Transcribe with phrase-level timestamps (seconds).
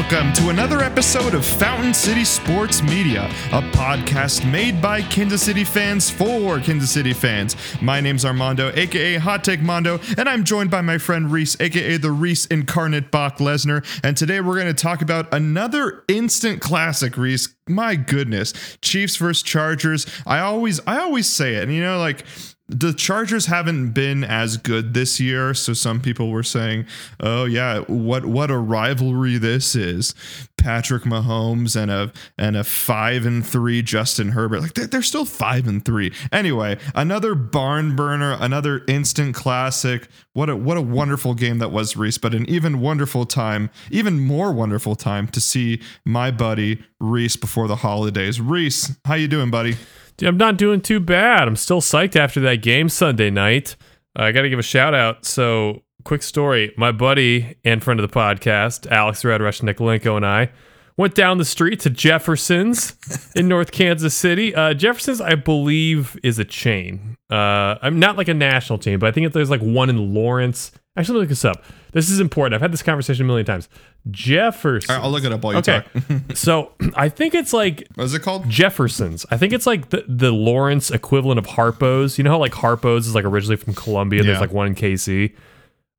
[0.00, 5.62] Welcome to another episode of Fountain City Sports Media, a podcast made by Kansas City
[5.62, 7.54] fans for Kansas City fans.
[7.82, 11.98] My name's Armando, aka Hot Take Mondo, and I'm joined by my friend Reese, aka
[11.98, 13.84] the Reese Incarnate Brock Lesnar.
[14.02, 17.54] And today we're going to talk about another instant classic, Reese.
[17.68, 20.06] My goodness, Chiefs versus Chargers.
[20.26, 22.24] I always, I always say it, and you know, like
[22.70, 26.86] the Chargers haven't been as good this year, so some people were saying,
[27.18, 30.14] "Oh yeah, what what a rivalry this is."
[30.56, 34.60] Patrick Mahomes and a and a 5 and 3 Justin Herbert.
[34.60, 36.12] Like they're, they're still 5 and 3.
[36.30, 40.06] Anyway, another barn burner, another instant classic.
[40.32, 44.20] What a what a wonderful game that was Reese, but an even wonderful time, even
[44.20, 48.40] more wonderful time to see my buddy Reese before the holidays.
[48.40, 49.76] Reese, how you doing, buddy?
[50.20, 51.48] Dude, I'm not doing too bad.
[51.48, 53.74] I'm still psyched after that game Sunday night.
[54.18, 55.24] Uh, I got to give a shout out.
[55.24, 60.26] So, quick story my buddy and friend of the podcast, Alex Red Rush Nikolenko, and
[60.26, 60.50] I
[60.98, 62.98] went down the street to Jefferson's
[63.34, 64.54] in North Kansas City.
[64.54, 67.16] Uh, Jefferson's, I believe, is a chain.
[67.30, 70.70] Uh, I'm not like a national chain, but I think there's like one in Lawrence.
[70.96, 71.62] Actually, look this up.
[71.92, 72.54] This is important.
[72.54, 73.68] I've had this conversation a million times.
[74.10, 74.96] Jefferson.
[75.00, 75.82] I'll look it up while you Okay.
[75.94, 76.12] talk.
[76.36, 78.48] so I think it's like What's it called?
[78.48, 79.24] Jefferson's.
[79.30, 82.18] I think it's like the, the Lawrence equivalent of Harpo's.
[82.18, 84.22] You know how like Harpo's is like originally from Columbia.
[84.24, 85.34] There's like one in KC.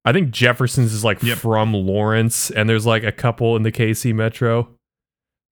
[0.03, 1.37] I think Jefferson's is like Yep.
[1.37, 4.67] from Lawrence, and there's like a couple in the KC metro.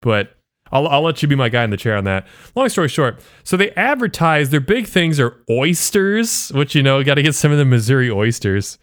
[0.02, 0.36] But
[0.72, 2.28] I'll, I'll let you be my guy in the chair on that.
[2.56, 7.16] Long story short, so they advertise their big things are oysters, which you know, got
[7.16, 8.78] to get some of the Missouri oysters.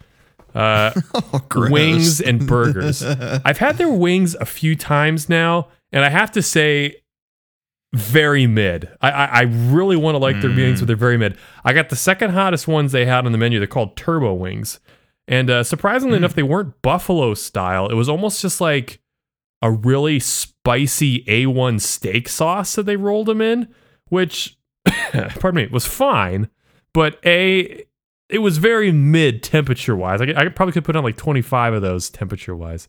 [0.56, 3.02] Uh, Oh, wings and burgers.
[3.02, 6.96] I've had their wings a few times now, and I have to say,
[7.94, 8.88] very mid.
[9.00, 11.36] I I, I really want to like their wings, but they're very mid.
[11.64, 13.58] I got the second hottest ones they had on the menu.
[13.58, 14.80] They're called turbo wings,
[15.28, 17.88] and uh, surprisingly enough, they weren't buffalo style.
[17.88, 19.00] It was almost just like
[19.62, 23.68] a really spicy A1 steak sauce that they rolled them in,
[24.08, 24.58] which,
[25.12, 26.50] pardon me, was fine.
[26.92, 27.84] But a
[28.28, 30.20] it was very mid temperature wise.
[30.20, 32.88] I, I probably could put on like 25 of those temperature wise.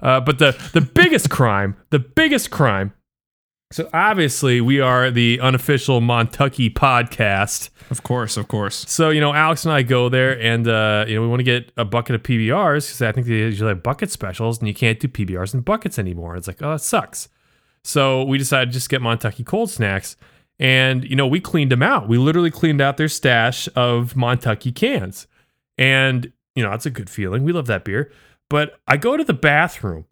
[0.00, 2.92] Uh, but the the biggest crime, the biggest crime.
[3.70, 7.68] So obviously we are the unofficial Montucky podcast.
[7.90, 8.88] Of course, of course.
[8.88, 11.44] So you know Alex and I go there, and uh, you know we want to
[11.44, 14.74] get a bucket of PBRs because I think they usually have bucket specials, and you
[14.74, 16.36] can't do PBRs in buckets anymore.
[16.36, 17.28] It's like oh that sucks.
[17.82, 20.16] So we decided to just get Montucky cold snacks,
[20.58, 22.08] and you know we cleaned them out.
[22.08, 25.26] We literally cleaned out their stash of Montucky cans,
[25.76, 27.44] and you know that's a good feeling.
[27.44, 28.10] We love that beer.
[28.50, 30.06] But I go to the bathroom,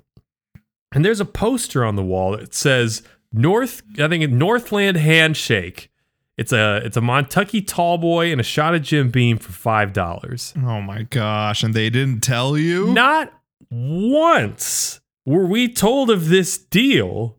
[0.92, 3.02] and there's a poster on the wall that says
[3.32, 3.82] North.
[3.98, 5.90] I think Northland Handshake.
[6.36, 9.92] It's a it's a Montucky tall boy and a shot of Jim Beam for five
[9.92, 10.52] dollars.
[10.56, 12.92] Oh my gosh, and they didn't tell you?
[12.92, 13.32] Not
[13.70, 17.35] once were we told of this deal.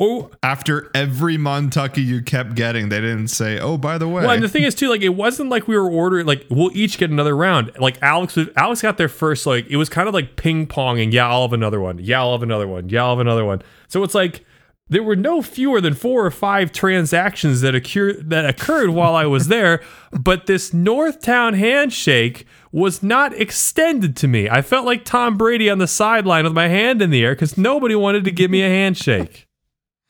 [0.00, 4.30] Or After every Montucky you kept getting, they didn't say, "Oh, by the way." well,
[4.30, 6.98] and the thing is too, like it wasn't like we were ordering like we'll each
[6.98, 7.72] get another round.
[7.80, 11.12] Like Alex Alex got there first, like it was kind of like ping ponging.
[11.12, 11.98] Yeah, I'll have another one.
[11.98, 12.88] Yeah, I'll have another one.
[12.88, 13.60] Yeah, I'll have another one.
[13.88, 14.44] So it's like
[14.88, 19.26] there were no fewer than four or five transactions that occurred that occurred while I
[19.26, 19.82] was there,
[20.12, 24.48] but this Northtown handshake was not extended to me.
[24.48, 27.58] I felt like Tom Brady on the sideline with my hand in the air because
[27.58, 29.47] nobody wanted to give me a handshake.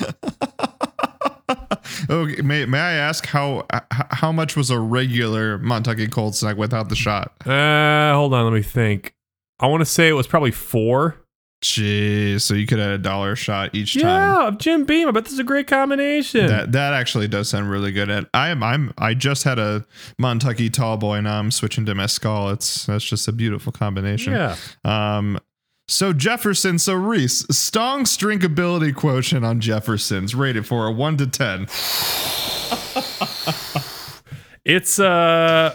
[2.11, 6.89] okay, may, may I ask how how much was a regular Montucky cold snack without
[6.89, 7.33] the shot?
[7.47, 9.15] Uh, hold on, let me think.
[9.61, 11.17] I want to say it was probably four.
[11.61, 14.05] Jeez, so you could add a dollar shot each time.
[14.05, 15.09] Yeah, Jim Beam.
[15.09, 16.47] I bet this is a great combination.
[16.47, 18.09] That that actually does sound really good.
[18.09, 19.85] And I am I'm I just had a
[20.23, 21.21] Montucky tall boy.
[21.21, 22.51] Now I'm switching to mezcal.
[22.51, 24.35] It's that's just a beautiful combination.
[24.35, 24.55] yeah.
[24.85, 25.41] Um,
[25.89, 31.67] so Jefferson, so Reese, Stong's drinkability quotient on Jefferson's rated for a one to ten.
[34.69, 35.75] It's uh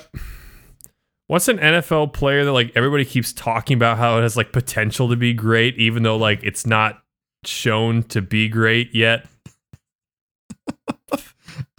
[1.25, 5.09] what's an NFL player that like everybody keeps talking about how it has like potential
[5.09, 7.01] to be great even though like it's not
[7.43, 9.25] shown to be great yet.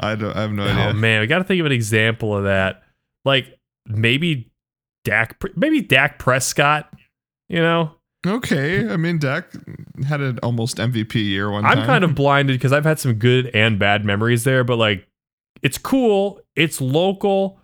[0.00, 0.88] I don't I have no Oh idea.
[0.88, 2.82] Oh man, we got to think of an example of that.
[3.24, 4.50] Like maybe
[5.04, 6.92] Dak maybe Dak Prescott,
[7.48, 7.92] you know?
[8.26, 9.50] Okay, I mean Dak
[10.06, 11.86] had an almost MVP year one I'm time.
[11.86, 15.06] kind of blinded because I've had some good and bad memories there, but like
[15.62, 17.58] it's cool, it's local.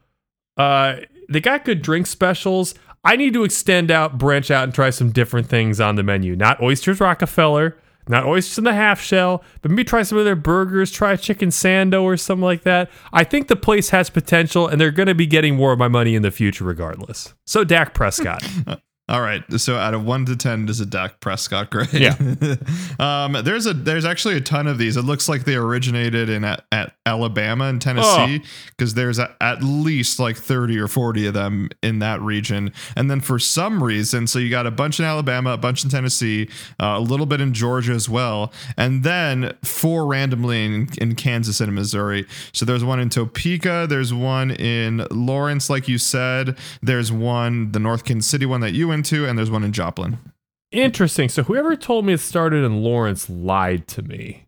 [0.57, 0.97] Uh
[1.29, 2.75] they got good drink specials.
[3.05, 6.37] I need to extend out, branch out, and try some different things on the menu.
[6.37, 7.79] Not oysters Rockefeller,
[8.09, 11.17] not oysters in the half shell, but maybe try some of their burgers, try a
[11.17, 12.91] chicken sando or something like that.
[13.13, 16.15] I think the place has potential and they're gonna be getting more of my money
[16.15, 17.33] in the future regardless.
[17.47, 18.43] So Dak Prescott.
[19.11, 19.43] All right.
[19.59, 21.93] So out of one to ten, does a Dak Prescott grade?
[21.93, 22.17] Yeah.
[23.01, 24.97] um, there's a there's actually a ton of these.
[24.97, 29.65] It looks like they originated in at, at Alabama and Tennessee because there's a, at
[29.65, 32.73] least like 30 or 40 of them in that region.
[32.95, 35.91] And then for some reason, so you got a bunch in Alabama, a bunch in
[35.91, 36.49] Tennessee,
[36.81, 41.61] uh, a little bit in Georgia as well, and then four randomly in, in Kansas
[41.61, 42.27] and Missouri.
[42.53, 47.81] So there's one in Topeka, there's one in Lawrence, like you said, there's one the
[47.81, 50.19] North Kansas City one that you went to, and there's one in Joplin.
[50.73, 51.29] Interesting.
[51.29, 54.47] So whoever told me it started in Lawrence lied to me.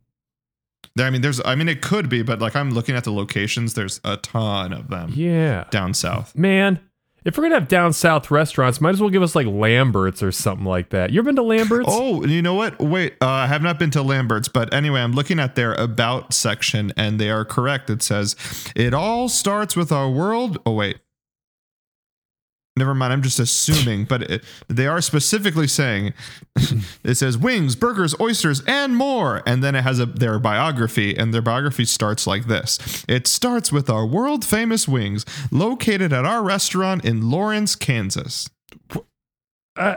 [0.95, 3.13] There, I mean, there's, I mean, it could be, but like I'm looking at the
[3.13, 5.65] locations, there's a ton of them Yeah.
[5.71, 6.37] down south.
[6.37, 6.81] Man,
[7.25, 10.31] if we're gonna have down south restaurants, might as well give us like Lambert's or
[10.33, 11.11] something like that.
[11.11, 11.89] You ever been to Lambert's?
[11.91, 12.79] Oh, you know what?
[12.79, 16.35] Wait, uh, I have not been to Lambert's, but anyway, I'm looking at their about
[16.35, 17.89] section, and they are correct.
[17.89, 18.37] It says
[18.77, 20.59] it all starts with our world.
[20.67, 20.99] Oh wait,
[22.77, 23.13] never mind.
[23.13, 26.15] I'm just assuming, but it, they are specifically saying
[27.05, 31.33] it says wings, burgers, oysters, and more, and then it has a their biography, and
[31.35, 33.05] their biography starts like this.
[33.09, 38.49] It starts with our world famous wings, located at our restaurant in Lawrence, Kansas.
[39.77, 39.97] Uh,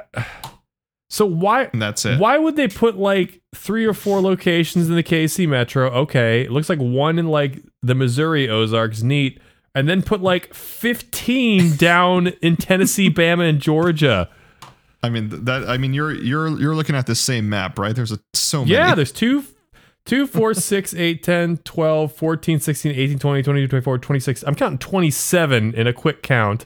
[1.09, 2.19] so why And that's it.
[2.19, 5.89] why would they put like three or four locations in the KC Metro?
[5.89, 9.39] Okay, it looks like one in like the Missouri Ozarks, neat,
[9.75, 14.29] and then put like fifteen down in Tennessee, Bama, and Georgia.
[15.03, 15.69] I mean that.
[15.69, 17.95] I mean you're you're you're looking at the same map, right?
[17.95, 18.71] There's a, so many.
[18.71, 19.43] Yeah, there's two,
[20.05, 24.43] two, four, six, eight, 10, 12, 14, 16, 18, 20, 22, 24, 26.
[24.47, 26.65] I'm counting 27 in a quick count.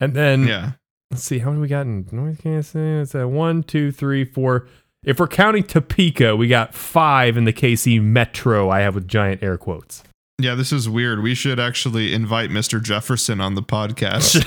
[0.00, 0.72] And then yeah.
[1.10, 2.74] let's see, how many we got in North Kansas?
[2.74, 4.66] It's a one, two, three, four.
[5.04, 8.68] If we're counting Topeka, we got five in the KC Metro.
[8.68, 10.02] I have with giant air quotes.
[10.42, 11.22] Yeah, this is weird.
[11.22, 12.82] We should actually invite Mr.
[12.82, 14.42] Jefferson on the podcast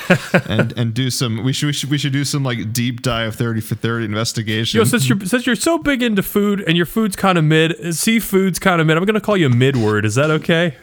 [0.50, 1.44] and and do some.
[1.44, 4.78] We should we should we should do some like deep dive thirty for thirty investigation.
[4.80, 7.96] Yo, since you're since you're so big into food and your food's kind of mid,
[7.96, 10.06] seafood's kind of mid, I'm gonna call you Midward.
[10.06, 10.76] Is that okay?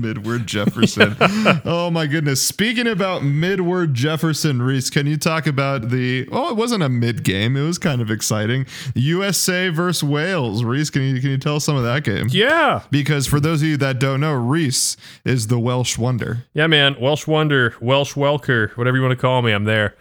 [0.00, 1.16] Midward Jefferson.
[1.64, 2.42] oh my goodness.
[2.42, 6.28] Speaking about Midward Jefferson, Reese, can you talk about the?
[6.32, 7.56] Oh, it wasn't a mid game.
[7.56, 8.66] It was kind of exciting.
[8.94, 10.64] USA versus Wales.
[10.64, 12.28] Reese, can you can you tell us some of that game?
[12.30, 12.82] Yeah.
[12.90, 16.44] Because for those of you that don't know, Reese is the Welsh wonder.
[16.54, 16.96] Yeah, man.
[17.00, 19.96] Welsh Wonder, Welsh Welker, whatever you want to call me, I'm there.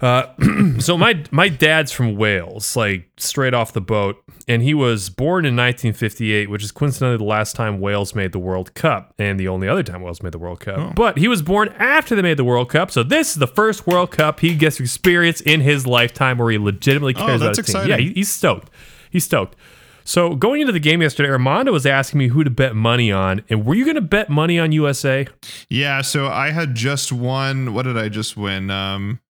[0.00, 0.26] Uh,
[0.78, 5.44] so my my dad's from Wales, like straight off the boat, and he was born
[5.44, 9.46] in 1958, which is coincidentally the last time Wales made the World Cup, and the
[9.48, 10.94] only other time Wales made the World Cup.
[10.94, 13.86] But he was born after they made the World Cup, so this is the first
[13.86, 17.66] World Cup he gets to experience in his lifetime where he legitimately cares about that's
[17.68, 17.86] his team.
[17.88, 18.70] Yeah, he- he's stoked.
[19.10, 19.56] He's stoked.
[20.04, 23.42] So going into the game yesterday, Armando was asking me who to bet money on,
[23.50, 25.26] and were you going to bet money on USA?
[25.68, 27.74] Yeah, so I had just won.
[27.74, 28.70] What did I just win?
[28.70, 29.20] Um,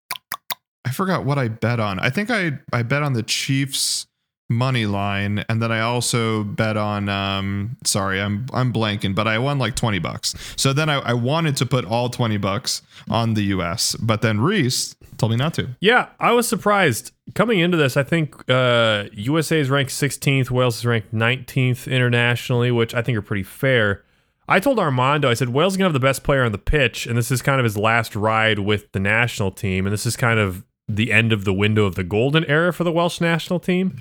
[0.84, 1.98] I forgot what I bet on.
[1.98, 4.06] I think I I bet on the Chiefs
[4.48, 7.08] money line, and then I also bet on.
[7.08, 10.34] Um, sorry, I'm I'm blanking, but I won like twenty bucks.
[10.56, 14.40] So then I, I wanted to put all twenty bucks on the U.S., but then
[14.40, 15.76] Reese told me not to.
[15.80, 17.96] Yeah, I was surprised coming into this.
[17.96, 23.18] I think uh, USA is ranked 16th, Wales is ranked 19th internationally, which I think
[23.18, 24.04] are pretty fair.
[24.50, 27.06] I told Armando, I said Wales is gonna have the best player on the pitch,
[27.06, 30.16] and this is kind of his last ride with the national team, and this is
[30.16, 33.60] kind of the end of the window of the golden era for the Welsh national
[33.60, 33.98] team.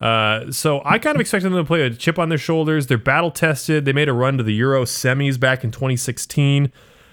[0.00, 2.86] Uh, so I kind of expected them to play a chip on their shoulders.
[2.86, 3.84] They're battle tested.
[3.84, 6.70] They made a run to the Euro semis back in 2016.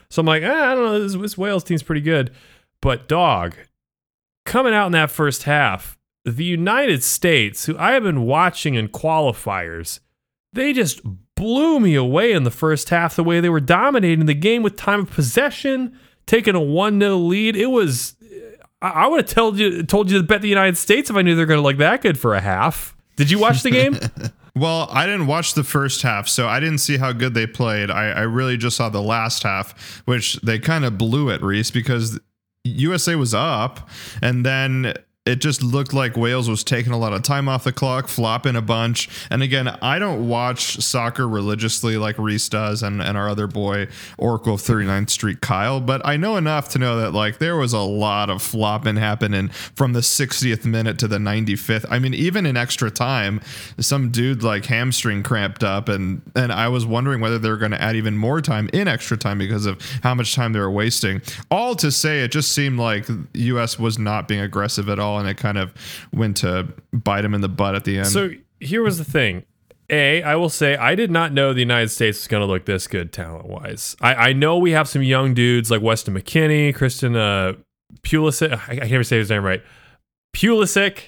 [0.10, 2.32] So I'm like, eh, I don't know, this, this Wales team's pretty good.
[2.82, 3.56] But dog,
[4.46, 8.90] coming out in that first half, the United States, who I have been watching in
[8.90, 10.00] qualifiers,
[10.52, 11.02] they just
[11.36, 14.76] blew me away in the first half the way they were dominating the game with
[14.76, 17.56] time of possession, taking a 1 0 lead.
[17.56, 18.16] It was,
[18.84, 21.36] I, would have told you, told you to bet the United States if I knew
[21.36, 22.96] they were going to look that good for a half.
[23.16, 23.98] Did you watch the game?
[24.56, 27.90] Well, I didn't watch the first half, so I didn't see how good they played.
[27.90, 31.72] I, I really just saw the last half, which they kind of blew it, Reese,
[31.72, 32.20] because
[32.64, 33.90] USA was up,
[34.22, 34.94] and then
[35.26, 38.58] it just looked like Wales was taking a lot of time off the clock, flopping
[38.58, 39.08] a bunch.
[39.30, 43.88] And again, I don't watch soccer religiously like Reese does and, and our other boy,
[44.18, 47.72] Oracle of 39th Street, Kyle, but I know enough to know that like there was
[47.72, 51.86] a lot of flopping happening from the 60th minute to the 95th.
[51.90, 53.40] I mean, even in extra time,
[53.80, 57.72] some dude like hamstring cramped up, and, and I was wondering whether they were going
[57.72, 60.70] to add even more time in extra time because of how much time they were
[60.70, 61.22] wasting.
[61.50, 65.28] All to say, it just seemed like US was not being aggressive at all, and
[65.28, 65.74] it kind of
[66.14, 68.08] went to bite him in the butt at the end.
[68.08, 69.46] So here was the thing.
[69.90, 72.66] A, I will say I did not know the United States was going to look
[72.66, 73.96] this good talent wise.
[74.02, 77.54] I, I know we have some young dudes like Weston McKennie, Christian uh,
[78.02, 78.52] Pulisic.
[78.54, 79.62] I, I can't even say his name right.
[80.36, 81.00] Pulisic.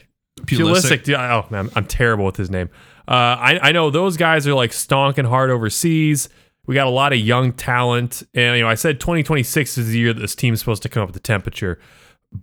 [0.41, 1.03] Pulisic.
[1.03, 1.17] Pulisic.
[1.17, 2.69] Oh man, I'm terrible with his name.
[3.07, 6.27] Uh, I, I know those guys are like stonking hard overseas.
[6.67, 9.97] We got a lot of young talent, and you know I said 2026 is the
[9.97, 11.79] year that this team is supposed to come up with the temperature.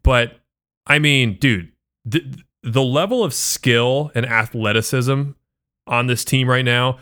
[0.02, 0.38] But
[0.86, 1.72] I mean, dude,
[2.04, 2.24] the,
[2.62, 5.32] the level of skill and athleticism
[5.86, 6.98] on this team right now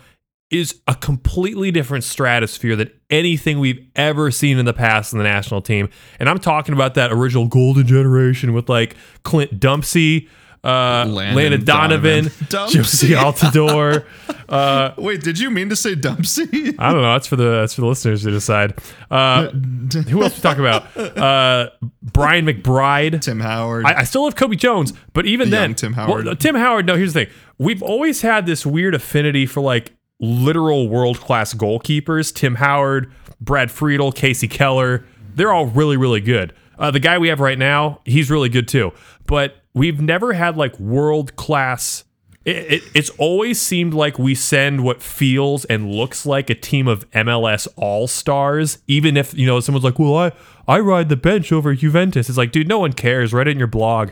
[0.49, 5.23] is a completely different stratosphere than anything we've ever seen in the past in the
[5.23, 5.89] national team.
[6.19, 10.27] And I'm talking about that original golden generation with like Clint Dempsey,
[10.63, 12.81] uh, Landon Landon, Donovan, Donovan.
[12.81, 14.05] Jozy Altidore.
[14.49, 16.75] uh, Wait, did you mean to say Dumpsy?
[16.77, 17.13] I don't know.
[17.13, 18.79] That's for the that's for the listeners to decide.
[19.09, 20.85] Uh, who else we talk about?
[21.21, 21.69] Uh,
[22.01, 23.21] Brian McBride.
[23.21, 23.85] Tim Howard.
[23.85, 26.25] I, I still love Cobi Jones, but even The then, Tim Howard.
[26.25, 26.85] Well, Tim Howard.
[26.85, 31.53] No, here's the thing: we've always had this weird affinity for like literal world class
[31.53, 32.33] goalkeepers.
[32.33, 35.05] Tim Howard, Brad Friedel, Kasey Keller.
[35.35, 36.53] They're all really, really good.
[36.79, 38.91] Uh, the guy we have right now, he's really good too.
[39.27, 42.03] But we've never had like world class.
[42.43, 46.87] It, it, it's always seemed like we send what feels and looks like a team
[46.87, 50.31] of MLS all stars, even if you know someone's like, "Well, I
[50.67, 53.33] I ride the bench over Juventus." It's like, dude, no one cares.
[53.33, 54.11] Write it in your blog.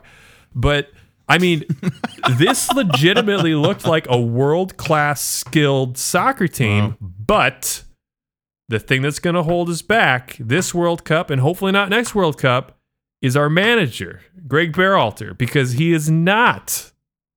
[0.53, 0.89] But
[1.27, 1.63] I mean,
[2.37, 6.95] this legitimately looked like a world class skilled soccer team, uh-huh.
[7.25, 7.83] but
[8.67, 12.13] the thing that's going to hold us back this World Cup and hopefully not next
[12.13, 12.78] World Cup
[13.21, 16.91] is our manager, Greg Berhalter, because he is not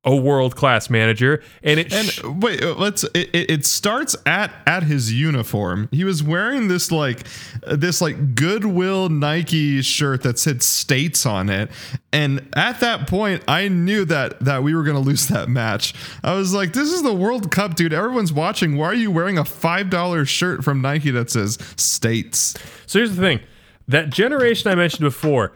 [0.04, 1.42] a world class manager.
[1.62, 3.04] And it and sh- wait, uh, let's.
[3.14, 5.88] It, it it starts at at his uniform.
[5.92, 7.24] He was wearing this like
[7.64, 11.70] uh, this like Goodwill Nike shirt that said States on it,
[12.12, 15.94] and at that point, I knew that that we were gonna lose that match.
[16.24, 17.92] I was like, "This is the World Cup, dude.
[17.92, 18.76] Everyone's watching.
[18.76, 22.54] Why are you wearing a five dollar shirt from Nike that says States?"
[22.86, 23.40] So here's the thing
[23.88, 25.52] that generation I mentioned before,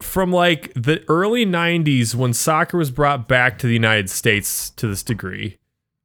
[0.00, 4.86] from like the early 90s when soccer was brought back to the United States to
[4.86, 5.58] this degree,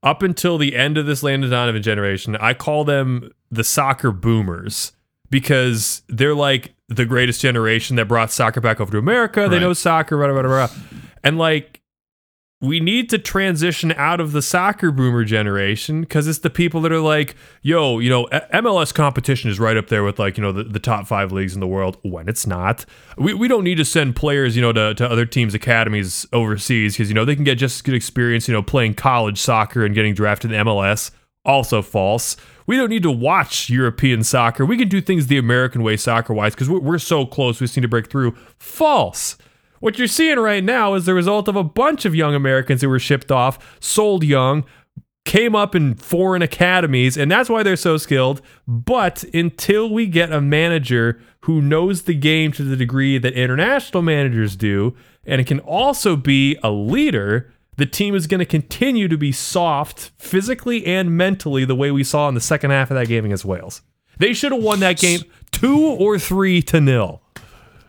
[0.03, 4.93] up until the end of this Landon Donovan generation, I call them the soccer boomers
[5.29, 9.41] because they're like the greatest generation that brought soccer back over to America.
[9.49, 9.61] They Right.
[9.61, 10.75] know soccer, blah, blah, blah, blah.
[11.23, 11.80] And like,
[12.61, 16.91] we need to transition out of the soccer boomer generation because it's the people that
[16.91, 20.51] are like, yo, you know, MLS competition is right up there with like, you know,
[20.51, 22.85] the, the top five leagues in the world when it's not.
[23.17, 26.93] We, we don't need to send players, you know, to, to other teams' academies overseas
[26.93, 29.95] because, you know, they can get just good experience, you know, playing college soccer and
[29.95, 31.09] getting drafted in MLS.
[31.43, 32.37] Also false.
[32.67, 34.67] We don't need to watch European soccer.
[34.67, 37.59] We can do things the American way soccer wise because we're, we're so close.
[37.59, 38.35] We just need to break through.
[38.59, 39.35] False.
[39.81, 42.89] What you're seeing right now is the result of a bunch of young Americans who
[42.89, 44.63] were shipped off, sold young,
[45.25, 48.43] came up in foreign academies, and that's why they're so skilled.
[48.67, 54.03] But until we get a manager who knows the game to the degree that international
[54.03, 54.95] managers do,
[55.25, 59.31] and it can also be a leader, the team is going to continue to be
[59.31, 63.25] soft physically and mentally the way we saw in the second half of that game
[63.25, 63.81] against Wales.
[64.19, 65.21] They should have won that game
[65.51, 67.23] two or three to nil.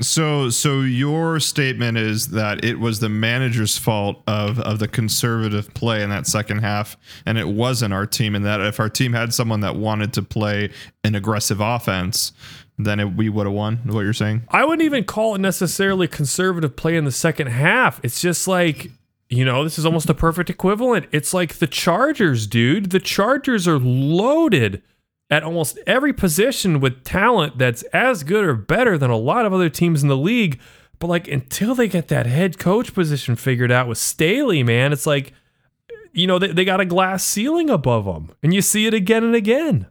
[0.03, 5.73] So, so your statement is that it was the manager's fault of of the conservative
[5.75, 8.35] play in that second half, and it wasn't our team.
[8.35, 10.71] And that if our team had someone that wanted to play
[11.05, 12.33] an aggressive offense,
[12.79, 13.77] then it, we would have won.
[13.85, 14.43] What you're saying?
[14.49, 18.01] I wouldn't even call it necessarily conservative play in the second half.
[18.03, 18.91] It's just like,
[19.29, 21.07] you know, this is almost a perfect equivalent.
[21.13, 22.91] It's like the Chargers, dude.
[22.91, 24.83] The Chargers are loaded
[25.33, 29.53] at almost every position with talent that's as good or better than a lot of
[29.55, 30.61] other teams in the league.
[30.99, 35.07] But like until they get that head coach position figured out with Staley, man, it's
[35.07, 35.33] like,
[36.13, 38.31] you know, they, they got a glass ceiling above them.
[38.43, 39.87] And you see it again and again.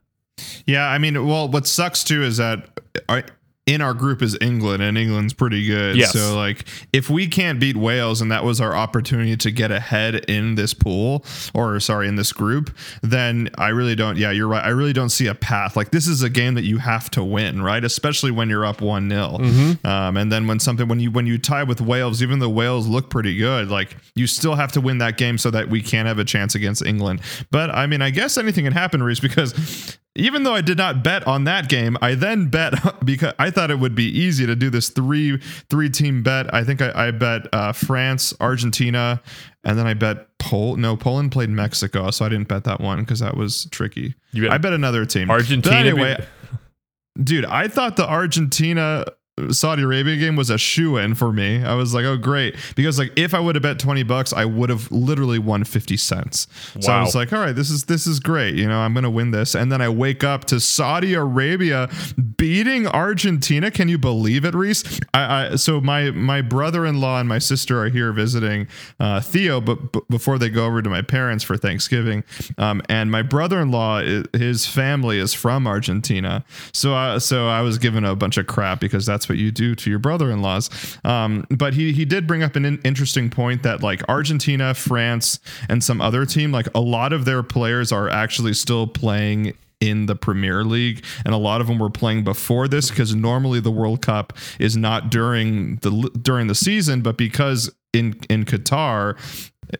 [0.67, 2.79] Yeah, I mean, well, what sucks too is that
[3.09, 3.23] our,
[3.71, 5.95] in our group is England, and England's pretty good.
[5.95, 6.11] Yes.
[6.11, 10.25] So, like, if we can't beat Wales, and that was our opportunity to get ahead
[10.29, 11.23] in this pool,
[11.53, 14.17] or sorry, in this group, then I really don't.
[14.17, 14.63] Yeah, you're right.
[14.63, 15.77] I really don't see a path.
[15.77, 17.83] Like, this is a game that you have to win, right?
[17.83, 19.39] Especially when you're up one 0
[19.85, 22.87] um, and then when something when you when you tie with Wales, even though Wales
[22.87, 26.05] look pretty good, like you still have to win that game so that we can
[26.05, 27.21] have a chance against England.
[27.51, 31.03] But I mean, I guess anything can happen, Reese, because even though I did not
[31.03, 32.73] bet on that game, I then bet
[33.05, 35.37] because I thought it would be easy to do this three
[35.69, 36.53] three team bet.
[36.53, 39.21] I think I, I bet uh, France, Argentina,
[39.63, 40.75] and then I bet Pol.
[40.75, 44.15] No, Poland played Mexico, so I didn't bet that one because that was tricky.
[44.33, 45.29] You bet I bet another team.
[45.31, 49.05] Argentina But be- dude, I thought the Argentina
[49.49, 51.63] Saudi Arabia game was a shoe in for me.
[51.63, 54.45] I was like, oh great, because like if I would have bet twenty bucks, I
[54.45, 56.47] would have literally won fifty cents.
[56.79, 58.55] So I was like, all right, this is this is great.
[58.55, 61.89] You know, I'm gonna win this, and then I wake up to Saudi Arabia
[62.37, 63.71] beating Argentina.
[63.71, 64.99] Can you believe it, Reese?
[65.13, 68.67] I, I so my my brother-in-law and my sister are here visiting
[68.99, 72.23] uh, Theo, but, but before they go over to my parents for Thanksgiving,
[72.57, 74.01] um, and my brother-in-law,
[74.33, 78.81] his family is from Argentina, so I, so I was given a bunch of crap
[78.81, 80.97] because that's what you do to your brother-in-laws.
[81.03, 85.39] Um, but he he did bring up an in- interesting point that like Argentina, France,
[85.69, 90.05] and some other team, like a lot of their players are actually still playing in
[90.05, 93.71] the Premier League, and a lot of them were playing before this because normally the
[93.71, 99.17] World Cup is not during the during the season, but because in in Qatar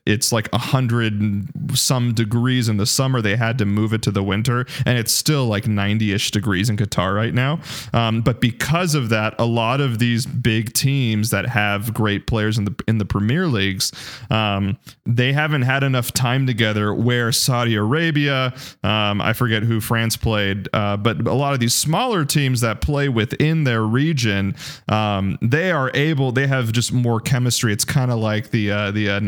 [0.06, 3.22] it's like a hundred some degrees in the summer.
[3.22, 6.70] They had to move it to the winter, and it's still like 90 ish degrees
[6.70, 7.60] in Qatar right now.
[7.94, 12.58] Um, but because of that, a lot of these big teams that have great players
[12.58, 13.92] in the in the Premier Leagues,
[14.30, 16.94] um, they haven't had enough time together.
[16.94, 21.74] Where Saudi Arabia, um, I forget who France played, uh, but a lot of these
[21.74, 24.56] smaller teams that play within their region,
[24.90, 26.32] um, they are able.
[26.32, 27.74] They have just more chemistry.
[27.74, 29.20] It's kind of like the uh, the uh,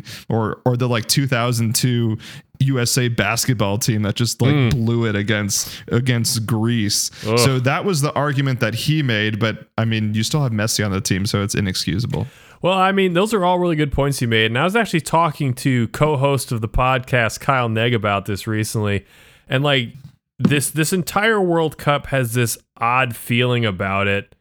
[0.00, 2.18] 19 or or the like 2002
[2.60, 4.70] USA basketball team that just like mm.
[4.70, 7.10] blew it against against Greece.
[7.26, 7.38] Ugh.
[7.38, 10.84] So that was the argument that he made, but I mean, you still have Messi
[10.84, 12.26] on the team, so it's inexcusable.
[12.62, 14.46] Well, I mean, those are all really good points you made.
[14.46, 19.06] And I was actually talking to co-host of the podcast, Kyle Neg about this recently.
[19.48, 19.94] And like
[20.38, 24.34] this this entire World Cup has this odd feeling about it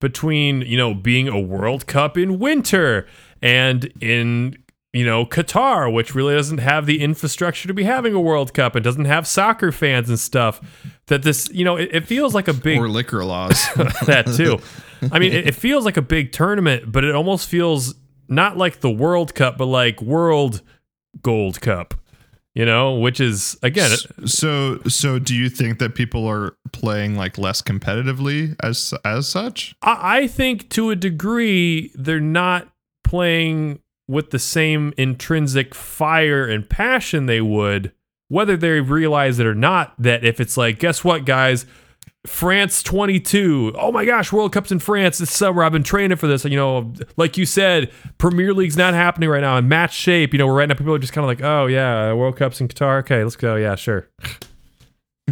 [0.00, 3.06] between, you know, being a World Cup in winter
[3.40, 4.56] and in
[4.92, 8.74] you know, Qatar, which really doesn't have the infrastructure to be having a World Cup
[8.74, 10.60] and doesn't have soccer fans and stuff.
[11.06, 13.64] That this, you know, it, it feels like a big Or liquor laws.
[14.06, 14.58] that too.
[15.12, 17.94] I mean, it, it feels like a big tournament, but it almost feels
[18.28, 20.62] not like the World Cup, but like World
[21.22, 21.94] Gold Cup.
[22.52, 27.38] You know, which is again, so so do you think that people are playing like
[27.38, 29.72] less competitively as as such?
[29.82, 32.68] I, I think to a degree they're not
[33.04, 33.78] playing
[34.10, 37.92] with the same intrinsic fire and passion they would,
[38.28, 39.94] whether they realize it or not.
[39.98, 41.64] That if it's like, guess what, guys,
[42.26, 43.74] France 22.
[43.78, 45.62] Oh my gosh, World Cup's in France this summer.
[45.62, 46.44] I've been training for this.
[46.44, 50.32] You know, like you said, Premier League's not happening right now in match shape.
[50.34, 52.68] You know, right now people are just kind of like, oh yeah, World Cup's in
[52.68, 52.98] Qatar.
[53.00, 53.54] Okay, let's go.
[53.54, 54.08] Yeah, sure.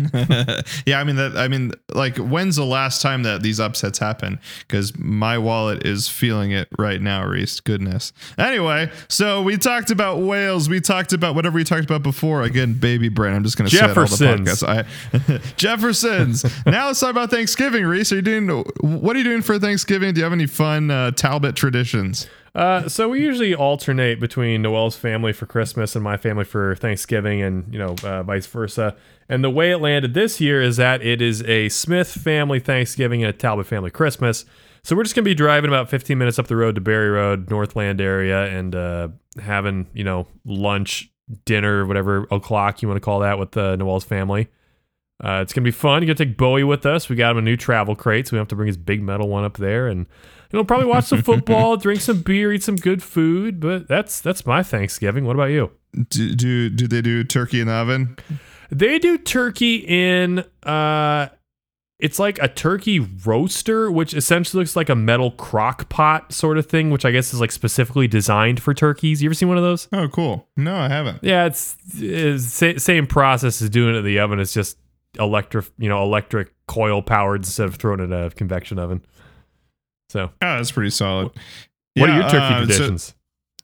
[0.87, 1.35] yeah, I mean that.
[1.37, 4.39] I mean, like, when's the last time that these upsets happen?
[4.61, 7.61] Because my wallet is feeling it right now, Reese.
[7.61, 8.13] Goodness.
[8.39, 10.69] Anyway, so we talked about Wales.
[10.69, 12.43] We talked about whatever we talked about before.
[12.43, 13.35] Again, baby brain.
[13.35, 14.67] I'm just going to say all the podcasts.
[14.67, 16.45] I, Jeffersons.
[16.67, 18.13] now let's talk about Thanksgiving, Reese.
[18.13, 18.49] Are you doing?
[18.81, 20.15] What are you doing for Thanksgiving?
[20.15, 22.29] Do you have any fun uh, Talbot traditions?
[22.59, 27.41] Uh, so we usually alternate between Noel's family for Christmas and my family for Thanksgiving,
[27.41, 28.97] and you know, uh, vice versa.
[29.29, 33.23] And the way it landed this year is that it is a Smith family Thanksgiving
[33.23, 34.45] and a Talbot family Christmas.
[34.83, 37.49] So we're just gonna be driving about 15 minutes up the road to Berry Road,
[37.49, 39.09] Northland area, and uh,
[39.41, 41.13] having you know lunch,
[41.45, 44.49] dinner, whatever o'clock you want to call that with uh, Noel's family.
[45.23, 46.03] Uh, it's gonna be fun.
[46.03, 47.09] You're gonna take Bowie with us.
[47.09, 49.29] We got him a new travel crate, so we have to bring his big metal
[49.29, 50.07] one up there, and
[50.53, 53.61] you know probably watch some football, drink some beer, eat some good food.
[53.61, 55.25] But that's that's my Thanksgiving.
[55.25, 55.71] What about you?
[56.09, 58.17] Do do, do they do turkey in the oven?
[58.71, 61.29] They do turkey in uh,
[61.99, 66.67] it's like a turkey roaster, which essentially looks like a metal crock pot sort of
[66.67, 69.21] thing, which I guess is like specifically designed for turkeys.
[69.21, 69.89] You ever seen one of those?
[69.93, 70.47] Oh, cool.
[70.57, 71.25] No, I haven't.
[71.25, 74.39] Yeah, it's, it's same process as doing it in the oven.
[74.39, 74.79] It's just
[75.19, 79.05] electric, you know, electric coil powered instead of throwing it in a convection oven.
[80.09, 81.31] So, Oh, that's pretty solid.
[81.97, 83.15] what are your turkey uh, so- traditions?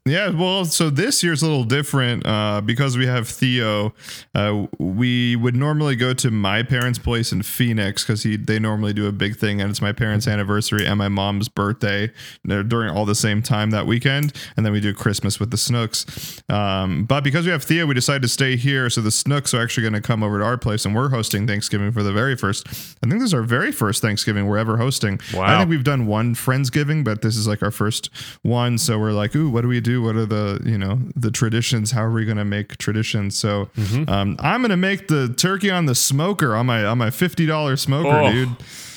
[0.06, 3.94] Yeah, well, so this year's a little different uh, because we have Theo.
[4.34, 8.92] Uh, we would normally go to my parents' place in Phoenix because he they normally
[8.92, 12.12] do a big thing, and it's my parents' anniversary and my mom's birthday
[12.44, 15.56] They're during all the same time that weekend, and then we do Christmas with the
[15.56, 16.42] Snooks.
[16.50, 19.62] Um, but because we have Theo, we decided to stay here, so the Snooks are
[19.62, 22.36] actually going to come over to our place, and we're hosting Thanksgiving for the very
[22.36, 22.68] first.
[22.68, 25.18] I think this is our very first Thanksgiving we're ever hosting.
[25.32, 25.44] Wow!
[25.44, 28.10] I think we've done one Friendsgiving, but this is like our first
[28.42, 28.76] one.
[28.76, 29.93] So we're like, ooh, what do we do?
[30.02, 31.90] What are the, you know, the traditions?
[31.92, 33.36] How are we going to make traditions?
[33.36, 33.68] So
[34.08, 37.78] um, I'm going to make the turkey on the smoker on my, on my $50
[37.78, 38.30] smoker, Oh.
[38.32, 38.48] dude.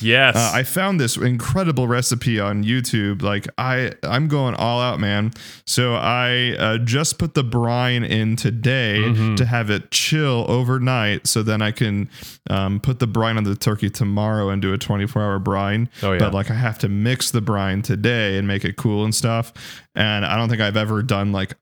[0.02, 0.36] Yes.
[0.36, 3.22] Uh, I found this incredible recipe on YouTube.
[3.22, 5.32] Like I, I'm going all out, man.
[5.66, 9.36] So I uh, just put the brine in today Mm-hmm.
[9.36, 12.10] to have it chill overnight, so then I can
[12.50, 15.90] um, put the brine on the turkey tomorrow and do a 24 hour brine.
[16.04, 16.20] Oh, yeah.
[16.20, 19.54] But like I have to mix the brine today and make it cool and stuff.
[19.96, 21.56] And I don't think I've ever done like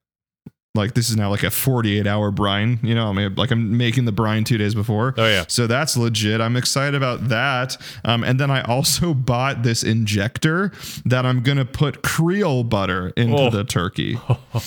[0.76, 3.78] like this is now like a 48 hour brine you know i mean like i'm
[3.78, 5.46] making the brine two days before Oh, yeah.
[5.48, 10.72] so that's legit i'm excited about that um, and then i also bought this injector
[11.06, 13.50] that i'm gonna put creole butter into Oh.
[13.50, 14.20] the turkey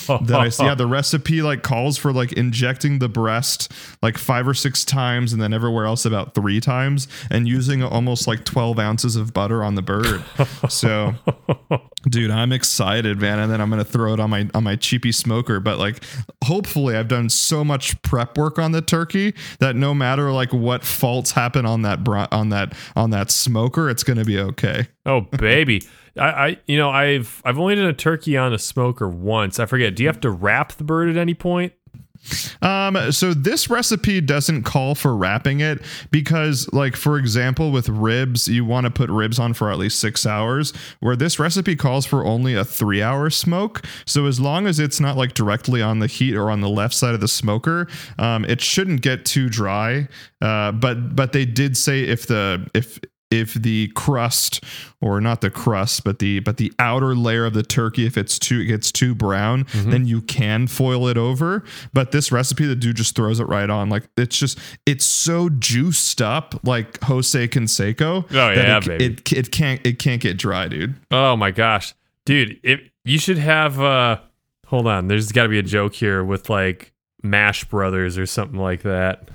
[0.08, 0.64] that I see.
[0.64, 5.32] Yeah, the recipe like calls for like injecting the breast like five or six times
[5.32, 9.64] and then everywhere else about three times and using almost like 12 ounces of butter
[9.64, 10.22] on the bird.
[10.68, 11.14] So,
[12.08, 13.38] dude, I'm excited, man.
[13.38, 15.60] And then I'm going to throw it on my, on my cheapy smoker.
[15.60, 15.97] But like,
[16.44, 20.84] hopefully I've done so much prep work on the turkey that no matter like what
[20.84, 24.88] faults happen on that, on that, on that smoker, it's going to be okay.
[25.06, 25.82] Oh baby,
[26.18, 29.58] I, I you know I've I've only done a turkey on a smoker once.
[29.58, 29.96] I forget.
[29.96, 31.72] Do you have to wrap the bird at any point?
[32.62, 38.48] Um, so this recipe doesn't call for wrapping it because, like, for example, with ribs,
[38.48, 42.06] you want to put ribs on for at least six hours, where this recipe calls
[42.06, 43.84] for only a three hour smoke.
[44.06, 46.94] So as long as it's not like directly on the heat or on the left
[46.94, 47.88] side of the smoker,
[48.18, 50.08] um, it shouldn't get too dry.
[50.40, 52.98] Uh, but but they did say if the if
[53.30, 54.62] if the crust
[55.00, 58.38] or not the crust but the but the outer layer of the turkey if it's
[58.38, 61.62] too it gets too brown then you can foil it over
[61.92, 65.48] but this recipe the dude just throws it right on like it's just it's so
[65.50, 69.04] juiced up like Jose Canseco Oh, yeah, it, baby.
[69.04, 72.58] it it can't it can't get dry dude Oh my gosh, dude!
[72.62, 74.20] If you should have, uh
[74.66, 75.08] hold on.
[75.08, 79.28] There's got to be a joke here with like Mash Brothers or something like that.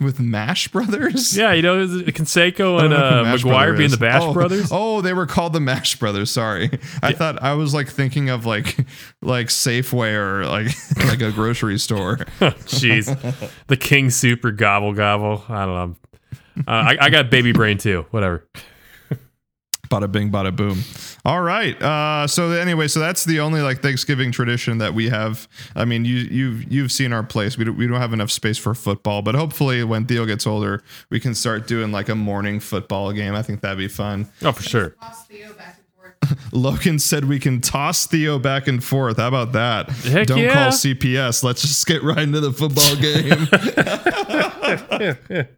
[0.00, 3.96] With Mash Brothers Yeah, you know Canseco and I don't know uh, McGwire being the
[3.96, 4.68] Bash oh, Brothers.
[4.70, 6.30] Oh, they were called the Mash Brothers.
[6.30, 6.70] Sorry,
[7.02, 8.86] I thought I was like thinking of like
[9.22, 10.68] like Safeway or like
[11.08, 12.16] like a grocery store.
[12.38, 15.42] Jeez, the King Super Gobble Gobble.
[15.48, 15.96] I don't know.
[16.68, 18.06] Uh, I, I got baby brain too.
[18.12, 18.44] Whatever.
[19.88, 20.82] Bada bing, bada boom.
[21.24, 21.80] All right.
[21.82, 25.48] Uh, so anyway, so that's the only like Thanksgiving tradition that we have.
[25.74, 27.56] I mean, you you've you've seen our place.
[27.56, 30.82] We don't, we don't have enough space for football, but hopefully when Theo gets older,
[31.10, 33.34] we can start doing like a morning football game.
[33.34, 34.28] I think that'd be fun.
[34.42, 34.90] Oh, for sure.
[34.90, 35.86] Toss Theo back and
[36.30, 36.52] forth.
[36.52, 39.16] Logan said we can toss Theo back and forth.
[39.16, 39.88] How about that?
[39.88, 40.52] Heck Don't yeah.
[40.54, 41.42] call CPS.
[41.42, 43.48] Let's just get right into the football game.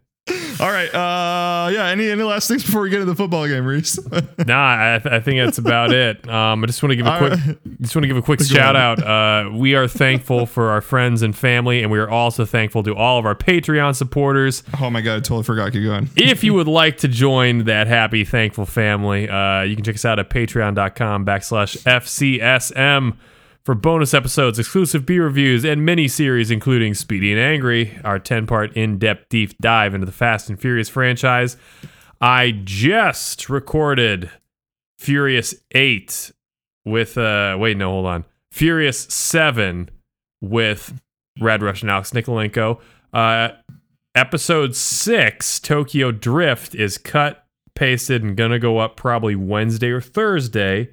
[0.61, 0.93] All right.
[0.93, 1.87] Uh, yeah.
[1.87, 3.99] Any any last things before we get into the football game, Reese?
[4.45, 6.27] Nah, I, th- I think that's about it.
[6.27, 7.79] Um, I just want to give a quick, right.
[7.81, 9.01] just want to give a quick shout out.
[9.01, 12.95] Uh, we are thankful for our friends and family, and we are also thankful to
[12.95, 14.63] all of our Patreon supporters.
[14.79, 15.71] oh my god, I totally forgot.
[15.73, 16.09] Keep going.
[16.15, 20.05] If you would like to join that happy, thankful family, uh, you can check us
[20.05, 23.17] out at patreon.com backslash FCSM
[23.63, 28.47] for bonus episodes, exclusive beer reviews, and mini series, including Speedy and Angry, our 10
[28.47, 31.57] part in depth deep dive into the Fast and Furious franchise.
[32.19, 34.29] I just recorded
[34.99, 36.31] Furious 8
[36.85, 38.25] with, uh, wait, no, hold on.
[38.51, 39.89] Furious 7
[40.41, 40.99] with
[41.39, 42.79] Red Russian Alex Nikolenko.
[43.13, 43.49] Uh,
[44.15, 47.45] episode six, Tokyo Drift, is cut,
[47.75, 50.89] pasted, and gonna go up probably Wednesday or Thursday.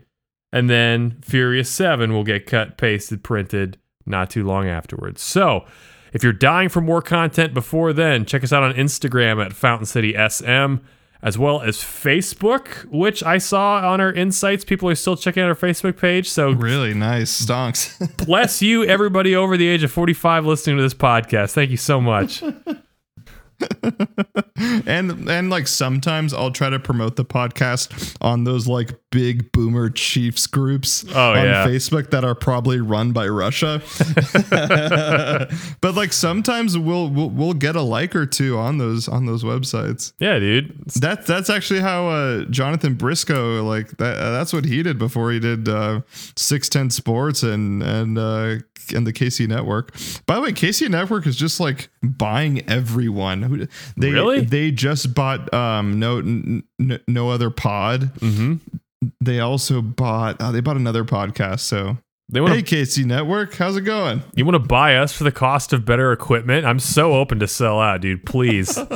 [0.53, 5.21] And then Furious 7 will get cut, pasted, printed not too long afterwards.
[5.21, 5.67] So
[6.13, 9.85] if you're dying for more content before then, check us out on Instagram at Fountain
[9.87, 10.77] City SM,
[11.21, 14.65] as well as Facebook, which I saw on our insights.
[14.65, 16.31] People are still checking out our Facebook page.
[16.31, 17.99] So Really nice stonks.
[18.27, 21.53] bless you, everybody over the age of 45 listening to this podcast.
[21.53, 22.43] Thank you so much.
[24.87, 29.91] and and like sometimes I'll try to promote the podcast on those like big boomer
[29.91, 31.67] chiefs groups Oh, on yeah.
[31.67, 33.83] Facebook that are probably run by Russia.
[35.81, 39.45] but like sometimes we'll, we'll we'll get a like or two on those on those
[39.45, 40.13] websites.
[40.19, 40.75] Yeah, dude.
[40.97, 44.19] That's that's actually how uh, Jonathan Briscoe like that.
[44.19, 46.01] Uh, that's what he did before he did uh,
[46.37, 48.57] Six Ten Sports and and uh,
[48.93, 49.93] and the KC Network.
[50.27, 53.69] By the way, KC Network is just like buying everyone.
[53.97, 54.41] They Really?
[54.41, 58.13] they just bought um no n- n- no other pod.
[58.21, 58.55] Mm-hmm.
[59.21, 61.61] They also bought uh, they bought another podcast.
[61.61, 61.99] So
[62.31, 64.23] They want hey KC Network, how's it going?
[64.35, 66.67] you want to buy us for the cost of better equipment?
[66.67, 68.25] I'm so open to sell out, dude.
[68.27, 68.79] Please.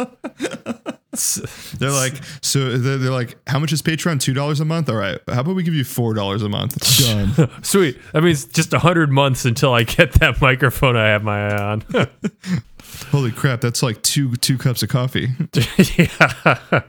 [1.12, 4.20] S- They're like so they're, they're like how much is Patreon?
[4.20, 4.88] Two dollars a month.
[4.88, 6.78] All right, how about we give you four dollars a month?
[7.36, 7.50] Done.
[7.62, 7.98] Sweet.
[8.12, 11.62] That means just a hundred months until I get that microphone I have my eye
[11.62, 11.84] on.
[13.10, 15.28] Holy crap, that's like two two cups of coffee.
[15.98, 16.82] yeah.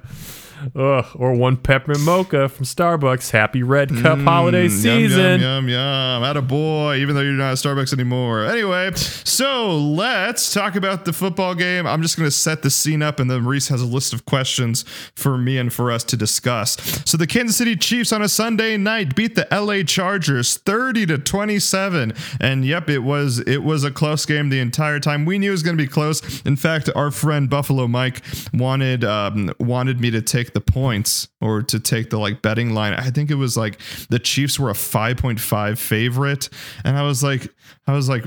[0.75, 3.31] Ugh, or one peppermint mocha from Starbucks.
[3.31, 5.41] Happy Red Cup Mm, holiday yum, season.
[5.41, 6.23] Yum, yum, yum.
[6.23, 8.45] At a boy, even though you're not at Starbucks anymore.
[8.45, 11.85] Anyway, so let's talk about the football game.
[11.87, 14.25] I'm just going to set the scene up, and then Reese has a list of
[14.25, 14.83] questions
[15.15, 16.77] for me and for us to discuss.
[17.05, 21.17] So the Kansas City Chiefs on a Sunday night beat the LA Chargers 30 to
[21.17, 25.25] 27, and yep, it was it was a close game the entire time.
[25.25, 26.41] We knew it was going to be close.
[26.43, 28.21] In fact, our friend Buffalo Mike
[28.53, 32.93] wanted um, wanted me to take the points or to take the like betting line.
[32.93, 36.49] I think it was like the Chiefs were a 5.5 favorite
[36.83, 37.53] and I was like
[37.87, 38.25] I was like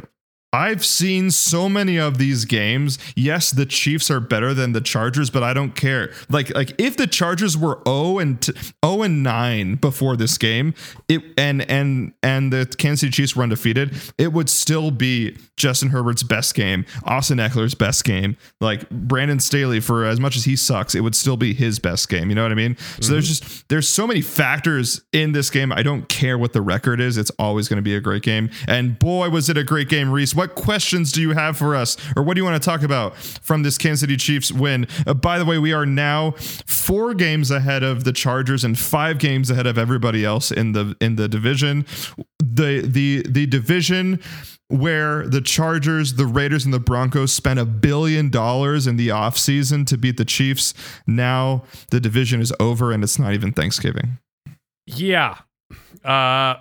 [0.57, 2.99] I've seen so many of these games.
[3.15, 6.15] Yes, the Chiefs are better than the Chargers, but I don't care.
[6.31, 10.73] Like like if the Chargers were 0 and t- 0 and 9 before this game,
[11.09, 15.91] it and and and the Kansas City Chiefs were undefeated, it would still be Justin
[15.91, 18.39] Herbert's best game, Austin Ekeler's best game.
[18.59, 22.09] Like Brandon Staley for as much as he sucks, it would still be his best
[22.09, 22.79] game, you know what I mean?
[23.03, 23.47] So there's mm-hmm.
[23.47, 25.71] just there's so many factors in this game.
[25.71, 27.19] I don't care what the record is.
[27.19, 28.49] It's always going to be a great game.
[28.67, 30.35] And boy, was it a great game, Reese.
[30.35, 33.17] What questions do you have for us, or what do you want to talk about
[33.17, 34.87] from this Kansas City Chiefs win?
[35.07, 36.33] Uh, by the way, we are now
[36.67, 40.97] four games ahead of the Chargers and five games ahead of everybody else in the
[41.01, 41.87] in the division.
[42.39, 44.21] The the the division
[44.69, 49.87] where the Chargers, the Raiders, and the Broncos spent a billion dollars in the offseason
[49.87, 50.75] to beat the Chiefs.
[51.07, 54.19] Now the division is over and it's not even Thanksgiving.
[54.87, 55.39] Yeah.
[56.05, 56.57] Uh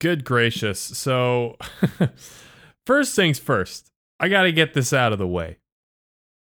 [0.00, 0.80] good gracious.
[0.80, 1.56] So
[2.86, 3.90] first things first.
[4.18, 5.58] I got to get this out of the way.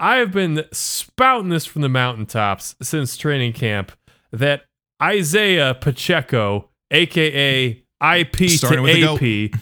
[0.01, 3.93] I have been spouting this from the mountaintops since training camp
[4.33, 4.65] that
[5.03, 9.61] Isaiah Pacheco, aka IP Starting to AP,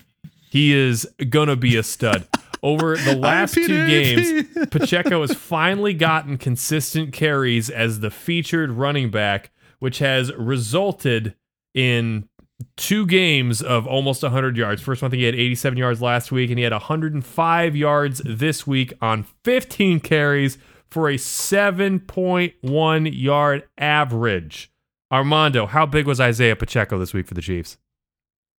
[0.50, 2.26] he is gonna be a stud.
[2.62, 8.70] Over the last IP two games, Pacheco has finally gotten consistent carries as the featured
[8.70, 11.34] running back, which has resulted
[11.74, 12.28] in
[12.76, 14.82] two games of almost 100 yards.
[14.82, 18.22] First one, I think he had 87 yards last week, and he had 105 yards
[18.24, 24.70] this week on 15 carries for a 7.1 yard average.
[25.10, 27.76] Armando, how big was Isaiah Pacheco this week for the Chiefs?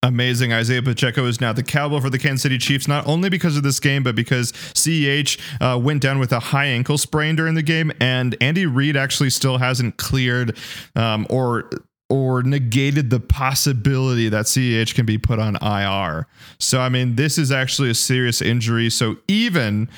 [0.05, 0.53] Amazing.
[0.53, 3.63] Isaiah Pacheco is now the cowboy for the Kansas City Chiefs, not only because of
[3.63, 7.63] this game, but because CEH uh, went down with a high ankle sprain during the
[7.63, 10.59] game, and Andy Reid actually still hasn't cleared
[10.97, 11.71] um, or
[12.13, 16.27] or negated the possibility that CEH can be put on IR.
[16.61, 18.91] So I mean, this is actually a serious injury.
[18.91, 19.89] So even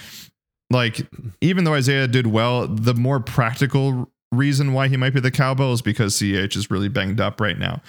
[0.70, 1.09] like
[1.40, 5.73] even though Isaiah did well, the more practical reason why he might be the cowbell
[5.73, 7.81] is because CH is really banged up right now.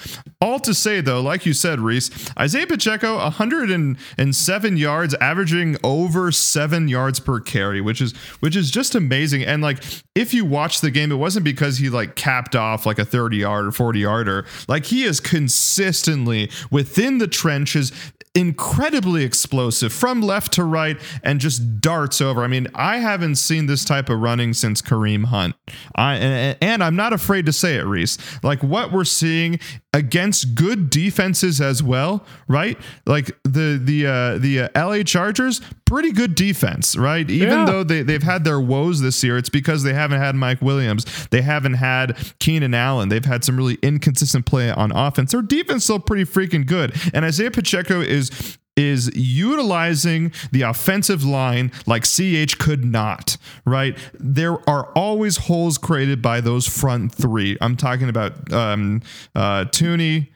[0.41, 6.87] All to say though, like you said, Reese, Isaiah Pacheco, 107 yards, averaging over seven
[6.87, 9.43] yards per carry, which is which is just amazing.
[9.43, 9.83] And like
[10.15, 13.37] if you watch the game, it wasn't because he like capped off like a 30
[13.37, 14.45] yard or 40 yarder.
[14.67, 17.91] Like he is consistently within the trenches
[18.35, 22.43] incredibly explosive from left to right and just darts over.
[22.43, 25.55] I mean, I haven't seen this type of running since Kareem Hunt.
[25.95, 26.15] I
[26.61, 28.17] and I'm not afraid to say it, Reese.
[28.43, 29.59] Like what we're seeing
[29.93, 32.77] against good defenses as well, right?
[33.05, 37.29] Like the the uh, the uh, LA Chargers, pretty good defense, right?
[37.29, 37.65] Even Yeah.
[37.65, 41.05] though they they've had their woes this year, it's because they haven't had Mike Williams,
[41.31, 45.31] they haven't had Keenan Allen, they've had some really inconsistent play on offense.
[45.31, 51.71] Their defense still pretty freaking good, and Isaiah Pacheco is is utilizing the offensive line
[51.85, 53.97] like CH could not, right?
[54.13, 57.57] There are always holes created by those front three.
[57.61, 59.01] I'm talking about um,
[59.33, 60.29] uh, Thuney.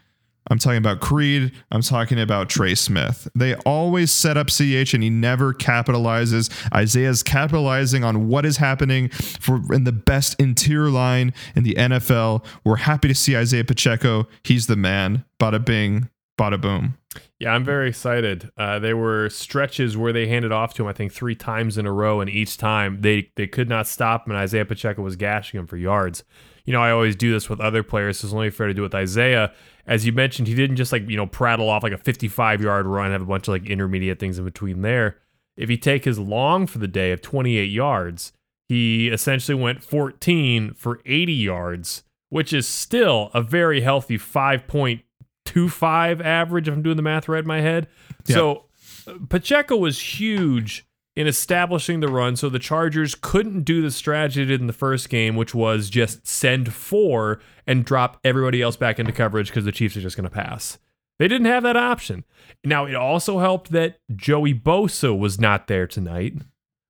[0.52, 1.52] I'm talking about Creed.
[1.70, 3.28] I'm talking about Trey Smith.
[3.36, 6.50] They always set up CH and he never capitalizes.
[6.74, 12.44] Isaiah's capitalizing on what is happening for in the best interior line in the NFL.
[12.64, 14.28] We're happy to see Isaiah Pacheco.
[14.44, 15.24] He's the man.
[15.40, 16.98] Bada bing, bada boom.
[17.40, 18.52] Yeah, I'm very excited.
[18.58, 21.86] Uh, there were stretches where they handed off to him, I think, three times in
[21.86, 25.16] a row, and each time they they could not stop him, and Isaiah Pacheco was
[25.16, 26.24] gashing him for yards.
[26.66, 28.20] You know, I always do this with other players.
[28.20, 29.54] So it's only fair to do it with Isaiah.
[29.88, 32.86] As you mentioned, he didn't just like you know prattle off like a 55 yard
[32.86, 35.18] run, have a bunch of like intermediate things in between there.
[35.56, 38.34] If you take his long for the day of 28 yards,
[38.68, 44.18] he essentially went 14 for 80 yards, which is still a very healthy
[45.54, 47.88] 5.25 average if I'm doing the math right in my head.
[48.26, 48.36] Yeah.
[48.36, 48.66] So
[49.08, 50.86] uh, Pacheco was huge
[51.16, 54.74] in establishing the run so the Chargers couldn't do the strategy they did in the
[54.74, 59.66] first game, which was just send four and drop everybody else back into coverage because
[59.66, 60.78] the Chiefs are just going to pass.
[61.18, 62.24] They didn't have that option.
[62.64, 66.36] Now, it also helped that Joey Bosa was not there tonight,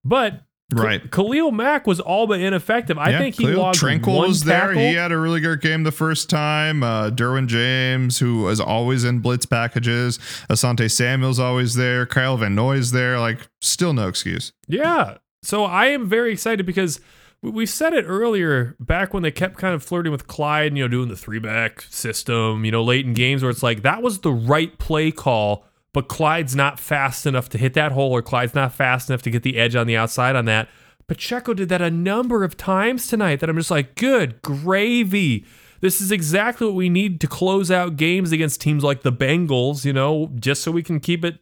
[0.06, 1.10] but Right.
[1.12, 2.98] Khalil Mack was all but ineffective.
[2.98, 4.60] I Yeah, think he Khalil logged Tranquil one was there.
[4.68, 4.82] tackle.
[4.82, 6.84] He had a really good game the first time.
[6.84, 10.18] Uh, Derwin James, who is always in blitz packages.
[10.50, 12.06] Asante Samuel's always there.
[12.06, 13.20] Kyle Van Noy's there.
[13.20, 14.52] Like, still no excuse.
[14.68, 15.18] Yeah.
[15.42, 17.00] So I am very excited because
[17.42, 20.84] we- we said it earlier back when they kept kind of flirting with Clyde, you
[20.84, 24.02] know, doing the three back system, you know, late in games where it's like that
[24.04, 28.22] was the right play call, but Clyde's not fast enough to hit that hole or
[28.22, 30.70] Clyde's not fast enough to get the edge on the outside on that.
[31.08, 35.46] Pacheco did that a number of times tonight that I'm just like, good gravy.
[35.82, 39.86] This is exactly what we need to close out games against teams like the Bengals,
[39.86, 41.40] you know, just so we can keep it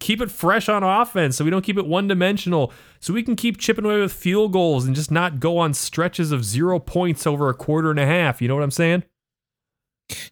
[0.00, 3.34] keep it fresh on offense so we don't keep it one dimensional so we can
[3.34, 7.26] keep chipping away with field goals and just not go on stretches of zero points
[7.26, 9.02] over a quarter and a half you know what i'm saying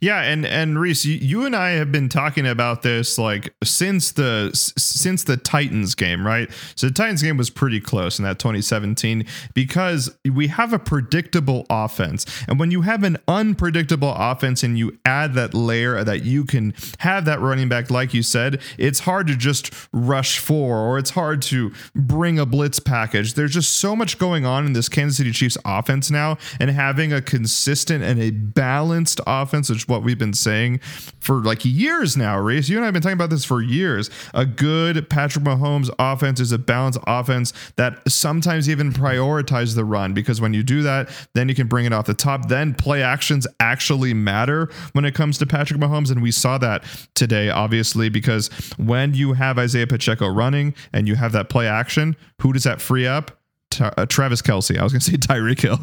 [0.00, 4.12] Yeah, and and Reese, you, you and I have been talking about this like since
[4.12, 6.50] the since the Titans game, right?
[6.76, 11.66] So the Titans game was pretty close in that 2017 because we have a predictable
[11.68, 16.44] offense, and when you have an unpredictable offense and you add that layer that you
[16.44, 20.98] can have that running back, like you said, it's hard to just rush for or
[20.98, 23.34] it's hard to bring a blitz package.
[23.34, 27.12] There's just so much going on in this Kansas City Chiefs offense now, and having
[27.12, 30.78] a consistent and a balanced offense, which is what we've been saying
[31.20, 32.68] for like years now, Reese.
[32.68, 34.10] You and I have been talking about this for years.
[34.34, 40.14] A good Patrick Mahomes offense is a balanced offense that sometimes even prioritizes the run
[40.14, 42.48] because when you do that, then you can bring it off the top.
[42.48, 46.10] Then play actions actually matter when it comes to Patrick Mahomes.
[46.10, 51.14] And we saw that today, obviously, because when you have Isaiah Pacheco running and you
[51.16, 53.38] have that play action, who does that free up?
[53.76, 54.78] Ta- uh, Travis Kelce.
[54.78, 55.78] I was going to say Tyreek Hill.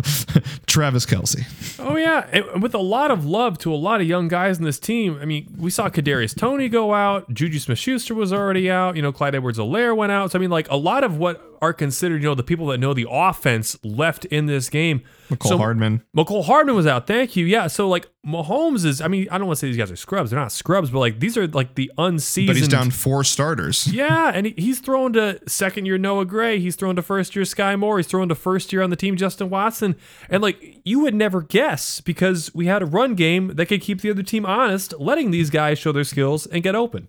[0.68, 1.44] Travis Kelce.
[1.80, 4.80] oh yeah with a lot of love to a lot of young guys in this
[4.80, 9.02] team i mean we saw kadarius toney go out juju smith-schuster was already out you
[9.02, 12.22] know clyde edwards-helaire went out so i mean like a lot of what are considered
[12.22, 15.02] you know the people that know the offense left in this game
[15.40, 16.04] Cole So- Hardman.
[16.16, 17.08] Mecole Hardman was out.
[17.08, 17.46] Thank you.
[17.46, 17.68] Yeah.
[17.68, 19.02] So like Mahomes is.
[19.02, 20.30] I mean, I don't want to say these guys are scrubs.
[20.30, 22.48] They're not scrubs, but like these are like the unseasoned.
[22.48, 23.88] But he's down four starters.
[23.94, 26.60] Yeah, and he, he's thrown to second year Noah Gray.
[26.60, 27.98] He's thrown to first year Skyy Moore.
[27.98, 29.96] He's thrown to first year on the team Justin Watson.
[30.30, 34.02] And like you would never guess because we had a run game that could keep
[34.02, 37.08] the other team honest, letting these guys show their skills and get open.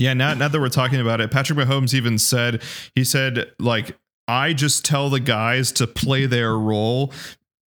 [0.00, 2.62] Yeah, now, now that we're talking about it, Patrick Mahomes even said,
[2.94, 7.12] he said, like, I just tell the guys to play their role.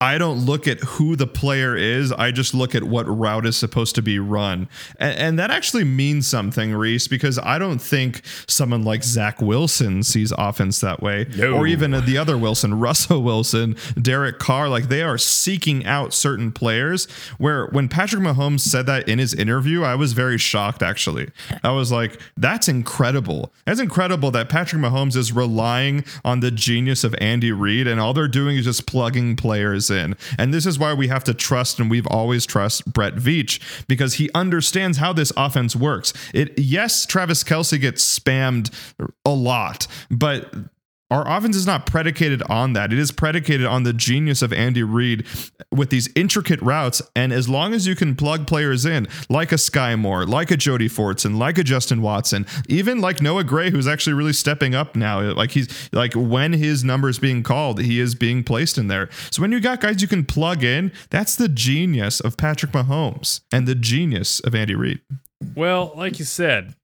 [0.03, 2.11] I don't look at who the player is.
[2.11, 4.67] I just look at what route is supposed to be run.
[4.99, 10.03] And, and that actually means something, Reese, because I don't think someone like Zach Wilson
[10.03, 11.27] sees offense that way.
[11.37, 11.53] No.
[11.53, 14.71] Or even the other Wilson, Russell Wilson, Derek Carr.
[14.71, 17.05] Like they are seeking out certain players.
[17.37, 21.29] Where when Patrick Mahomes said that in his interview, I was very shocked, actually.
[21.63, 23.53] I was like, that's incredible.
[23.67, 28.15] That's incredible that Patrick Mahomes is relying on the genius of Andy Reid and all
[28.15, 30.17] they're doing is just plugging players in.
[30.39, 34.15] And this is why we have to trust and we've always trust Brett Veach because
[34.15, 36.13] he understands how this offense works.
[36.35, 38.71] It yes, Travis Kelce gets spammed
[39.25, 40.53] a lot, but
[41.11, 42.93] our offense is not predicated on that.
[42.93, 45.27] It is predicated on the genius of Andy Reid
[45.73, 47.03] with these intricate routes.
[47.17, 50.57] And as long as you can plug players in, like a Skyy Moore, like a
[50.57, 54.95] Jody Fortson, like a Justin Watson, even like Noah Gray, who's actually really stepping up
[54.95, 55.21] now.
[55.33, 59.09] Like he's like when his number is being called, he is being placed in there.
[59.31, 63.41] So when you got guys you can plug in, that's the genius of Patrick Mahomes
[63.53, 65.01] and the genius of Andy Reid.
[65.55, 66.75] Well, like you said,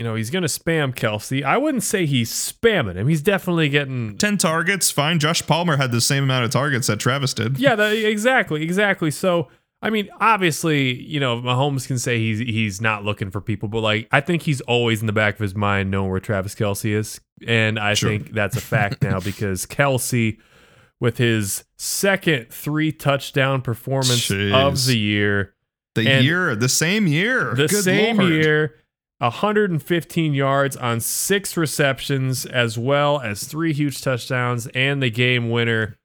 [0.00, 1.42] you know, he's going to spam Kelce.
[1.44, 3.06] I wouldn't say he's spamming him.
[3.06, 5.18] He's definitely getting 10 targets, fine.
[5.18, 7.58] Josh Palmer had the same amount of targets that Travis did.
[7.58, 9.10] Yeah, that, exactly, exactly.
[9.10, 9.48] So,
[9.82, 13.80] I mean, obviously, you know, Mahomes can say he's he's not looking for people, but
[13.80, 16.94] like, I think he's always in the back of his mind knowing where Travis Kelce
[16.94, 18.08] is, and I Sure.
[18.10, 20.38] think that's a fact now because Kelce,
[20.98, 24.52] with his second three touchdown performance Jeez.
[24.54, 25.54] of the year,
[25.94, 27.54] The year, the same year.
[27.54, 28.32] the Good same Lord.
[28.32, 28.74] year.
[29.20, 35.98] 115 yards on six receptions, as well as three huge touchdowns and the game winner.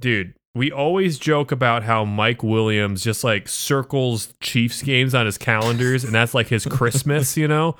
[0.00, 5.38] Dude, we always joke about how Mike Williams just like circles Chiefs games on his
[5.38, 7.76] calendars, and that's like his Christmas, you know?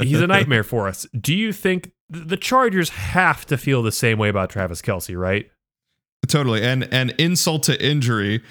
[0.00, 1.06] He's a nightmare for us.
[1.18, 5.50] Do you think the Chargers have to feel the same way about Travis Kelce, right?
[6.26, 6.62] Totally.
[6.62, 8.42] And and insult to injury.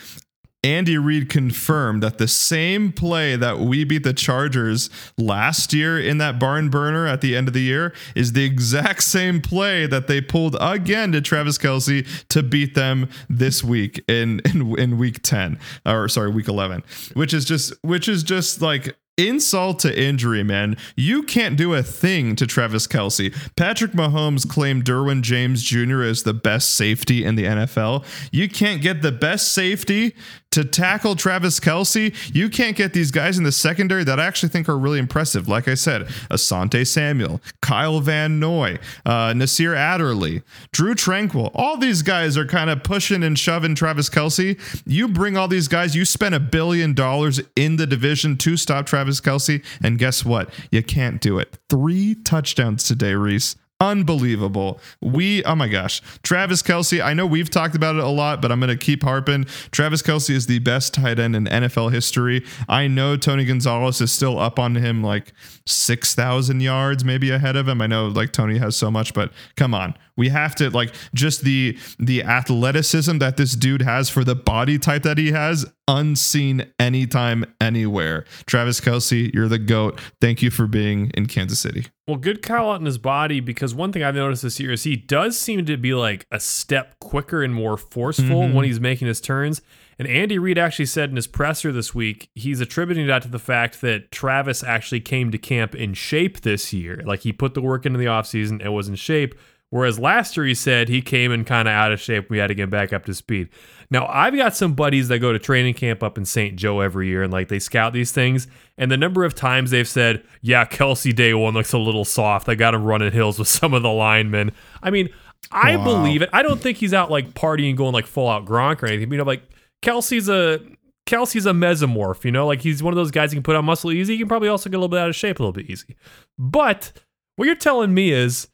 [0.64, 6.20] Andy Reid confirmed that the same play that we beat the Chargers last year in
[6.20, 10.08] that barn burner at the end of the year is the exact same play that
[10.08, 15.22] they pulled again to Travis Kelce to beat them this week in in, in week
[15.22, 16.84] 10 or sorry week 11
[17.14, 20.78] which is just which is just like insult to injury, man.
[20.96, 23.34] You can't do a thing to Travis Kelce.
[23.56, 26.02] Patrick Mahomes claimed Derwin James Jr.
[26.02, 28.06] as the best safety in the NFL.
[28.32, 30.16] You can't get the best safety
[30.54, 32.14] to tackle Travis Kelce.
[32.34, 35.48] You can't get these guys in the secondary that I actually think are really impressive.
[35.48, 41.50] Like I said, Asante Samuel, Kyle Van Noy, uh, Nasir Adderley, Drue Tranquill.
[41.56, 44.60] All these guys are kind of pushing and shoving Travis Kelce.
[44.86, 48.86] You bring all these guys, you spend a billion dollars in the division to stop
[48.86, 50.54] Travis Kelce, and guess what?
[50.72, 51.58] You can't do it.
[51.70, 53.56] Three touchdowns today, Reese.
[53.84, 54.80] Unbelievable.
[55.02, 56.02] We, oh my gosh.
[56.22, 59.04] Travis Kelce, I know we've talked about it a lot, but I'm going to keep
[59.04, 59.44] harping.
[59.72, 62.46] Travis Kelce is the best tight end in NFL history.
[62.70, 65.34] I know Tony Gonzalez is still up on him like
[65.66, 67.82] 6,000 yards, maybe ahead of him.
[67.82, 69.96] I know like Tony has so much, but come on.
[70.18, 74.78] We have to like just the the athleticism that this dude has for the body
[74.78, 78.26] type that he has, unseen anytime, anywhere.
[78.46, 80.00] Travis Kelce, you're the GOAT.
[80.22, 81.88] Thank you for being in Kansas City.
[82.08, 84.84] Well, good call out in his body because one thing I've noticed this year is
[84.84, 88.54] he does seem to be like a step quicker and more forceful mm-hmm.
[88.54, 89.62] when he's making his turns.
[90.00, 93.40] And Andy Reid actually said in his presser this week, he's attributing that to the
[93.40, 97.02] fact that Travis actually came to camp in shape this year.
[97.06, 99.36] Like he put the work into the offseason and was in shape.
[99.74, 102.30] Whereas last year he said he came in kind of out of shape.
[102.30, 103.50] We had to get back up to speed.
[103.90, 106.56] Now I've got some buddies that go to training camp up in St.
[106.56, 108.46] Joe every year and like they scout these things.
[108.78, 112.50] And the number of times they've said, "Yeah, Kelce day one looks a little soft.
[112.50, 114.52] I got him running hills with some of the linemen."
[114.84, 115.10] I mean,
[115.52, 115.84] I Wow.
[115.86, 116.30] believe it.
[116.32, 119.10] I don't think he's out like partying, going like full out Gronk or anything.
[119.10, 119.42] But, you know, like
[119.82, 120.60] Kelce's a
[121.08, 122.24] Kelce's a mesomorph.
[122.26, 124.14] You know, like he's one of those guys who can put on muscle easy.
[124.14, 125.96] He can probably also get a little bit out of shape a little bit easy.
[126.38, 126.92] But
[127.38, 128.50] what you're telling me is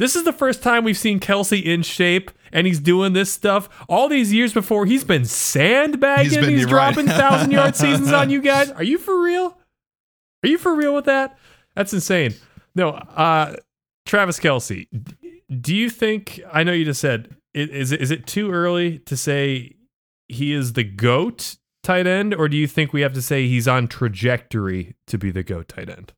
[0.00, 3.68] this is the first time we've seen Kelce in shape and he's doing this stuff.
[3.88, 6.24] All these years before, he's been sandbagging.
[6.24, 6.92] He's He's, been- right.
[6.94, 8.70] dropping thousand yard seasons on you guys.
[8.72, 9.56] Are you for real?
[10.42, 11.38] Are you for real with that?
[11.76, 12.34] That's insane.
[12.74, 13.54] No, uh,
[14.06, 14.88] Travis Kelce.
[15.60, 16.40] Do you think?
[16.52, 17.36] I know you just said.
[17.54, 19.76] i- Is it too early to say
[20.28, 23.66] he is the goat tight end, or do you think we have to say he's
[23.68, 26.12] on trajectory to be the goat tight end?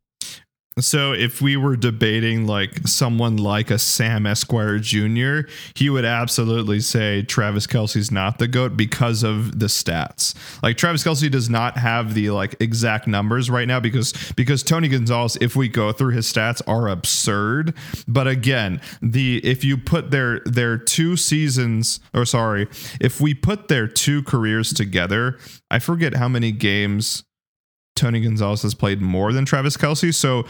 [0.79, 5.41] So if we were debating like someone like a Sam Esquire Jr.,
[5.75, 10.35] he would absolutely say Travis Kelce's not the GOAT because of the stats.
[10.63, 14.89] Like Travis Kelce does not have the like exact numbers right now because because Tony
[14.89, 17.75] Gonzalez, if we go through his stats, are absurd.
[18.09, 22.67] But again, the if you put their their two seasons or sorry,
[22.99, 25.39] if we put their two careers together,
[25.71, 27.25] I forget how many games
[27.95, 30.15] Tony Gonzalez has played more than Travis Kelce.
[30.15, 30.45] So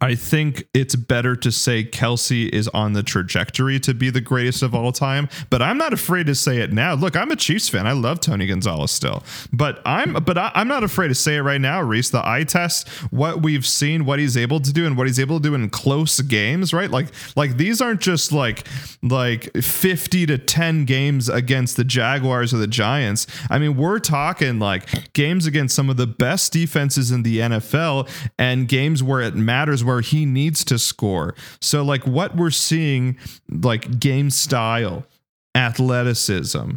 [0.00, 4.62] I think it's better to say Kelce is on the trajectory to be the greatest
[4.62, 6.94] of all time, but I'm not afraid to say it now.
[6.94, 7.86] Look, I'm a Chiefs fan.
[7.86, 9.22] I love Tony Gonzalez still,
[9.52, 11.80] but I'm but I, I'm not afraid to say it right now.
[11.80, 15.20] Reese, the eye test, what we've seen, what he's able to do, and what he's
[15.20, 16.90] able to do in close games, right?
[16.90, 18.66] Like like these aren't just like
[19.02, 23.26] like 50 to 10 games against the Jaguars or the Giants.
[23.50, 28.08] I mean, we're talking like games against some of the best defenses in the NFL
[28.38, 31.34] and games where it matters where he needs to score.
[31.60, 33.16] So like what we're seeing
[33.48, 35.04] like game style,
[35.54, 36.72] athleticism,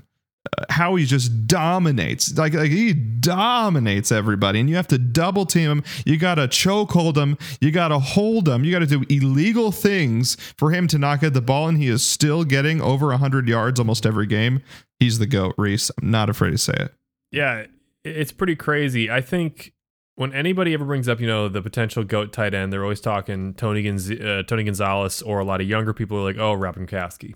[0.57, 2.37] uh, how he just dominates.
[2.37, 5.83] Like, like he dominates everybody, and you have to double team him.
[6.05, 7.37] You got to choke hold him.
[7.59, 8.63] You got to hold him.
[8.63, 11.87] You got to do illegal things for him to not get the ball, and he
[11.87, 14.61] is still getting over 100 yards almost every game.
[14.99, 15.91] He's the GOAT, Reese.
[16.01, 16.93] I'm not afraid to say it.
[17.31, 17.65] Yeah,
[18.03, 19.11] it's pretty crazy.
[19.11, 19.73] I think
[20.17, 23.53] when anybody ever brings up, you know, the potential goat tight end, they're always talking
[23.53, 26.75] Tony Gonz- uh, Tony Gonzalez, or a lot of younger people are like, "Oh, Rob
[26.75, 27.35] Gronkowski."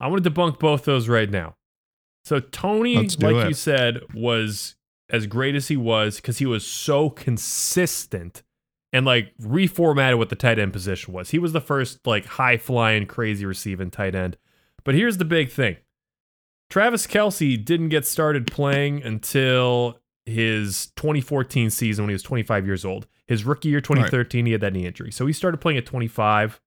[0.00, 1.54] I want to debunk both those right now.
[2.24, 3.48] So Tony, like it.
[3.48, 4.74] you said, was
[5.08, 8.42] as great as he was because he was so consistent
[8.92, 11.30] and like reformatted what the tight end position was.
[11.30, 14.36] He was the first like high flying, crazy receiving tight end.
[14.84, 15.76] But here's the big thing.
[16.70, 22.84] Travis Kelce didn't get started playing until his 2014 season when he was 25 years
[22.84, 23.06] old.
[23.26, 25.10] His rookie year, 2013, he had that knee injury.
[25.10, 26.60] So he started playing at 25.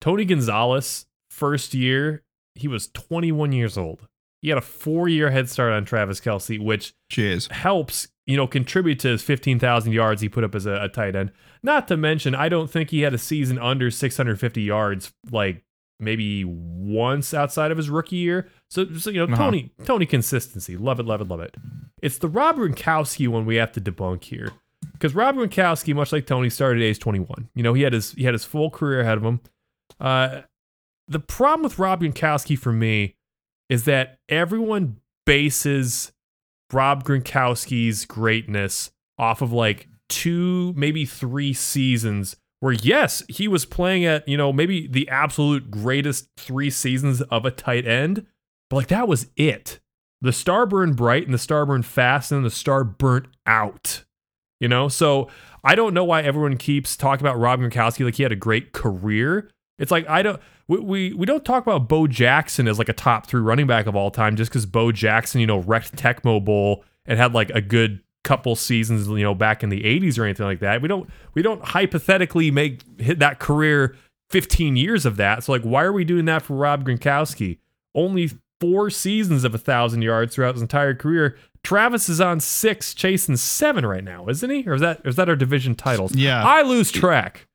[0.00, 2.22] Tony Gonzalez, first year,
[2.54, 4.06] he was 21 years old.
[4.42, 7.48] He had a four year head start on Travis Kelce, which Cheers.
[7.48, 11.14] helps, you know, contribute to his 15,000 yards he put up as a, a tight
[11.14, 11.30] end.
[11.62, 15.62] Not to mention, I don't think he had a season under 650 yards, like
[16.00, 18.48] maybe once outside of his rookie year.
[18.68, 19.44] So, so you know, Uh-huh.
[19.44, 21.56] Tony, Tony consistency, love it, love it, love it.
[22.02, 24.52] It's the Rob Gronkowski one we have to debunk here,
[24.92, 27.48] because Rob Gronkowski, much like Tony, started at age 21.
[27.54, 29.40] You know, he had his he had his full career ahead of him.
[29.98, 30.42] Uh,
[31.08, 33.16] the problem with Rob Gronkowski for me
[33.68, 34.96] is that everyone
[35.26, 36.12] bases
[36.72, 44.04] Rob Gronkowski's greatness off of like two, maybe three seasons where yes, he was playing
[44.04, 48.26] at, you know, maybe the absolute greatest three seasons of a tight end,
[48.68, 49.80] but like that was it.
[50.20, 54.04] The star burned bright and the star burned fast and the star burnt out.
[54.60, 55.28] You know, so
[55.64, 58.72] I don't know why everyone keeps talking about Rob Gronkowski like he had a great
[58.72, 59.50] career.
[59.78, 60.38] It's like I don't
[60.68, 63.86] we, we, we don't talk about Bo Jackson as like a top three running back
[63.86, 67.50] of all time just because Bo Jackson, you know, wrecked Tecmo Bowl and had like
[67.50, 70.82] a good couple seasons, you know, back in the 80s or anything like that.
[70.82, 73.96] We don't we don't hypothetically make hit that career
[74.30, 75.44] 15 years of that.
[75.44, 77.58] So like why are we doing that for Rob Gronkowski?
[77.94, 81.36] Only four seasons of a thousand yards throughout his entire career.
[81.62, 84.66] Travis is on six, chasing seven right now, isn't he?
[84.66, 86.14] Or is that is that our division titles?
[86.14, 86.44] Yeah.
[86.44, 87.46] I lose track.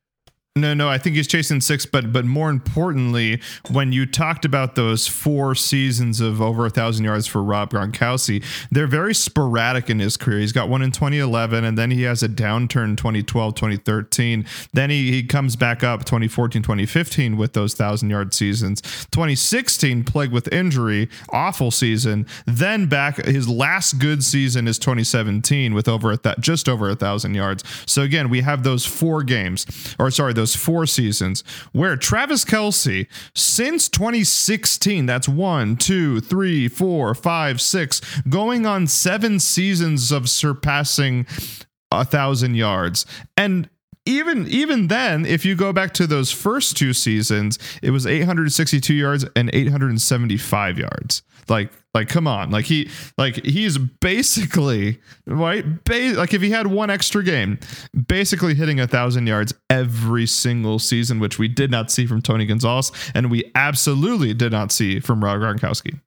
[0.58, 3.42] No, no, I think he's chasing six, but but more importantly,
[3.72, 8.42] when you talked about those four seasons of over a thousand yards for Rob Gronkowski,
[8.72, 10.40] they're very sporadic in his career.
[10.40, 14.46] He's got one in 2011, and then he has a downturn 2012, 2013.
[14.72, 18.82] Then he, he comes back up 2014, 2015 with those thousand yard seasons.
[19.12, 22.26] 2016 plagued with injury, awful season.
[22.46, 26.96] Then back his last good season is 2017 with over a th- just over a
[26.96, 27.62] thousand yards.
[27.86, 29.66] So again, we have those four games,
[30.00, 37.16] or sorry, those four seasons where Travis Kelce, since 2016, that's one, two, three, four,
[37.16, 41.26] five, six, going on seven seasons of surpassing
[41.92, 43.06] a thousand yards.
[43.38, 43.70] And
[44.06, 48.94] even even then, if you go back to those first two seasons, it was 862
[48.94, 51.24] yards and 875 yards.
[51.48, 55.84] Like like come on, like he like he's basically right.
[55.86, 57.58] Ba- like if he had one extra game,
[58.08, 62.46] basically hitting a thousand yards every single season, which we did not see from Tony
[62.46, 65.98] Gonzalez, and we absolutely did not see from Rob Gronkowski.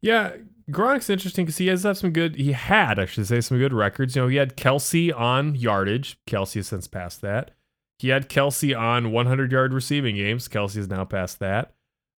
[0.00, 0.34] Yeah,
[0.70, 2.36] Gronk's interesting because he has have some good.
[2.36, 4.14] He had, I should say, some good records.
[4.14, 6.16] You know, he had Kelce on yardage.
[6.28, 7.50] Kelce has since passed that.
[7.98, 10.48] He had Kelce on 100 yard receiving games.
[10.48, 11.73] Kelce has now passed that.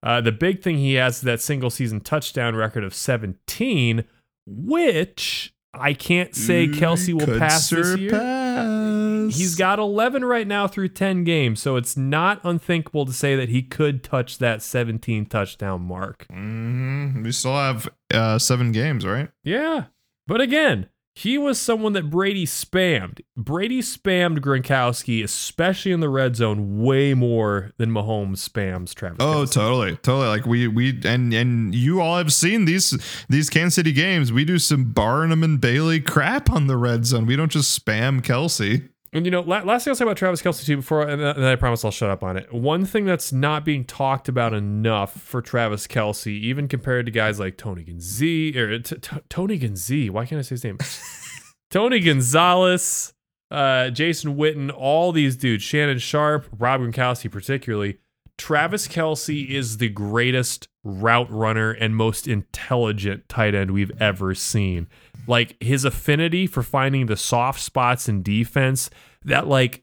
[0.07, 4.04] Uh, the big thing he has is that single season touchdown record of 17,
[4.46, 9.28] which I can't say Kelce will Could pass this year.
[9.30, 13.48] He's got 11 right now through 10 games, so it's not unthinkable to say that
[13.48, 16.26] he could touch that 17 touchdown mark.
[16.32, 17.24] Mhm.
[17.24, 19.30] We still have uh, seven games, right?
[19.42, 19.86] Yeah.
[20.28, 20.86] But again,
[21.16, 23.20] he was someone that Brady spammed.
[23.38, 29.16] Brady spammed Gronkowski, especially in the red zone, way more than Mahomes spams Travis.
[29.18, 29.52] Oh, Kelce.
[29.54, 30.26] totally, totally.
[30.28, 32.90] Like we we and and you all have seen these
[33.30, 34.30] these Kansas City games.
[34.30, 37.24] We do some Barnum and Bailey crap on the red zone.
[37.24, 38.86] We don't just spam Kelce.
[39.16, 41.56] And you know, last thing I'll say about Travis Kelce too, before and then I
[41.56, 42.52] promise I'll shut up on it.
[42.52, 47.40] One thing that's not being talked about enough for Travis Kelce, even compared to guys
[47.40, 50.76] like Tony Gonzi or t- t- Tony Gonzi, why can't I say his name?
[51.70, 53.14] Tony Gonzalez,
[53.50, 57.96] uh, Jason Witten, all these dudes, Shannon Sharpe, Rob Gronkowski particularly.
[58.36, 64.88] Travis Kelce is the greatest route runner and most intelligent tight end we've ever seen.
[65.27, 68.91] Like his affinity for finding the soft spots in defense
[69.24, 69.83] that like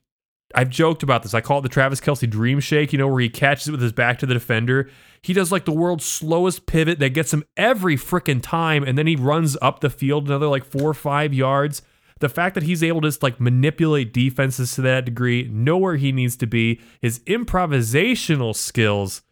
[0.55, 1.33] I've joked about this.
[1.33, 3.81] I call it the Travis Kelce dream shake, you know, where he catches it with
[3.81, 4.89] his back to the defender.
[5.21, 9.07] He does like the world's slowest pivot that gets him every freaking time, and then
[9.07, 11.81] he runs up the field another like four or five yards.
[12.19, 15.95] The fact that he's able to just like manipulate defenses to that degree, know where
[15.95, 19.23] he needs to be, his improvisational skills,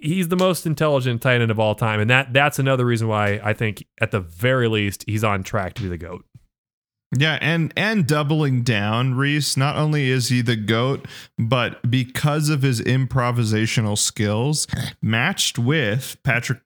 [0.00, 2.00] he's the most intelligent tight end of all time.
[2.00, 5.74] And that that's another reason why I think at the very least he's on track
[5.74, 6.24] to be the GOAT.
[7.14, 9.56] Yeah, and and doubling down, Reese.
[9.56, 11.06] Not only is he the goat,
[11.38, 14.66] but because of his improvisational skills,
[15.02, 16.60] matched with Patrick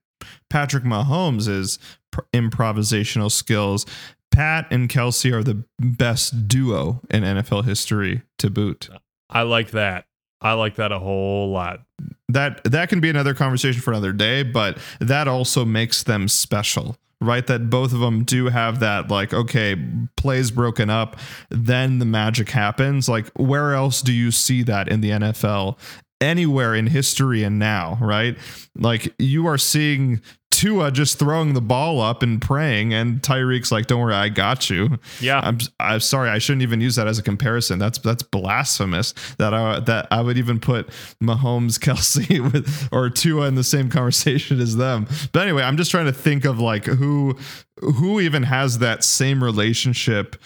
[0.48, 1.78] Patrick Mahomes'
[2.12, 3.86] pr- improvisational skills,
[4.30, 8.88] Pat and Kelce are the best duo in NFL history to boot.
[9.28, 10.04] I like that.
[10.40, 11.80] I like that a whole lot.
[12.28, 16.96] That that can be another conversation for another day, but that also makes them special.
[17.18, 19.74] Right, that both of them do have that, like, okay,
[20.18, 21.16] plays broken up,
[21.48, 23.08] then the magic happens.
[23.08, 25.78] Like, where else do you see that in the NFL?
[26.20, 28.36] Anywhere in history and now, right?
[28.74, 30.20] Like, you are seeing
[30.56, 34.70] Tua just throwing the ball up and praying, and Tyreek's like, "Don't worry, I got
[34.70, 35.38] you." Yeah.
[35.44, 37.78] I'm I'm sorry, I shouldn't even use that as a comparison.
[37.78, 39.12] That's that's blasphemous.
[39.36, 40.88] That I that I would even put
[41.22, 45.06] Mahomes, Kelce, with or Tua in the same conversation as them.
[45.32, 47.36] But anyway, I'm just trying to think of like who
[47.80, 50.36] who even has that same relationship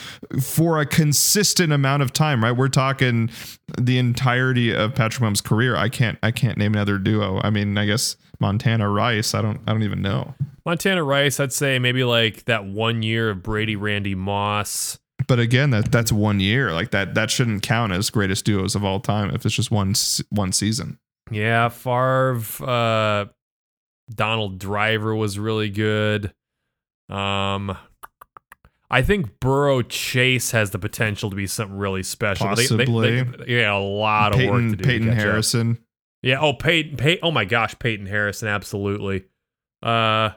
[0.42, 2.50] for a consistent amount of time, right?
[2.50, 3.30] We're talking
[3.80, 5.76] the entirety of Patrick Mahomes' career.
[5.76, 7.40] I can't I can't name another duo.
[7.44, 9.34] I mean, I guess Montana Rice.
[9.34, 10.34] I don't I don't even know.
[10.66, 14.98] Montana Rice, I'd say maybe like that one year of Brady Randy Moss.
[15.26, 16.72] but again, that that's one year.
[16.72, 19.94] Like that that shouldn't count as greatest duos of all time if it's just one
[20.30, 20.98] one season.
[21.30, 23.26] Yeah, Favre, uh,
[24.12, 26.32] Donald Driver was really good.
[27.08, 27.76] Um,
[28.90, 32.46] I think Burrow Chase has the potential to be something really special.
[32.48, 33.22] but they- they- Possibly.
[33.22, 34.82] they- yeah, a lot of work Peyton to do.
[34.82, 35.34] to Peyton catch up.
[36.22, 36.40] Yeah.
[36.40, 36.96] Oh, Peyton.
[36.96, 38.48] Pey- oh my gosh, Peyton Harrison.
[38.48, 39.24] Absolutely.
[39.82, 40.30] Uh,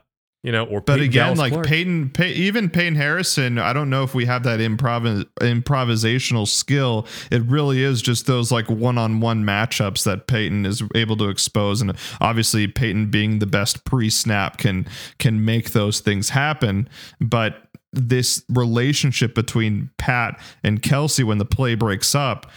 [0.43, 1.67] you know, or But Peyton again, Dallas like Clark.
[1.67, 7.07] Peyton, Pey- even Peyton Harrison, I don't know if we have that improv- improvisational skill.
[7.31, 11.93] It really is just those like one-on-one matchups that Peyton is able to expose, and
[12.19, 14.85] obviously Peyton being the best pre-snap can
[15.17, 16.89] can make those things happen.
[17.21, 17.55] But
[17.93, 22.51] this relationship between Pat and Kelce when the play breaks up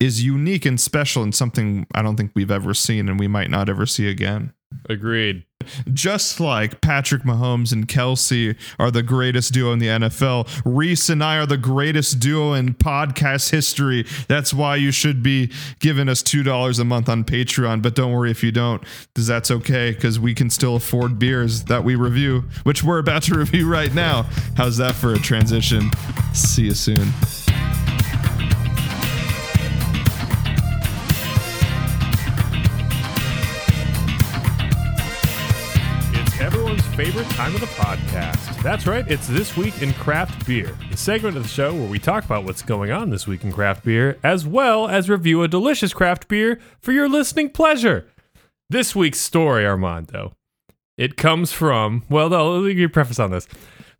[0.00, 3.50] is unique and special and something I don't think we've ever seen, and we might
[3.50, 4.52] not ever see again
[4.88, 5.44] Agreed.
[5.92, 11.22] just like Patrick Mahomes and Kelce are the greatest duo in the NFL, Reese and
[11.22, 14.06] I are the greatest duo in podcast history.
[14.28, 17.82] That's why you should be giving us $2 a month on Patreon.
[17.82, 18.82] But don't worry if you don't,
[19.14, 23.22] because that's okay, because we can still afford beers that we review, which we're about
[23.24, 24.24] to review right now.
[24.56, 25.90] How's that for a transition?
[26.32, 27.08] See you soon.
[36.98, 38.60] Favorite time of the podcast.
[38.60, 42.00] That's right, it's This Week in Craft Beer, the segment of the show where we
[42.00, 45.46] talk about what's going on this week in craft beer, as well as review a
[45.48, 48.08] delicious craft beer for your listening pleasure.
[48.68, 50.34] This week's story, Armando,
[50.96, 53.46] it comes from, well, no, let me give you preface on this.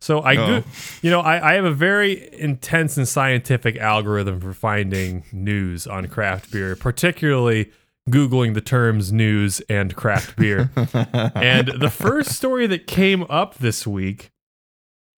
[0.01, 0.45] So I, Oh.
[0.59, 0.63] go,
[1.01, 6.07] you know, I, I have a very intense and scientific algorithm for finding news on
[6.09, 7.71] craft beer, particularly
[8.11, 10.71] Googling the terms news and craft beer.
[10.75, 14.31] and the first story that came up this week,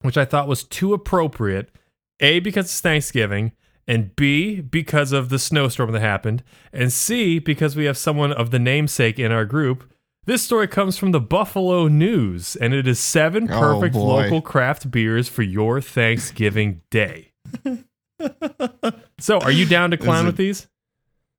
[0.02, 1.70] which I thought was too appropriate,
[2.20, 3.54] A, because it's Thanksgiving,
[3.88, 8.52] and B, because of the snowstorm that happened, and C, because we have someone of
[8.52, 9.92] the namesake in our group.
[10.26, 14.22] This story comes from the Buffalo News, and it is seven oh, perfect boy.
[14.22, 17.32] local craft beers for your Thanksgiving day.
[19.20, 20.68] so, are you down to clown it- with these?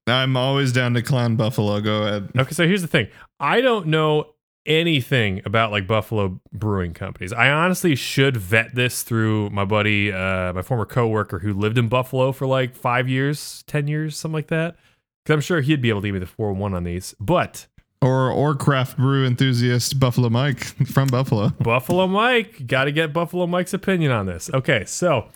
[0.07, 1.81] I'm always down to clown Buffalo.
[1.81, 2.31] Go ahead.
[2.37, 3.09] Okay, so here's the thing.
[3.39, 4.35] I don't know
[4.67, 7.33] anything about like Buffalo brewing companies.
[7.33, 11.89] I honestly should vet this through my buddy, uh, my former coworker who lived in
[11.89, 14.77] Buffalo for like five years, ten years, something like that.
[15.25, 17.15] Because I'm sure he'd be able to give me the four one on these.
[17.21, 17.67] But
[18.03, 21.51] Or or craft brew enthusiast Buffalo Mike from Buffalo.
[21.61, 24.51] Buffalo Mike, got to get Buffalo Mike's opinion on this.
[24.53, 25.29] Okay, so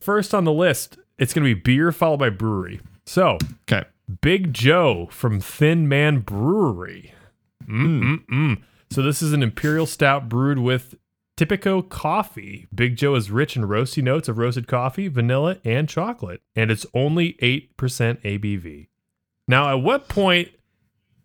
[0.00, 2.80] first on the list, it's going to be beer followed by brewery.
[3.06, 3.38] So
[3.70, 3.84] Okay.
[4.20, 7.12] Big Joe from Thin Man Brewery.
[7.66, 8.62] Mm-mm-mm.
[8.90, 10.94] So this is an imperial stout brewed with
[11.36, 12.66] Typico coffee.
[12.74, 16.86] Big Joe is rich in roasty notes of roasted coffee, vanilla, and chocolate, and it's
[16.94, 18.88] only 8% ABV.
[19.46, 20.48] Now, at what point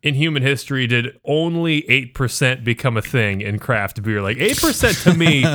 [0.04, 4.22] in human history did only 8% become a thing in craft beer?
[4.22, 5.46] Like 8% to me,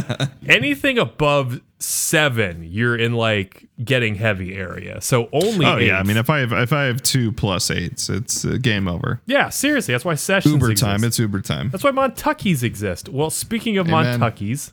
[0.53, 5.01] anything above 7, you're in like getting heavy area.
[5.01, 8.09] So only Oh yeah, I mean if I have if I have two plus eights,
[8.09, 9.20] it's uh, game over.
[9.26, 10.84] Yeah, seriously, that's why sessions Uber exist.
[10.84, 11.05] time.
[11.05, 11.70] It's Uber time.
[11.70, 13.09] That's why Montuckies exist.
[13.09, 14.18] Well, speaking of Amen.
[14.18, 14.72] Montuckies,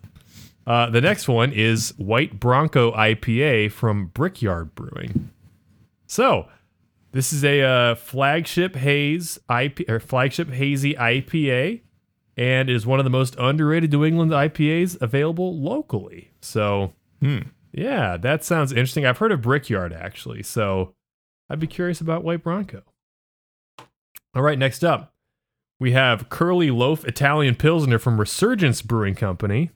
[0.66, 5.30] uh, the next one is White Bronco IPA from Brickyard Brewing.
[6.08, 6.48] So,
[7.16, 11.82] this is a uh, flagship haze IP or flagship hazy IPA,
[12.38, 16.32] and is one of the most underrated New England IPAs available locally.
[16.42, 17.40] So, Hmm.
[17.72, 19.06] yeah, that sounds interesting.
[19.06, 20.94] I've heard of Brickyard actually, so
[21.50, 22.84] I'd be curious about White Bronco.
[24.34, 25.14] All right, next up,
[25.80, 29.72] we have Curly Loaf Italian Pilsner from Resurgence Brewing Company.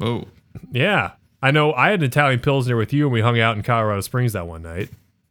[0.00, 0.24] Oh,
[0.72, 1.12] Yeah,
[1.42, 1.72] I know.
[1.74, 4.46] I had an Italian Pilsner with you, and we hung out in Colorado Springs that
[4.46, 4.88] one night.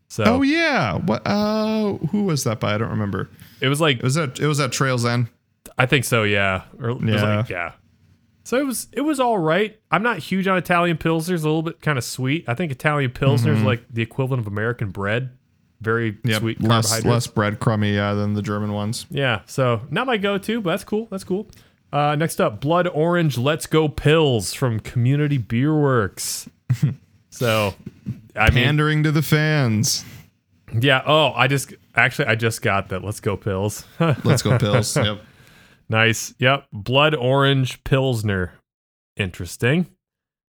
[0.10, 0.96] So oh yeah.
[0.98, 1.22] What?
[1.26, 2.74] Uh, who was that by?
[2.76, 3.30] I don't remember.
[3.62, 4.40] it was like It was that.
[4.40, 5.28] It was at Trails End.
[5.78, 6.64] I think so, yeah.
[6.82, 7.38] Or Yeah.
[7.38, 7.72] like, yeah.
[8.44, 9.80] So it was it was all right.
[9.92, 12.46] I'm not huge on Italian pilsners, a little bit kind of sweet.
[12.48, 15.30] I think Italian pilsner is like the equivalent of American bread.
[15.82, 16.42] Very Yep.
[16.42, 19.06] sweet less less breadcrummy yeah, than the German ones.
[19.12, 21.08] Yeah, so not my go-to, but that's cool.
[21.12, 21.48] That's cool.
[21.94, 26.50] Uh, next up, Blood Orange Let's Go Pills from Community Beer Works.
[27.30, 27.76] so,
[28.36, 30.04] I mean, Pandering to the fans.
[30.80, 31.02] yeah.
[31.06, 33.04] Oh, I just actually I just got that.
[33.04, 33.86] Let's Go Pills.
[34.00, 34.96] Let's go pills.
[34.96, 35.22] yep.
[35.90, 36.34] Nice.
[36.40, 36.68] Yep.
[36.72, 38.54] Blood Orange Pilsner.
[39.18, 39.88] Interesting.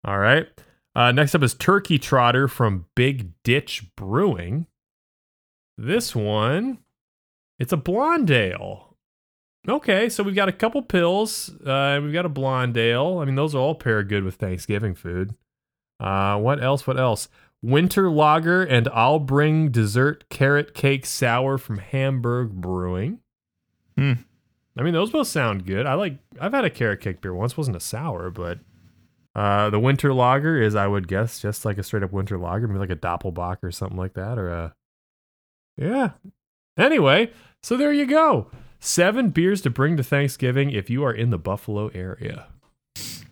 [0.04, 0.46] All right.
[0.94, 4.66] Uh, next up is Turkey Trotter from Big Ditch Brewing.
[5.76, 6.78] This one,
[7.58, 8.96] it's a blonde ale.
[9.68, 11.50] Okay, so we've got a couple pills.
[11.66, 13.18] Uh, we've got a blonde ale.
[13.20, 15.34] I mean, those are all pair good with Thanksgiving food.
[16.00, 16.86] Uh, what else?
[16.86, 17.28] What else?
[17.62, 23.20] Winter Lager and I'll bring dessert carrot cake sour from Hamburg Brewing.
[23.96, 24.12] Hmm.
[24.76, 25.86] I mean, those both sound good.
[25.86, 26.18] I like.
[26.40, 27.56] I've had a carrot cake beer once.
[27.56, 28.58] wasn't a sour, but
[29.34, 32.66] uh, the winter lager is, I would guess, just like a straight up winter lager,
[32.66, 34.74] maybe like a Doppelbock or something like that, or a
[35.76, 36.10] yeah.
[36.76, 37.30] Anyway,
[37.62, 38.50] so there you go.
[38.80, 42.48] Seven beers to bring to Thanksgiving if you are in the Buffalo area.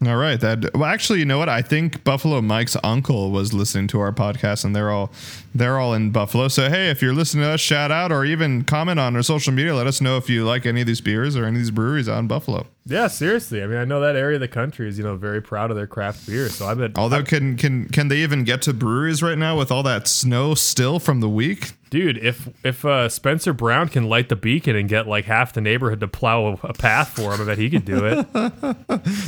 [0.04, 0.40] All right.
[0.40, 1.48] That well, actually, you know what?
[1.48, 5.12] I think Buffalo Mike's uncle was listening to our podcast, and they're all
[5.54, 6.48] they're all in Buffalo.
[6.48, 9.52] So hey, if you're listening to us, shout out or even comment on our social
[9.52, 9.74] media.
[9.74, 12.08] Let us know if you like any of these beers or any of these breweries
[12.08, 12.66] out in Buffalo.
[12.84, 13.62] Yeah, seriously.
[13.62, 15.76] I mean, I know that area of the country is you know very proud of
[15.76, 16.48] their craft beer.
[16.48, 19.70] So I bet, Although, can can can they even get to breweries right now with
[19.70, 21.72] all that snow still from the week?
[21.92, 25.60] dude, if if uh, Spencer Brown can light the beacon and get like half the
[25.60, 28.26] neighborhood to plow a, a path for him, I bet he could do it.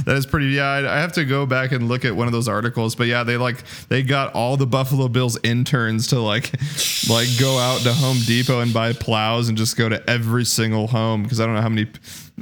[0.04, 0.46] That is pretty.
[0.48, 2.94] Yeah, I I have to go back and look at one of those articles.
[2.94, 6.52] But yeah, they like they got all the Buffalo Bills interns to like
[7.08, 10.86] like go out to Home Depot and buy plows and just go to every single
[10.86, 11.90] home because I don't know how many.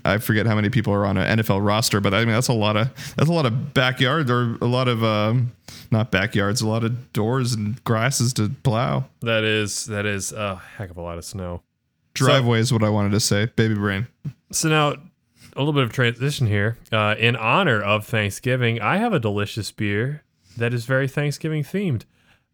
[0.05, 2.53] I forget how many people are on an NFL roster, but I mean that's a
[2.53, 5.53] lot of that's a lot of backyards or a lot of um,
[5.91, 9.05] not backyards, a lot of doors and grasses to plow.
[9.21, 11.63] that is that is a heck of a lot of snow.
[12.15, 13.47] Driveway is what I wanted to say.
[13.57, 14.07] Baby brain.
[14.51, 16.77] So now, a little bit of transition here.
[16.91, 20.23] Uh, in honor of Thanksgiving, I have a delicious beer
[20.57, 22.03] that is very Thanksgiving themed.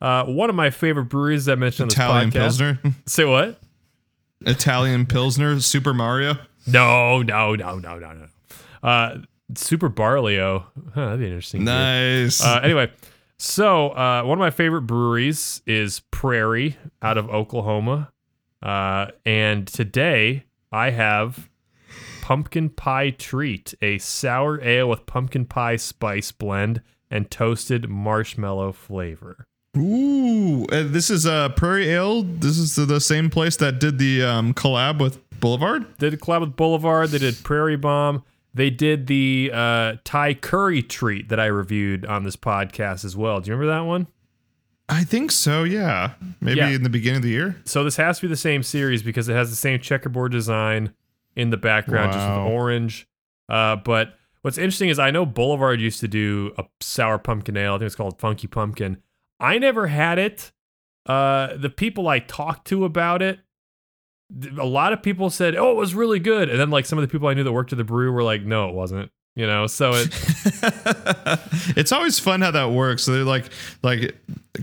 [0.00, 2.32] Uh, one of my favorite breweries that I mentioned on this Italian podcast.
[2.32, 2.78] Pilsner.
[3.06, 3.60] Say what?
[4.42, 5.58] Italian Pilsner.
[5.60, 6.36] Super Mario.
[6.68, 8.26] No, no, no, no, no, no.
[8.82, 9.18] Uh,
[9.54, 10.66] Super Barleo.
[10.94, 11.64] Huh, that'd be interesting.
[11.64, 12.44] Nice.
[12.44, 12.90] Uh, anyway,
[13.38, 18.12] so uh, one of my favorite breweries is Prairie out of Oklahoma.
[18.62, 21.48] Uh, and today I have
[22.22, 29.46] Pumpkin Pie Treat, a sour ale with pumpkin pie spice blend and toasted marshmallow flavor.
[29.76, 32.22] Ooh, uh, this is uh, Prairie Ale.
[32.22, 35.86] This is the, the same place that did the um, collab with Boulevard.
[35.98, 37.10] They did a collab with Boulevard.
[37.10, 38.22] They did Prairie Bomb.
[38.54, 43.40] They did the uh, Thai curry treat that I reviewed on this podcast as well.
[43.40, 44.08] Do you remember that one?
[44.88, 45.64] I think so.
[45.64, 46.68] Yeah, maybe Yeah.
[46.70, 47.56] in the beginning of the year.
[47.66, 50.94] So this has to be the same series because it has the same checkerboard design
[51.36, 53.06] in the background, just with orange.
[53.50, 57.74] Uh, but what's interesting is I know Boulevard used to do a sour pumpkin ale.
[57.74, 58.96] I think it's called Funky Pumpkin.
[59.38, 60.52] I never had it.
[61.06, 63.40] Uh, the people I talked to about it,
[64.58, 67.02] a lot of people said, "Oh, it was really good," and then like some of
[67.02, 69.46] the people I knew that worked at the brew were like, "No, it wasn't." You
[69.46, 70.08] know, so it
[71.76, 73.04] it's always fun how that works.
[73.04, 73.44] So they're like,
[73.82, 74.16] like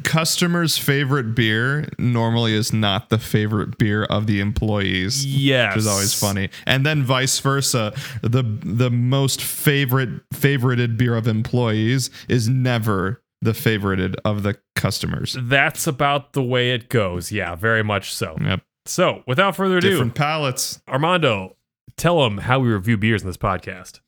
[0.03, 5.26] customers' favorite beer normally is not the favorite beer of the employees.
[5.26, 7.93] yes, Which is always funny, and then vice versa.
[8.22, 15.38] the The most favorite favorited beer of employees is never the favorited of the customers.
[15.39, 17.32] That's about the way it goes.
[17.32, 18.36] Yeah, very much so.
[18.41, 20.81] Yep, So, without further ado, different palates.
[20.88, 21.55] Armando,
[21.97, 23.99] tell them how we review beers in this podcast.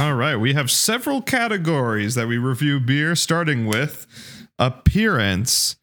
[0.00, 4.06] All right, we have several categories that we review beer, starting with
[4.58, 5.76] appearance,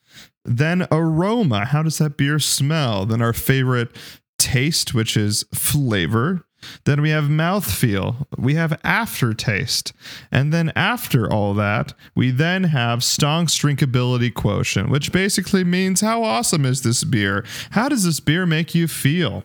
[0.44, 1.66] then aroma.
[1.66, 3.06] How does that beer smell?
[3.06, 3.96] Then our favorite
[4.38, 6.46] taste, which is flavor.
[6.86, 8.28] Then we have mouthfeel.
[8.38, 9.94] We have aftertaste.
[10.32, 16.24] And then after all that, we then have Stonk's drinkability quotient, which basically means how
[16.24, 17.46] awesome is this beer?
[17.72, 19.44] How does this beer make you feel?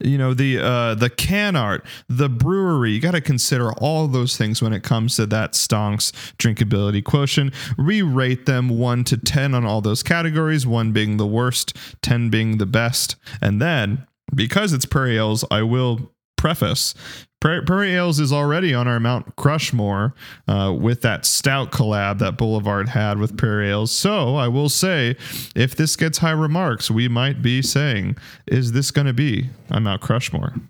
[0.00, 4.36] you know the uh the can art the brewery you got to consider all those
[4.36, 9.54] things when it comes to that stonks drinkability quotient we rate them 1 to 10
[9.54, 14.72] on all those categories 1 being the worst 10 being the best and then because
[14.72, 16.94] it's prairie ales i will preface
[17.40, 20.12] Pra- Prairie Ales is already on our Mount Crushmore
[20.48, 23.92] uh, with that stout collab that Boulevard had with Prairie Ales.
[23.92, 25.14] So I will say,
[25.54, 28.16] if this gets high remarks, we might be saying,
[28.48, 30.60] is this going to be on Mount Crushmore?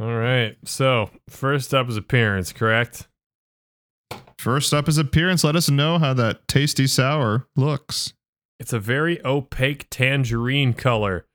[0.00, 0.56] All right.
[0.64, 3.06] So, first up is appearance, correct?
[4.38, 5.44] First up is appearance.
[5.44, 8.14] Let us know how that tasty sour looks.
[8.58, 11.26] It's a very opaque tangerine color.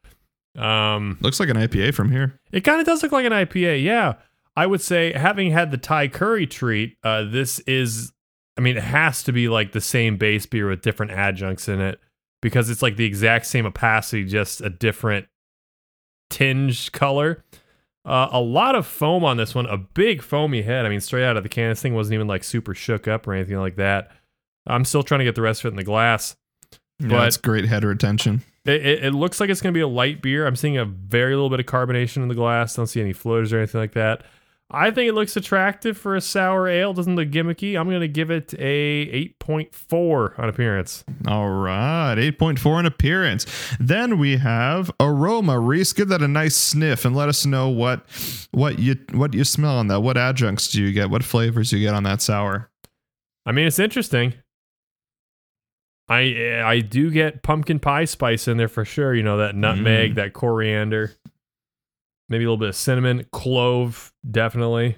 [0.58, 2.40] Um, Looks like an IPA from here.
[2.52, 3.84] it kind of does look like an IPA.
[3.84, 4.16] Yeah.
[4.56, 8.14] I would say, having had the Thai curry treat, uh, this is,
[8.58, 11.82] I mean, it has to be like the same base beer with different adjuncts in
[11.82, 12.00] it
[12.42, 15.28] because it's like the exact same opacity, just a different
[16.30, 17.44] tinge color.
[18.06, 20.86] Uh, a lot of foam on this one, a big foamy head.
[20.86, 23.28] I mean, straight out of the can, this thing wasn't even like super shook up
[23.28, 24.12] or anything like that.
[24.68, 26.36] I'm still trying to get the rest of it in the glass.
[27.00, 28.42] Yeah, But- it's great head retention.
[28.66, 30.48] It, it, it looks like it's going to be a light beer.
[30.48, 32.76] I'm seeing a very little bit of carbonation in the glass.
[32.76, 34.24] Don't see any floaters or anything like that.
[34.72, 36.92] I think it looks attractive for a sour ale.
[36.92, 37.80] Doesn't look gimmicky.
[37.80, 39.06] I'm gonna give it a
[39.40, 41.04] 8.4 on appearance.
[41.28, 43.46] All right, 8.4 in appearance.
[43.80, 45.60] Then we have aroma.
[45.60, 48.06] Reese, give that a nice sniff and let us know what
[48.52, 50.02] what you what you smell on that.
[50.02, 51.12] What adjuncts do you get?
[51.12, 52.72] What flavors you get on that sour?
[53.46, 54.34] I mean, it's interesting.
[56.08, 59.14] I I do get pumpkin pie spice in there for sure.
[59.16, 60.16] You know that nutmeg, Mm.
[60.16, 61.12] that coriander,
[62.30, 64.98] maybe a little bit of cinnamon, clove, definitely.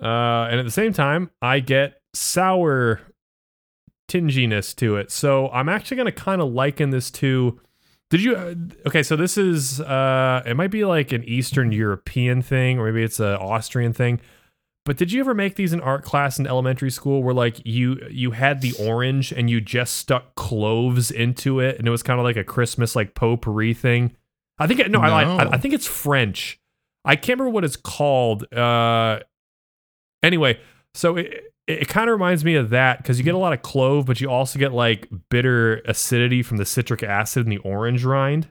[0.00, 3.00] Uh, and at the same time, I get sour
[4.08, 5.10] tinginess to it.
[5.10, 7.60] So I'm actually going to kind of liken this to.
[8.10, 8.36] Did you?
[8.36, 8.54] uh,
[8.86, 9.80] Okay, so this is.
[9.80, 14.20] Uh, it might be like an Eastern European thing, or maybe it's an Austrian thing.
[14.84, 18.00] But did you ever make these in art class in elementary school where like you
[18.10, 22.18] you had the orange and you just stuck cloves into it and it was kind
[22.18, 24.16] of like a Christmas like potpourri thing?
[24.58, 25.36] I think no, I, No.
[25.36, 26.60] I I think it's French.
[27.04, 28.52] I can't remember what it's called.
[28.52, 29.20] Uh,
[30.22, 30.58] anyway,
[30.94, 33.62] so it it, kind of reminds me of that because you get a lot of
[33.62, 38.04] clove, but you also get like bitter acidity from the citric acid in the orange
[38.04, 38.50] rind.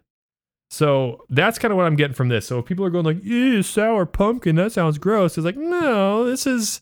[0.74, 2.48] So that's kind of what I'm getting from this.
[2.48, 6.24] So if people are going like, "Ew, sour pumpkin, that sounds gross," it's like, no,
[6.24, 6.82] this is,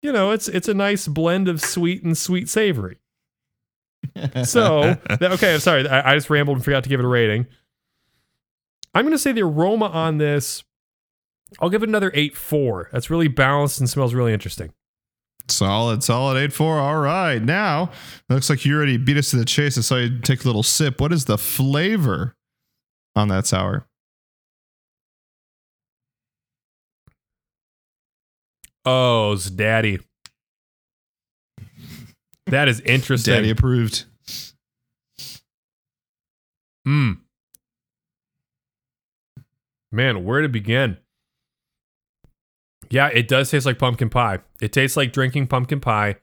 [0.00, 2.96] you know, it's it's a nice blend of sweet and sweet savory.
[4.44, 4.80] So
[5.20, 7.46] that- okay, I'm sorry, I, I just rambled and forgot to give it a rating.
[8.94, 10.64] I'm gonna say the aroma on this,
[11.60, 12.88] I'll give it another eight four.
[12.90, 14.72] That's really balanced and smells really interesting.
[15.48, 16.78] Solid, solid 8 4.
[16.80, 17.40] All right.
[17.40, 17.92] Now,
[18.28, 19.78] looks like you already beat us to the chase.
[19.78, 21.00] I saw you take a little sip.
[21.00, 22.35] What is the flavor
[23.16, 23.86] on that sour?
[28.84, 29.98] Oh, it's daddy.
[32.46, 33.34] That is interesting.
[33.34, 34.04] Daddy approved.
[36.86, 37.18] Mm.
[39.90, 40.98] Man, where to begin?
[42.88, 44.38] Yeah, it does taste like pumpkin pie.
[44.60, 46.16] It tastes like drinking pumpkin pie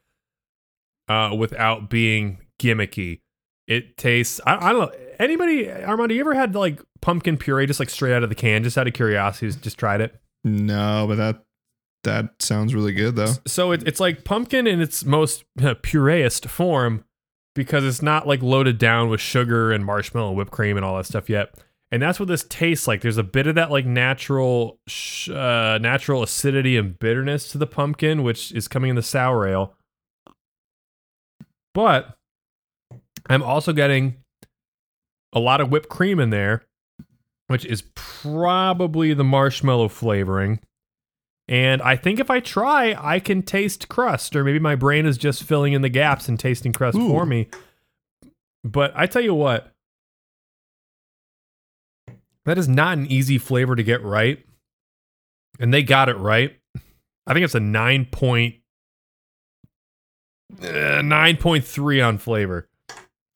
[1.09, 3.19] uh, without being gimmicky.
[3.67, 5.03] It tastes, I, I don't know.
[5.20, 8.64] Anybody, Armando, you ever had like pumpkin puree just like straight out of the can,
[8.64, 10.20] just out of curiosity, just, just tried it?
[10.43, 11.43] No, but that
[12.03, 13.34] that sounds really good though.
[13.47, 17.05] So it, it's like pumpkin in its most uh, pureest form
[17.55, 20.97] because it's not like loaded down with sugar and marshmallow and whipped cream and all
[20.97, 21.53] that stuff yet.
[21.91, 23.01] And that's what this tastes like.
[23.01, 27.68] There's a bit of that like natural, sh- uh, natural acidity and bitterness to the
[27.68, 29.76] pumpkin, which is coming in the sour ale.
[31.74, 32.16] But
[33.30, 34.22] I'm also getting
[35.34, 36.65] a lot of whipped cream in there,
[37.47, 40.59] which is probably the marshmallow flavoring.
[41.47, 45.17] And I think if I try, I can taste crust, or maybe my brain is
[45.17, 47.09] just filling in the gaps and tasting crust Ooh.
[47.09, 47.49] for me.
[48.63, 49.73] But I tell you what,
[52.45, 54.43] that is not an easy flavor to get right.
[55.59, 56.57] And they got it right.
[57.27, 58.55] I think it's a 9 point,
[60.61, 62.67] uh, 9.3 on flavor.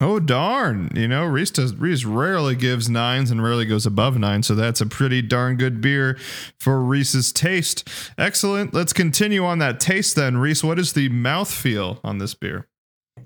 [0.00, 0.90] Oh darn!
[0.94, 4.80] You know, Reese does, Reese rarely gives nines and rarely goes above nine, so that's
[4.80, 6.16] a pretty darn good beer
[6.60, 7.88] for Reese's taste.
[8.16, 8.72] Excellent.
[8.72, 10.62] Let's continue on that taste then, Reese.
[10.62, 12.68] What is the mouthfeel on this beer?
[13.16, 13.22] I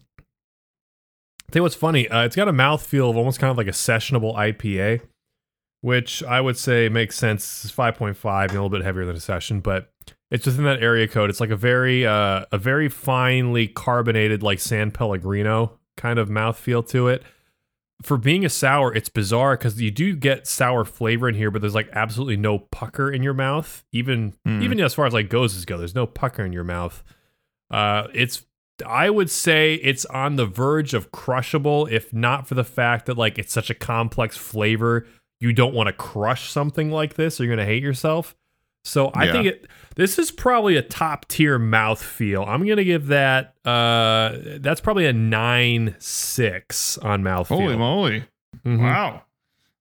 [1.53, 4.35] think what's funny, uh, it's got a mouthfeel of almost kind of like a sessionable
[4.35, 5.03] IPA,
[5.83, 7.67] which I would say makes sense.
[7.67, 9.93] It's 5.5 and a little bit heavier than a session, but
[10.31, 11.29] it's within that area code.
[11.29, 16.87] It's like a very uh, a very finely carbonated like San Pellegrino kind of mouthfeel
[16.89, 17.23] to it.
[18.03, 21.61] For being a sour, it's bizarre because you do get sour flavor in here, but
[21.61, 23.85] there's like absolutely no pucker in your mouth.
[23.93, 24.61] Even Hmm.
[24.63, 27.05] even as far as like goses go, there's no pucker in your mouth.
[27.71, 28.45] Uh, it's
[28.85, 33.17] I would say it's on the verge of crushable, if not for the fact that
[33.17, 35.07] like it's such a complex flavor.
[35.39, 38.35] You don't want to crush something like this, or you're gonna hate yourself.
[38.85, 39.33] So I Yeah.
[39.33, 39.67] think it
[39.97, 42.45] this is probably a top tier mouth feel.
[42.45, 48.25] I'm gonna give that uh that's probably a nine six on mouth Holy moly!
[48.65, 49.23] Wow.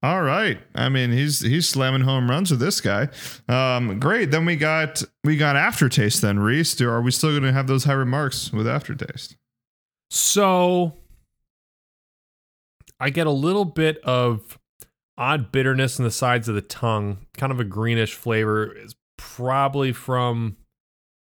[0.03, 0.57] All right.
[0.73, 3.09] I mean, he's he's slamming home runs with this guy.
[3.47, 4.31] Um, great.
[4.31, 6.21] Then we got we got aftertaste.
[6.21, 9.37] Then Reese, do, are we still going to have those high remarks with aftertaste?
[10.09, 10.93] So
[12.99, 14.57] I get a little bit of
[15.19, 18.73] odd bitterness in the sides of the tongue, kind of a greenish flavor.
[18.75, 20.57] Is probably from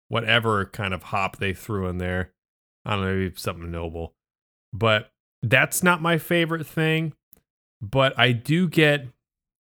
[0.09, 2.32] whatever kind of hop they threw in there.
[2.84, 4.14] I don't know, maybe something noble.
[4.72, 7.14] But that's not my favorite thing.
[7.80, 9.07] But I do get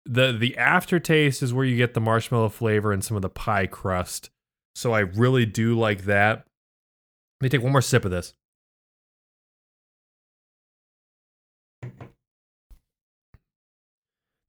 [0.06, 3.68] the the aftertaste is where you get the marshmallow flavor and some of the pie
[3.68, 4.30] crust.
[4.74, 6.46] So I really do like that.
[7.40, 8.34] Let me take one more sip of this.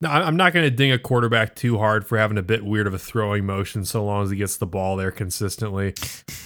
[0.01, 2.87] No, I'm not going to ding a quarterback too hard for having a bit weird
[2.87, 5.95] of a throwing motion so long as he gets the ball there consistently.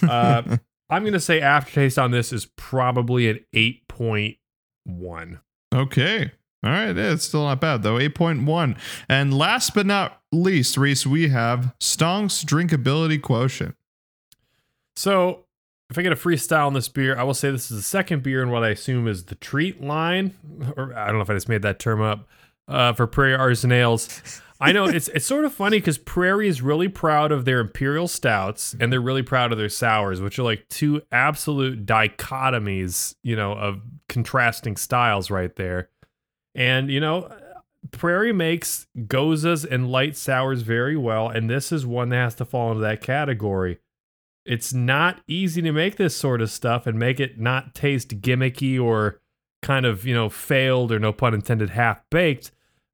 [0.01, 0.57] Uh,
[0.89, 5.39] I'm going to say aftertaste on this is probably an 8.1.
[5.73, 6.31] Okay.
[6.63, 6.95] All right.
[6.95, 7.95] Yeah, it's still not bad, though.
[7.95, 8.77] 8.1.
[9.09, 13.75] And last but not least, Reese, we have Stonk's drinkability quotient.
[14.95, 15.45] So,
[15.89, 18.23] if I get a freestyle on this beer, I will say this is the second
[18.23, 20.35] beer in what I assume is the treat line,
[20.77, 22.29] or I don't know if I just made that term up
[22.71, 23.71] uh, for Prairie Artisan.
[24.59, 28.07] I know it's it's sort of funny because Prairie is really proud of their imperial
[28.07, 33.35] stouts and they're really proud of their sours, which are like two absolute dichotomies, you
[33.35, 35.89] know, of contrasting styles right there.
[36.53, 37.31] And you know,
[37.91, 42.45] Prairie makes gozas and light sours very well, and this is one that has to
[42.45, 43.79] fall into that category
[44.45, 48.81] it's not easy to make this sort of stuff and make it not taste gimmicky
[48.81, 49.21] or
[49.61, 52.51] kind of, you know, failed or no pun intended half baked.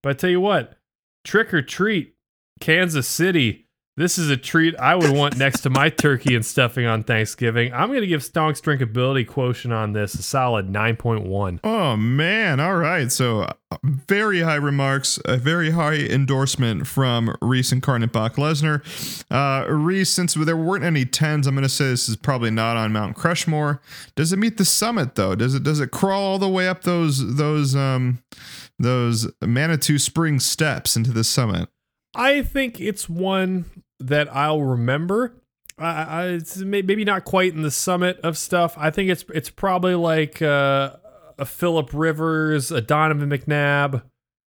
[0.08, 0.78] But I tell you what,
[1.26, 2.16] trick or treat,
[2.62, 3.68] Kansas City.
[3.98, 7.74] This is a treat I would want next to my turkey and stuffing on Thanksgiving.
[7.74, 11.60] I'm going to give Stonk's drinkability quotient on this a solid 9.1.
[11.62, 12.62] Oh, man.
[12.62, 13.12] All right.
[13.12, 13.54] So, uh,
[13.84, 18.82] very high remarks, a very high endorsement from Reese and Brock Lesnar.
[19.30, 22.78] Uh, Reese, since there weren't any 10s, I'm going to say this is probably not
[22.78, 23.80] on Mount Crushmore.
[24.16, 25.36] Does it meet the summit, though?
[25.36, 28.20] Does it does it crawl all the way up those, those, um,
[28.80, 31.70] those Manitou Spring steps into the summit?
[32.16, 33.66] I think it's one
[34.00, 35.36] that I'll remember.
[35.78, 38.76] I, I, it's may- maybe not quite in the summit of stuff.
[38.78, 40.96] I think it's it's probably like uh,
[41.38, 44.02] a Philip Rivers, a Donovan McNabb,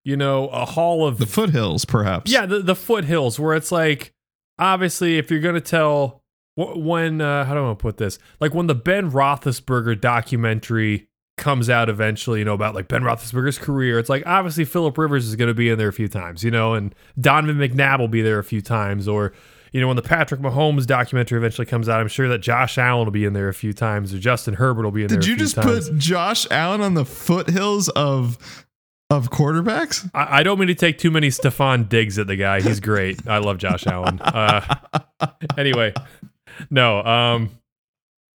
[0.04, 2.32] you know, a Hall of The foothills, perhaps.
[2.32, 4.14] yeah, the the foothills where it's like
[4.58, 6.24] obviously if you're gonna tell
[6.56, 11.09] when uh, how do I put this like when the Ben Roethlisberger documentary
[11.40, 13.98] comes out eventually, you know about like Ben Roethlisberger's career.
[13.98, 16.76] It's like obviously Philip Rivers is gonna be in there a few times, you know,
[16.76, 19.34] and Donovan McNabb will be there a few times, or
[19.72, 23.06] you know when the Patrick Mahomes documentary eventually comes out, I'm sure that Josh Allen
[23.06, 25.20] will be in there a few times, or Justin Herbert will be in there.
[25.20, 25.90] Did you just times.
[25.90, 28.38] put Josh Allen on the foothills of
[29.10, 30.10] of quarterbacks?
[30.14, 32.62] I, I don't mean to take too many Stefan digs at the guy.
[32.62, 33.28] He's great.
[33.28, 34.20] I love Josh Allen.
[34.22, 34.76] Uh,
[35.58, 35.94] anyway,
[36.70, 37.02] no.
[37.04, 37.52] Um,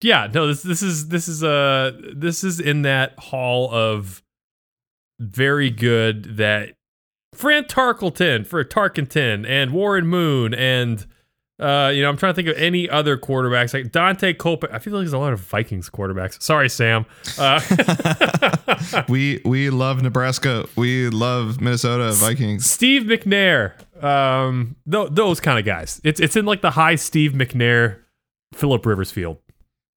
[0.04, 0.48] yeah, no.
[0.48, 4.22] This this is this is uh this is in that hall of
[5.20, 6.74] very good that
[7.34, 11.06] Fran Tarkleton for Tarkenton and Warren Moon and.
[11.60, 14.66] Uh, you know, I'm trying to think of any other quarterbacks like Dante Culp.
[14.72, 16.42] I feel like there's a lot of Vikings quarterbacks.
[16.42, 17.06] Sorry, Sam.
[17.38, 17.62] Uh,
[19.08, 20.68] we we love Nebraska.
[20.76, 22.66] We love Minnesota Vikings.
[22.66, 23.74] Steve McNair,
[24.04, 26.02] um, th- those kind of guys.
[26.04, 28.00] It's it's in like the high Steve McNair,
[28.54, 29.38] Philip Rivers field.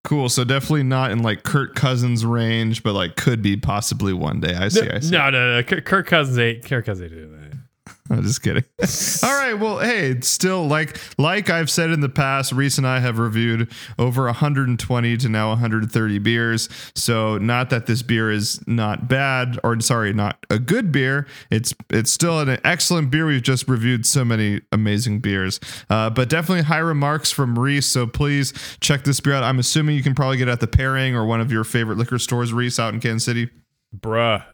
[0.05, 0.29] Cool.
[0.29, 4.55] So definitely not in like Kirk Cousins range, but like could be possibly one day.
[4.55, 4.89] I see.
[4.89, 5.11] I see.
[5.11, 5.63] No, no, no.
[5.63, 6.65] Kirk, Kirk Cousins ain't.
[6.65, 7.59] Kirk Cousins ain't doing that.
[8.11, 8.65] I'm just kidding.
[9.23, 9.55] All right.
[9.55, 13.19] Well, hey, it's still like like I've said in the past, Reese and I have
[13.19, 16.69] reviewed over 120 to now 130 beers.
[16.95, 21.27] So not that this beer is not bad, or sorry, not a good beer.
[21.51, 23.27] It's it's still an excellent beer.
[23.27, 25.61] We've just reviewed so many amazing beers,
[25.91, 27.87] uh, but definitely high remarks from Reese.
[27.87, 29.45] So please check this beer out.
[29.45, 31.99] I'm assuming you can probably get it at the pairing or one of your favorite
[31.99, 33.51] liquor stores, Reese, out in Kansas City.
[33.97, 34.45] Bruh.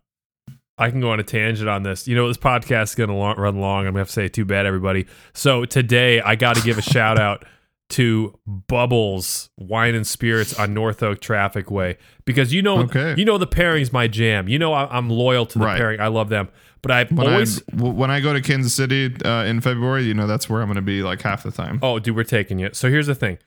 [0.80, 2.08] I can go on a tangent on this.
[2.08, 3.80] You know, this podcast is going to long, run long.
[3.80, 5.06] I'm going to have to say too bad, everybody.
[5.34, 7.44] So today, I got to give a shout out
[7.90, 13.14] to Bubbles Wine and Spirits on North Oak Traffic Way because you know, Okay.
[13.18, 14.48] you know, the pairing's my jam.
[14.48, 15.76] You know, I, I'm loyal to the Right.
[15.76, 16.00] pairing.
[16.00, 16.48] I love them,
[16.82, 17.60] but I've When always.
[17.60, 20.68] I when I go to Kansas City uh, in February, you know that's where I'm
[20.68, 21.80] going to be like half the time.
[21.82, 22.76] Oh, dude, we're taking it.
[22.76, 23.38] So here's the thing.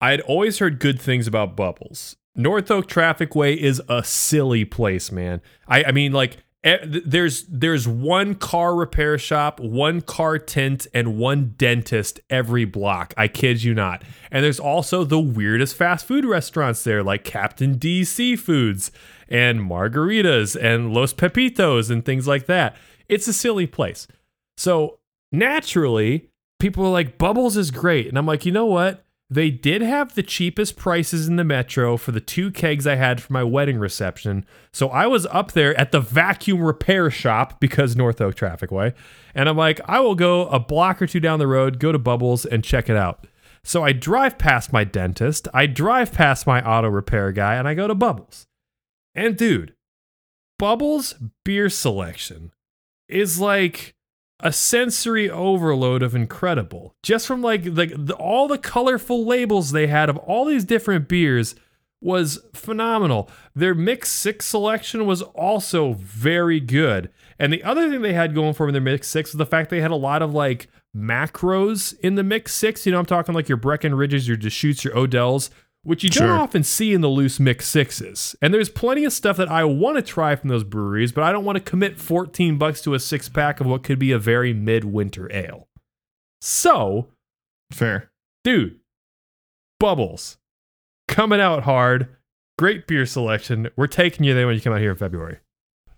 [0.00, 2.16] I had always heard good things about Bubbles.
[2.36, 5.40] North Oak Traffic Way is a silly place, man.
[5.66, 11.16] I, I mean, like, Eh, there's there's one car repair shop, one car tint, and
[11.16, 13.14] one dentist every block.
[13.16, 14.02] I kid you not.
[14.32, 18.90] And there's also the weirdest fast food restaurants there, like Captain D Seafoods
[19.28, 22.76] and margaritas and Los Pepitos and things like that.
[23.08, 24.08] It's a silly place.
[24.56, 24.98] So
[25.30, 26.28] naturally,
[26.58, 28.08] people are like, Bubbles is great.
[28.08, 29.04] And I'm like, you know what?
[29.30, 33.20] They did have the cheapest prices in the metro for the two kegs I had
[33.20, 34.46] for my wedding reception.
[34.72, 38.94] So I was up there at the vacuum repair shop because North Oak Traffic Way.
[39.34, 41.98] And I'm like, I will go a block or two down the road, go to
[41.98, 43.26] Bubbles and check it out.
[43.62, 47.74] So I drive past my dentist, I drive past my auto repair guy, and I
[47.74, 48.46] go to Bubbles.
[49.14, 49.74] And dude,
[50.58, 52.52] Bubbles beer selection
[53.10, 53.94] is like
[54.40, 56.94] a sensory overload of incredible.
[57.02, 61.08] Just from like like the, all the colorful labels they had of all these different
[61.08, 61.54] beers
[62.00, 63.28] was phenomenal.
[63.54, 67.10] Their mix six selection was also very good.
[67.40, 69.46] And the other thing they had going for them in their mix six was the
[69.46, 72.86] fact they had a lot of like macros in the mix six.
[72.86, 75.50] You know, I'm talking like your Breckenridges, your Deschutes, your Odells,
[75.88, 76.26] which you Sure.
[76.26, 78.36] don't often see in the loose mix sixes.
[78.42, 81.32] And there's plenty of stuff that I want to try from those breweries, but I
[81.32, 84.18] don't want to commit 14 bucks to a six pack of what could be a
[84.18, 85.66] very midwinter ale.
[86.42, 87.08] So,
[87.72, 88.10] Fair.
[88.44, 88.80] dude,
[89.80, 90.36] Bubbles
[91.08, 92.08] coming out hard.
[92.58, 93.70] Great beer selection.
[93.76, 95.38] We're taking you there when you come out here in February.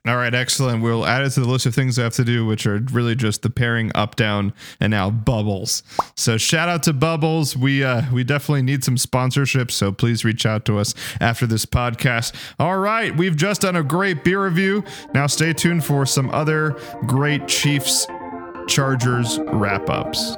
[0.07, 0.83] All right, excellent.
[0.83, 3.15] We'll add it to the list of things I have to do, which are really
[3.15, 5.83] just the pairing up, down, and now Bubbles.
[6.17, 7.55] So shout out to Bubbles.
[7.55, 11.67] We uh, we definitely need some sponsorship, so please reach out to us after this
[11.67, 12.35] podcast.
[12.59, 14.85] All right, we've just done a great beer review.
[15.13, 18.07] Now stay tuned for some other great Chiefs
[18.69, 20.35] Chargers wrap ups.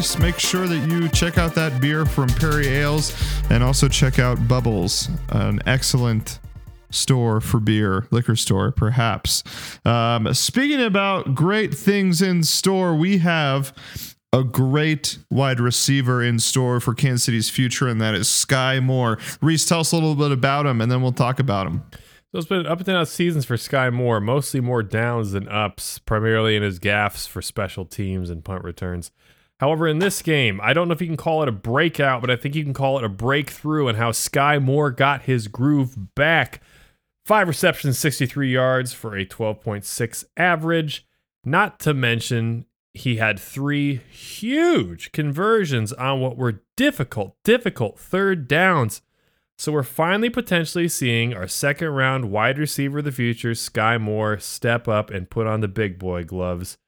[0.00, 3.14] Make sure that you check out that beer from Perry Ales
[3.50, 6.38] and also check out Bubbles, an excellent
[6.88, 9.44] store for beer, liquor store, perhaps.
[9.84, 13.74] Um, speaking about great things in store, we have
[14.32, 19.18] a great wide receiver in store for Kansas City's future, and that is Skyy Moore.
[19.42, 21.82] Reese, tell us a little bit about him, and then we'll talk about him.
[22.32, 25.98] So it's been up and down seasons for Skyy Moore, mostly more downs than ups,
[25.98, 29.10] primarily in his gaffes for special teams and punt returns.
[29.60, 32.30] However, in this game, I don't know if you can call it a breakout, but
[32.30, 36.14] I think you can call it a breakthrough and how Skyy Moore got his groove
[36.14, 36.62] back.
[37.26, 41.06] Five receptions, 63 yards for a 12.6 average.
[41.44, 49.02] Not to mention, he had three huge conversions on what were difficult, difficult third downs.
[49.58, 54.38] So we're finally potentially seeing our second round wide receiver of the future, Skyy Moore,
[54.38, 56.78] step up and put on the big boy gloves.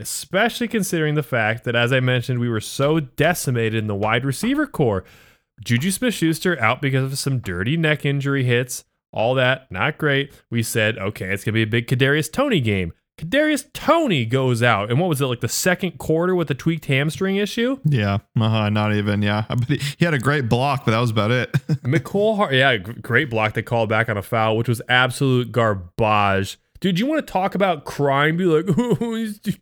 [0.00, 4.24] Especially considering the fact that, as I mentioned, we were so decimated in the wide
[4.24, 5.04] receiver core.
[5.64, 8.84] Juju Smith Schuster out because of some dirty neck injury hits.
[9.12, 10.32] All that, not great.
[10.50, 12.92] We said, okay, it's going to be a big Kadarius Toney game.
[13.20, 14.88] Kadarius Toney goes out.
[14.90, 17.78] And what was it, like the second quarter with a tweaked hamstring issue?
[17.84, 19.20] Yeah, uh-huh, not even.
[19.20, 21.52] Yeah, but he, had a great block, but that was about it.
[21.84, 23.52] Mecole, Har- yeah, great block.
[23.52, 26.58] They called back on a foul, which was absolute garbage.
[26.80, 28.36] Dude, you want to talk about crying?
[28.36, 29.58] Be like, oh, he's, he's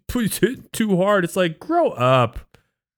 [0.72, 1.24] too hard.
[1.24, 2.38] It's like, grow up.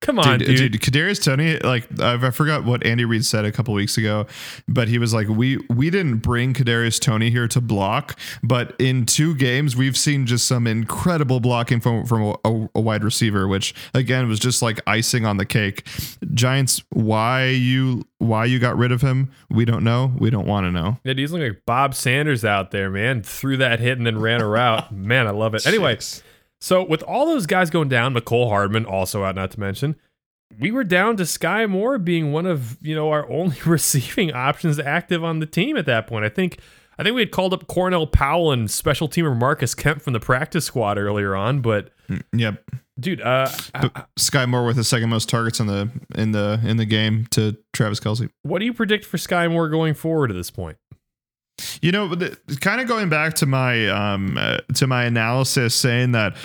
[0.01, 0.73] Come on, dude, dude.
[0.73, 4.27] dude, Kadarius Toney, like I forgot what Andy Reid said a couple weeks ago,
[4.67, 9.05] but he was like, "We we didn't bring Kadarius Toney here to block, but in
[9.05, 13.75] two games we've seen just some incredible blocking from from a, a wide receiver, which
[13.93, 15.87] again was just like icing on the cake."
[16.33, 19.31] Giants, why you why you got rid of him?
[19.51, 20.13] We don't know.
[20.19, 20.99] We don't want to know.
[21.05, 23.23] Yeah, he's looking like Bob Sanders out there, man.
[23.23, 24.91] Threw that hit and then ran a route.
[24.93, 25.67] man, I love it.
[25.71, 26.23] Anyway, Jeez.
[26.61, 29.97] So with all those guys going down, Mecole Hardman also out, not to mention,
[30.59, 34.79] we were down to Skyy Moore being one of you know our only receiving options
[34.79, 36.25] active on the team at that point.
[36.25, 36.59] I think
[36.99, 40.21] I think we had called up Cornell Powell and special teamer Marcus Kemp from the
[40.21, 41.91] practice squad earlier on, but
[42.33, 42.63] Yep.
[42.99, 46.77] dude, uh, But Skyy Moore with the second most targets in the in the in
[46.77, 48.29] the game to Travis Kelce.
[48.43, 50.77] what do you predict for Skyy Moore going forward at this point?
[51.83, 52.15] You know,
[52.61, 56.37] kind of going back to my um uh, to my analysis, saying that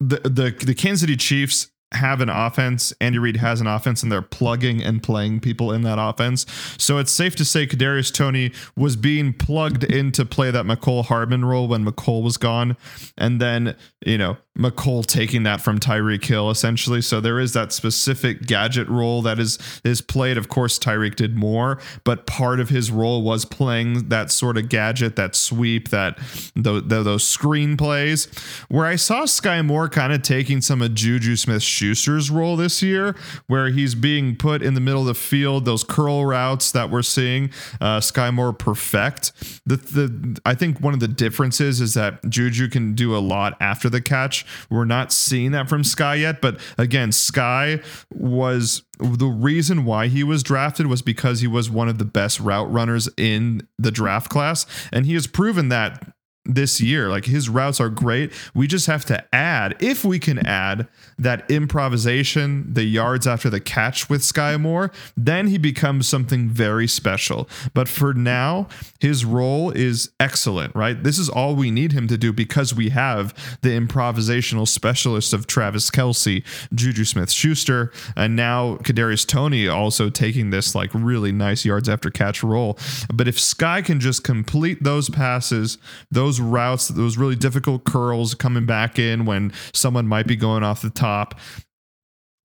[0.00, 2.92] the the the Kansas City Chiefs have an offense.
[3.00, 6.46] Andy Reid has an offense, and they're plugging and playing people in that offense.
[6.78, 11.04] So it's safe to say Kadarius Toney was being plugged in to play that Mecole
[11.04, 12.76] Hardman role when Mecole was gone,
[13.16, 17.00] and then you know Mecole taking that from Tyreek Hill essentially.
[17.00, 20.36] So there is that specific gadget role that is is played.
[20.36, 24.68] Of course, Tyreek did more, but part of his role was playing that sort of
[24.68, 26.18] gadget, that sweep, that
[26.54, 28.26] those, those screen plays.
[28.68, 32.82] Where I saw Skyy Moore kind of taking some of Juju Smith Schuster's role this
[32.82, 36.90] year, where he's being put in the middle of the field, those curl routes that
[36.90, 39.32] we're seeing uh, Skyy Moore perfect.
[39.66, 43.56] The the I think one of the differences is that Juju can do a lot
[43.60, 44.46] after the catch.
[44.70, 50.22] We're not seeing that from Skyy yet, but again, Skyy was the reason why he
[50.22, 54.30] was drafted was because he was one of the best route runners in the draft
[54.30, 56.14] class, and he has proven that
[56.44, 57.08] this year.
[57.08, 58.32] Like his routes are great.
[58.54, 60.86] We just have to add, if we can add
[61.18, 66.86] that improvisation, the yards after the catch with Skyy Moore, then he becomes something very
[66.86, 67.48] special.
[67.72, 68.68] But for now,
[69.00, 71.02] his role is excellent, right?
[71.02, 75.46] This is all we need him to do because we have the improvisational specialist of
[75.46, 81.64] Travis Kelce, Juju Smith Schuster, and now Kadarius Toney also taking this like really nice
[81.64, 82.78] yards after catch role.
[83.12, 85.78] But if Skyy can just complete those passes,
[86.10, 90.82] those routes, those really difficult curls coming back in when someone might be going off
[90.82, 91.03] the top,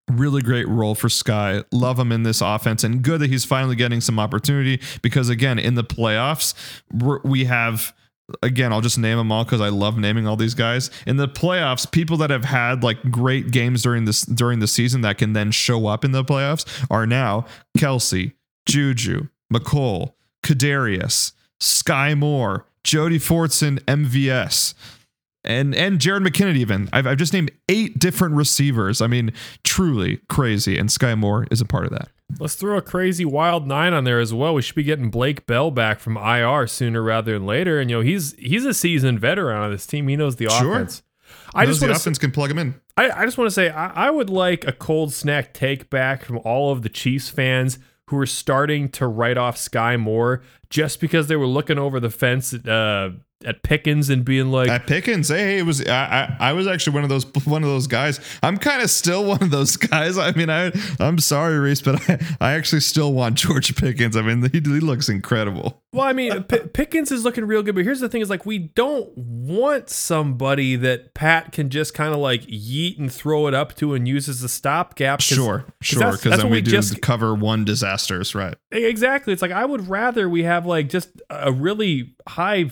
[0.10, 1.64] really great role for Skyy.
[1.72, 5.60] Love him in this offense, and good that he's finally getting some opportunity because again,
[5.60, 6.54] in the playoffs,
[7.24, 7.94] we have.
[8.44, 10.92] Again, I'll just name them all because I love naming all these guys.
[11.08, 15.02] In the playoffs, people that have had like great games during this during the season
[15.02, 17.46] that can then show up in the playoffs are now
[17.76, 18.34] Kelce,
[18.68, 20.14] Juju, Mecole,
[20.44, 24.76] Kadarius, Skyy Moore, Jody Fortson, MVS
[25.44, 26.90] and and Jerick McKinnon even.
[26.94, 29.02] I've, I've just named eight different receivers.
[29.02, 29.32] I mean,
[29.64, 30.78] truly crazy.
[30.78, 32.10] And Skyy Moore is a part of that.
[32.40, 34.54] Let's throw a crazy wild nine on there as well.
[34.54, 37.80] We should be getting Blake Bell back from IR sooner rather than later.
[37.80, 40.08] And you know, he's he's a seasoned veteran on this team.
[40.08, 40.74] He knows the Sure.
[40.76, 41.02] offense.
[41.54, 42.76] I Knows just the offense can plug him in.
[42.98, 46.24] I, I just want to say I, I would like a cold snack take back
[46.24, 50.42] from all of the Chiefs fans who were starting to write off Skyy Moore
[50.72, 53.12] just because they were looking over the fence at, uh,
[53.46, 56.94] at Pickens and being like, At Pickens, hey, it was I, I I was actually
[56.96, 58.20] one of those one of those guys.
[58.44, 60.18] I'm kind of still one of those guys.
[60.18, 64.18] I mean, I I'm sorry, Reese, but I, I actually still want George Pickens.
[64.18, 65.82] I mean, he, he looks incredible.
[65.92, 68.46] Well, I mean, P- Pickens is looking real good, but here's the thing: is like
[68.46, 73.54] we don't want somebody that Pat can just kind of like yeet and throw it
[73.54, 75.22] up to and use as a stopgap.
[75.22, 78.56] Sure, sure, because then what we, do just cover one disasters, right?
[78.72, 79.34] exactly.
[79.34, 82.70] It's like I would rather we have like just a really high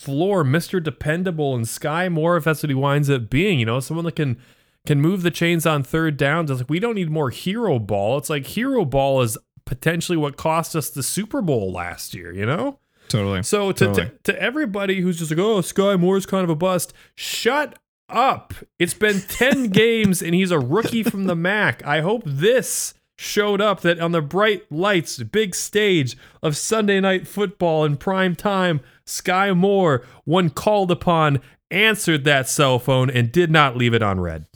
[0.00, 3.58] floor, Mister Dependable, and Skyy Moore if that's what he winds up being.
[3.60, 4.38] You know, someone that can
[4.86, 6.50] can move the chains on third downs.
[6.50, 8.18] It's like we don't need more hero ball.
[8.18, 9.36] It's like hero ball is
[9.66, 12.32] potentially what cost us the Super Bowl last year.
[12.32, 12.78] You know.
[13.08, 13.42] Totally.
[13.42, 14.06] So to, Totally.
[14.24, 17.78] to to everybody who's just like, oh, Skyy Moore's kind of a bust, shut
[18.08, 18.54] up.
[18.78, 21.84] It's been 10 games and he's a rookie from the MAC.
[21.84, 27.26] I hope this showed up that on the bright lights, big stage of Sunday night
[27.28, 33.50] football in prime time, Skyy Moore, when called upon, answered that cell phone and did
[33.50, 34.46] not leave it on red.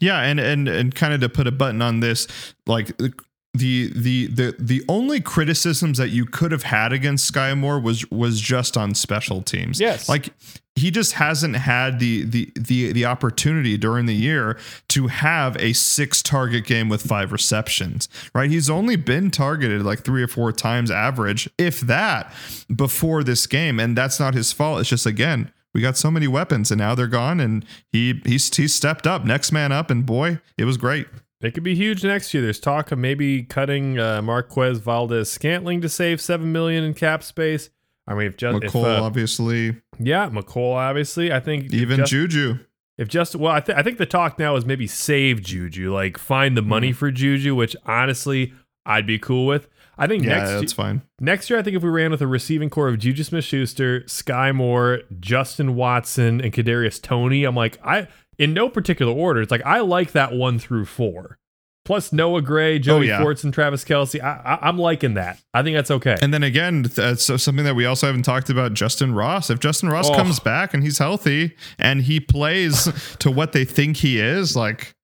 [0.00, 2.26] Yeah, and and and kind of to put a button on this,
[2.66, 2.90] like
[3.56, 8.10] the the the the only criticisms that you could have had against Skyy Moore was
[8.10, 9.80] was just on special teams.
[9.80, 10.08] Yes.
[10.08, 10.32] like
[10.76, 14.58] he just hasn't had the the the the opportunity during the year
[14.88, 18.08] to have a six target game with five receptions.
[18.34, 22.32] Right, he's only been targeted like three or four times average, if that,
[22.74, 24.80] before this game, and that's not his fault.
[24.80, 25.50] It's just again.
[25.74, 27.38] We got so many weapons, and now they're gone.
[27.38, 27.62] And
[27.92, 31.06] he he's he stepped up, next man up, and boy, it was great.
[31.46, 32.42] It could be huge next year.
[32.42, 37.22] There's talk of maybe cutting uh, Marquez Valdes Scantling to save seven million in cap
[37.22, 37.70] space.
[38.08, 41.32] I mean, if just if, uh, obviously, yeah, Mecole, obviously.
[41.32, 42.58] I think even just, Juju.
[42.98, 46.16] if just well, I, th- I think the talk now is maybe save Juju, like
[46.18, 46.98] find the money Mm-hmm.
[46.98, 48.52] for Juju, which honestly
[48.84, 49.68] I'd be cool with.
[49.98, 51.02] I think Yeah, next that's fine.
[51.20, 54.54] next year, I think if we ran with a receiving core of Juju Smith-Schuster, Skyy
[54.54, 58.06] Moore, Justin Watson, and Kadarius Toney, I'm like I
[58.38, 59.40] in no particular order.
[59.42, 61.38] It's like I like that one through four.
[61.84, 63.22] Plus Noah Gray, Joey yeah.
[63.24, 64.20] and Travis Kelce.
[64.20, 65.38] I, I'm liking that.
[65.54, 66.16] I think that's okay.
[66.20, 69.50] And then again, th- so something that we also haven't talked about, Justyn Ross.
[69.50, 70.14] If Justyn Ross Oh.
[70.16, 72.88] comes back and he's healthy and he plays
[73.20, 74.94] to what they think he is, like,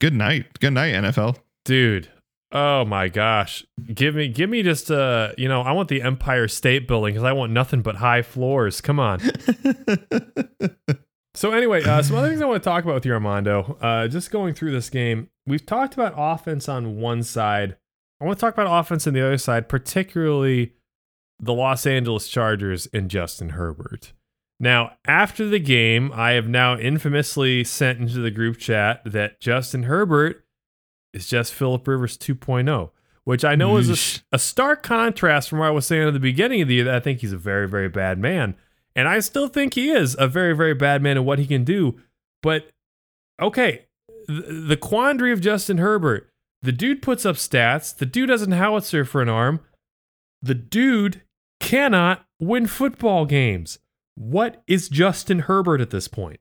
[0.00, 1.36] good night, good night, NFL.
[1.64, 2.08] dude
[2.54, 3.64] oh my gosh
[3.94, 7.24] give me give me just uh you know i want the empire state building because
[7.24, 9.18] i want nothing but high floors come on
[11.34, 13.76] so anyway uh some other things i want to talk about with you armando.
[13.80, 17.76] Uh just going through this game we've talked about offense on one side.
[18.20, 20.74] I want to talk about offense on the other side particularly
[21.40, 24.12] the los angeles chargers and justin herbert.
[24.62, 29.82] Now, after the game, I have now infamously sent into the group chat that Justin
[29.82, 30.44] Herbert
[31.12, 32.90] is just Philip Rivers 2.0,
[33.24, 36.20] which I know is a, a stark contrast from what I was saying at the
[36.20, 38.54] beginning of the year that I think he's a very, very bad man.
[38.94, 41.64] And I still think he is a very, very bad man in what he can
[41.64, 41.98] do.
[42.42, 42.70] But
[43.40, 43.86] okay,
[44.26, 46.32] the, the quandary of Justin Herbert
[46.62, 49.60] the dude puts up stats, the dude has an howitzer for an arm,
[50.40, 51.22] the dude
[51.60, 53.78] cannot win football games.
[54.14, 56.40] What is Justin Herbert at this point?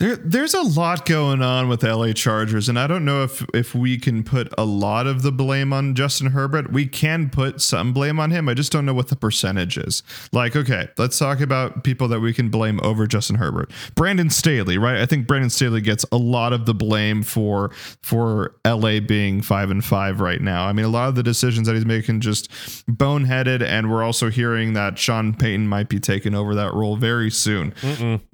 [0.00, 3.44] There, there's a lot going on with the LA Chargers, and I don't know if
[3.52, 6.72] if we can put a lot of the blame on Justin Herbert.
[6.72, 8.48] We can put some blame on him.
[8.48, 10.02] I just don't know what the percentage is.
[10.32, 13.70] Like, okay, let's talk about people that we can blame over Justin Herbert.
[13.94, 15.02] Brandon Staley, right?
[15.02, 17.70] I think Brandon Staley gets a lot of the blame for
[18.00, 20.64] for LA being five and five right now.
[20.64, 22.50] I mean, a lot of the decisions that he's making just
[22.86, 27.30] boneheaded, and we're also hearing that Sean Payton might be taking over that role very
[27.30, 27.74] soon.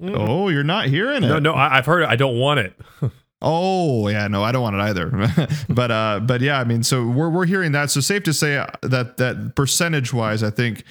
[0.01, 1.27] Oh, you're not hearing it.
[1.27, 2.09] No, no, I, I've heard it.
[2.09, 2.73] I don't want it.
[3.41, 5.11] Oh yeah, no, I don't want it either.
[5.69, 7.91] but uh, but yeah, I mean, so we're we're hearing that.
[7.91, 10.83] So safe to say that that percentage wise, I think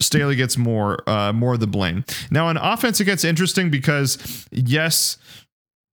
[0.00, 2.04] Staley gets more uh, more of the blame.
[2.30, 5.18] Now on offense, it gets interesting because yes.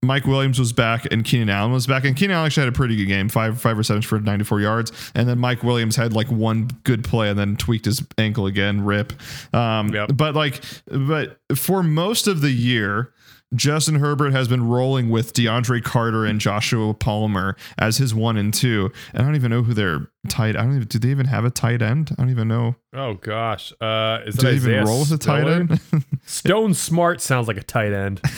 [0.02, 2.76] Mike Williams was back and Keenan Allen was back, and Keenan Allen actually had a
[2.76, 6.30] pretty good game, five five receptions for 94 yards, and then Mike Williams had like
[6.30, 9.14] one good play and then tweaked his ankle again, rip.
[9.54, 10.10] Um, Yep.
[10.14, 13.13] But like, but for most of the year,
[13.54, 18.52] Justin Herbert has been rolling with DeAndre Carter and Joshua Palmer as his one and
[18.52, 18.90] two.
[19.12, 20.56] And I don't even know who their tight.
[20.56, 20.88] I don't even.
[20.88, 22.10] Do they even have a tight end?
[22.12, 22.76] I don't even know.
[22.92, 25.80] Oh gosh, uh, is Do they even roll with a tight end?
[26.26, 28.20] Stone Smartt sounds like a tight end.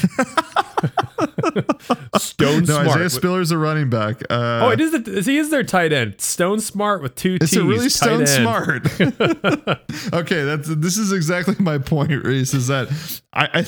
[2.16, 2.68] Stone Smartt.
[2.68, 2.88] no, Smart.
[2.88, 4.22] Isaiah Spiller's a running back.
[4.30, 4.92] Uh, Oh, it is.
[4.92, 6.20] The, he is their tight end.
[6.20, 7.58] Stone Smartt with two It's T's.
[7.58, 8.28] a really stone end.
[8.28, 8.86] smart.
[10.12, 12.54] okay, that's this is exactly my point, Reese.
[12.54, 12.88] Is that
[13.32, 13.62] I, I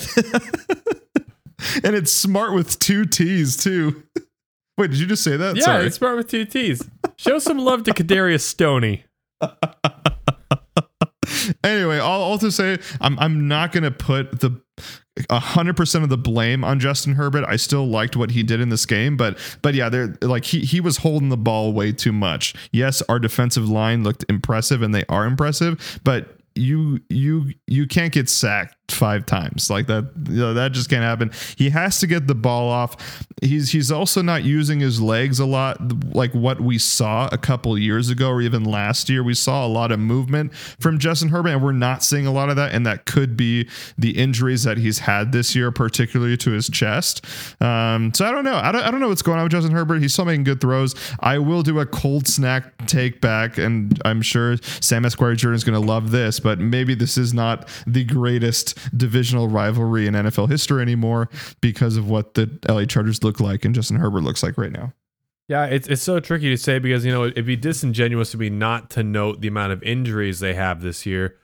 [1.83, 4.03] and it's smart with two T's too.
[4.77, 5.57] Wait, did you just say that?
[5.57, 5.85] Yeah, Sorry.
[5.87, 6.87] it's smart with two T's.
[7.17, 9.03] Show some love to Kadarius Stoney.
[11.63, 14.61] anyway, I'll to say, I'm I'm not gonna put the
[15.29, 17.43] hundred percent of the blame on Justin Herbert.
[17.45, 20.61] I still liked what he did in this game, but but yeah, they're like he
[20.61, 22.53] he was holding the ball way too much.
[22.71, 28.13] Yes, our defensive line looked impressive and they are impressive, but you you you can't
[28.13, 29.69] get sacked five times.
[29.69, 31.31] Like that you know, that just can't happen.
[31.57, 33.25] He has to get the ball off.
[33.41, 35.77] He's he's also not using his legs a lot
[36.13, 39.23] like what we saw a couple years ago or even last year.
[39.23, 42.49] We saw a lot of movement from Justin Herbert and we're not seeing a lot
[42.49, 43.67] of that and that could be
[43.97, 47.25] the injuries that he's had this year particularly to his chest.
[47.61, 48.55] Um, so I don't know.
[48.55, 50.01] I don't, I don't know what's going on with Justin Herbert.
[50.01, 50.95] He's still making good throws.
[51.19, 55.63] I will do a cold snack take back and I'm sure Sam Esquire Jordan is
[55.63, 60.49] going to love this but maybe this is not the greatest divisional rivalry in NFL
[60.49, 61.29] history anymore
[61.61, 64.93] because of what the LA Chargers look like and Justin Herbert looks like right now.
[65.47, 68.51] Yeah, it's it's so tricky to say because you know it'd be disingenuous to me
[68.51, 71.37] not to note the amount of injuries they have this year,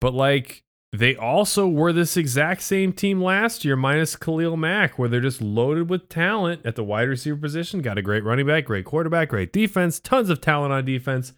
[0.00, 0.62] but like
[0.92, 5.42] they also were this exact same team last year, minus Khalil Mack, where they're just
[5.42, 7.82] loaded with talent at the wide receiver position.
[7.82, 11.34] Got a great running back, great quarterback, great defense, tons of talent on defense,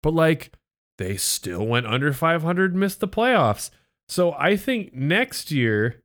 [0.00, 0.52] but like
[0.96, 3.70] they still went under 500, missed the playoffs.
[4.08, 6.02] So I think next year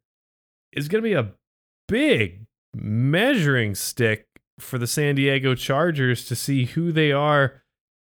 [0.71, 1.33] is going to be a
[1.87, 4.27] big measuring stick
[4.59, 7.63] for the San Diego Chargers to see who they are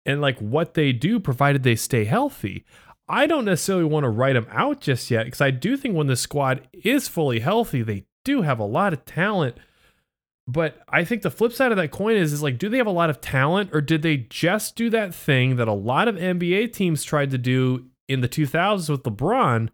[0.06, 2.64] and like what they do provided they stay healthy.
[3.08, 6.06] I don't necessarily want to write them out just yet because I do think when
[6.06, 9.56] the squad is fully healthy, they do have a lot of talent.
[10.46, 12.86] But I think the flip side of that coin is is like, do they have
[12.86, 16.16] a lot of talent or did they just do that thing that a lot of
[16.16, 19.68] NBA teams tried to do in the 2000s with LeBron?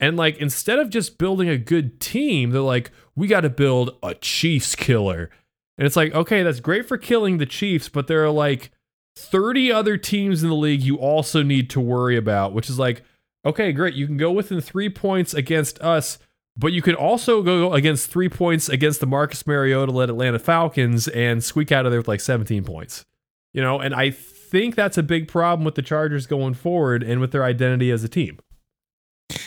[0.00, 3.96] And like, instead of just building a good team, they're like, we got to build
[4.02, 5.30] a Chiefs killer.
[5.76, 8.70] And it's like, okay, that's great for killing the Chiefs, but there are like
[9.16, 13.02] 30 other teams in the league you also need to worry about, which is like,
[13.44, 13.94] okay, great.
[13.94, 16.18] You can go within three points against us,
[16.56, 21.08] but you can also go against three points against the Marcus Mariota led Atlanta Falcons
[21.08, 23.04] and squeak out of there with like 17 points.
[23.52, 24.10] You know, and I
[24.48, 28.02] think that's a big problem with the Chargers going forward and with their identity as
[28.02, 28.38] a team.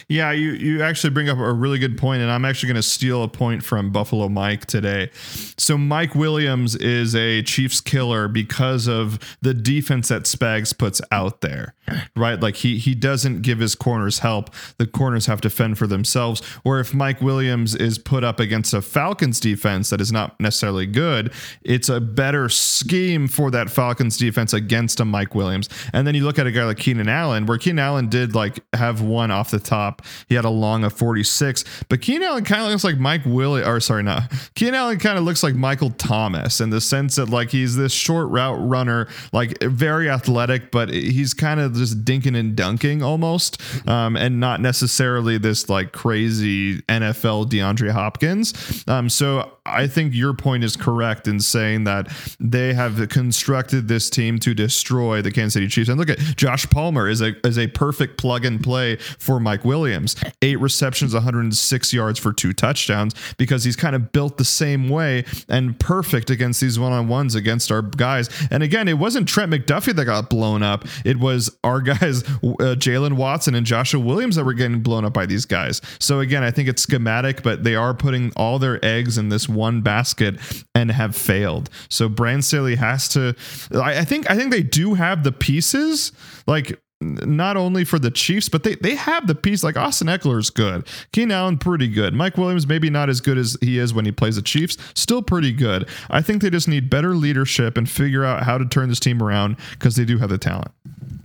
[0.08, 2.84] Yeah, you you actually bring up a really good point, and I'm actually going to
[2.84, 5.10] steal a point from Buffalo Mike today.
[5.58, 11.42] So Mike Williams is a Chiefs killer because of the defense that Spags puts out
[11.42, 11.74] there,
[12.16, 12.40] right?
[12.40, 16.44] Like he he doesn't give his corners help; the corners have to fend for themselves.
[16.64, 20.86] Or if Mike Williams is put up against a Falcons defense that is not necessarily
[20.86, 21.34] good,
[21.64, 25.70] it's a better scheme for that Falcons defense against a Mike Williams.
[25.92, 28.60] And then you look at a guy like Keenan Allen, where Keenan Allen did like
[28.74, 30.02] have one off the top.
[30.28, 33.64] He had a long of 46, but Keenan Allen kind of looks like Mike Willie,
[33.64, 37.30] or sorry, not Keenan Allen kind of looks like Michael Thomas in the sense that
[37.30, 42.38] like he's this short route runner, like very athletic, but he's kind of just dinking
[42.38, 48.84] and dunking almost, um, and not necessarily this like crazy NFL DeAndre Hopkins.
[48.88, 52.08] Um, so I think your point is correct in saying that
[52.40, 55.90] they have constructed this team to destroy the Kansas City Chiefs.
[55.90, 59.61] And look at Josh Palmer is a is a perfect plug and play for Mike
[59.62, 64.46] Mike Williams, eight receptions, 106 yards for two touchdowns, because he's kind of built the
[64.46, 68.30] same way and perfect against these one on ones against our guys.
[68.50, 72.76] And again, it wasn't Trent McDuffie that got blown up, it was our guys, uh,
[72.76, 75.82] Jaylen Watson and Joshua Williams, that were getting blown up by these guys.
[76.00, 79.48] So again, I think it's schematic, but they are putting all their eggs in this
[79.48, 80.40] one basket
[80.74, 81.70] and have failed.
[81.90, 83.36] So Brand Staley has to.
[83.76, 86.12] I, I think I think they do have the pieces.
[86.48, 89.64] Like not only for the Chiefs, but they, they have the piece.
[89.64, 90.88] Like Austin Ekeler is good.
[91.12, 92.14] Keenan Allen, pretty good.
[92.14, 95.22] Mike Williams, maybe not as good as he is when he plays the Chiefs, still
[95.22, 95.88] pretty good.
[96.10, 99.22] I think they just need better leadership and figure out how to turn this team
[99.22, 100.72] around because they do have the talent.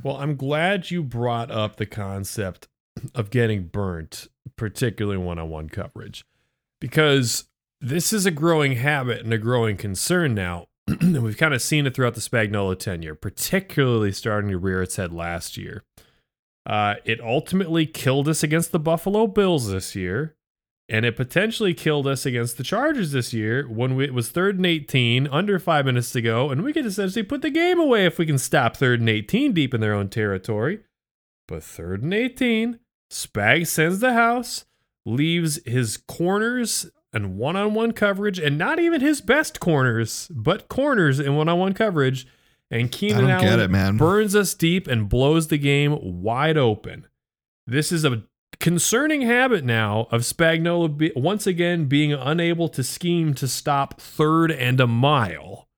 [0.03, 2.69] Well, I'm glad you brought up the concept
[3.15, 6.25] of getting burnt, particularly one on one coverage,
[6.81, 7.45] because
[7.81, 10.67] this is a growing habit and a growing concern now.
[11.01, 14.97] and we've kind of seen it throughout the Spagnuolo tenure, particularly starting to rear its
[14.97, 15.83] head last year.
[16.65, 20.37] Uh, it ultimately killed us against the Buffalo Bills this year,
[20.89, 24.57] and it potentially killed us against the Chargers this year when we, it was third
[24.57, 28.07] and 18, under five minutes to go, and we could essentially put the game away
[28.07, 30.81] if we can stop third and 18 deep in their own territory.
[31.49, 32.79] But third and 18,
[33.11, 34.65] Spag sends the house,
[35.05, 40.69] leaves his corners and one on one coverage, and not even his best corners, but
[40.69, 42.27] corners in one on one coverage.
[42.71, 43.97] And Keenan Allen it, man.
[43.97, 47.07] burns us deep and blows the game wide open.
[47.67, 48.25] This is a
[48.59, 54.51] concerning habit now of Spagnuolo be, once again being unable to scheme to stop third
[54.51, 55.69] and a mile.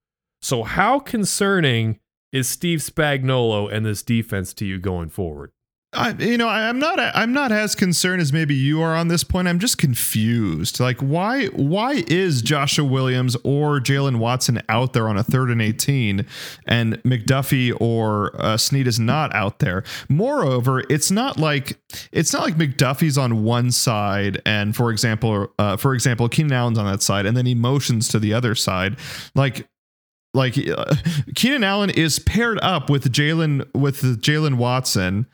[0.40, 1.98] So, how concerning
[2.32, 5.52] is Steve Spagnuolo and this defense to you going forward?
[5.94, 6.98] I, you know, I- I'm not.
[6.98, 9.48] I'm not as concerned as maybe you are on this point.
[9.48, 10.81] I'm just confused.
[10.81, 11.47] Like, why?
[11.47, 16.27] Why is Joshua Williams or Jaylen Watson out there on a third and eighteen,
[16.66, 19.82] and McDuffie or uh, Sneed is not out there?
[20.10, 21.81] Moreover, it's not like
[22.12, 26.77] it's not like McDuffie's on one side, and for example, uh, for example, Keenan Allen's
[26.78, 28.98] on that side, and then he motions to the other side,
[29.35, 29.66] like
[30.35, 30.94] like uh,
[31.35, 35.27] Keenan Allen is paired up with Jaylen with Jaylen Watson,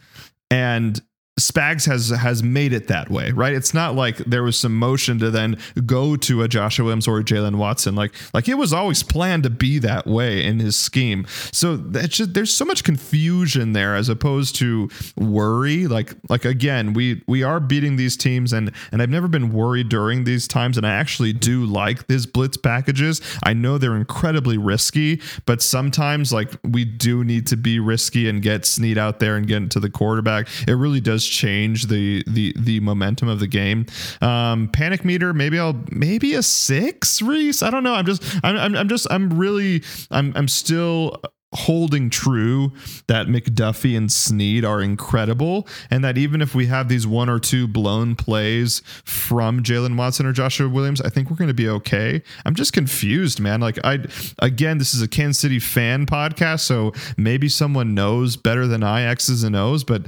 [0.54, 1.00] and
[1.38, 3.52] Spags has has made it that way, right?
[3.52, 7.18] It's not like there was some motion to then go to a Joshua Williams or
[7.18, 7.96] a Jaylen Watson.
[7.96, 11.26] Like like it was always planned to be that way in his scheme.
[11.50, 15.88] So just, there's so much confusion there as opposed to worry.
[15.88, 19.88] Like like again, we we are beating these teams, and and I've never been worried
[19.88, 23.20] during these times, and I actually do like these blitz packages.
[23.42, 28.40] I know they're incredibly risky, but sometimes like we do need to be risky and
[28.40, 30.46] get Sneed out there and get into the quarterback.
[30.68, 33.86] It really does change the the the momentum of the game.
[34.20, 37.62] Um, panic meter, maybe I'll maybe a six, Reese.
[37.62, 37.94] I don't know.
[37.94, 41.20] I'm just I'm I'm, I'm just I'm really I'm I'm still
[41.54, 42.72] holding true
[43.06, 47.38] that McDuffie and Sneed are incredible, and that even if we have these one or
[47.38, 51.68] two blown plays from Jaylen Watson or Joshua Williams, I think we're going to be
[51.68, 52.22] okay.
[52.44, 53.60] I'm just confused, man.
[53.60, 54.04] Like I,
[54.40, 59.02] again, this is a Kansas City fan podcast, so maybe someone knows better than I
[59.02, 60.06] X's and O's, but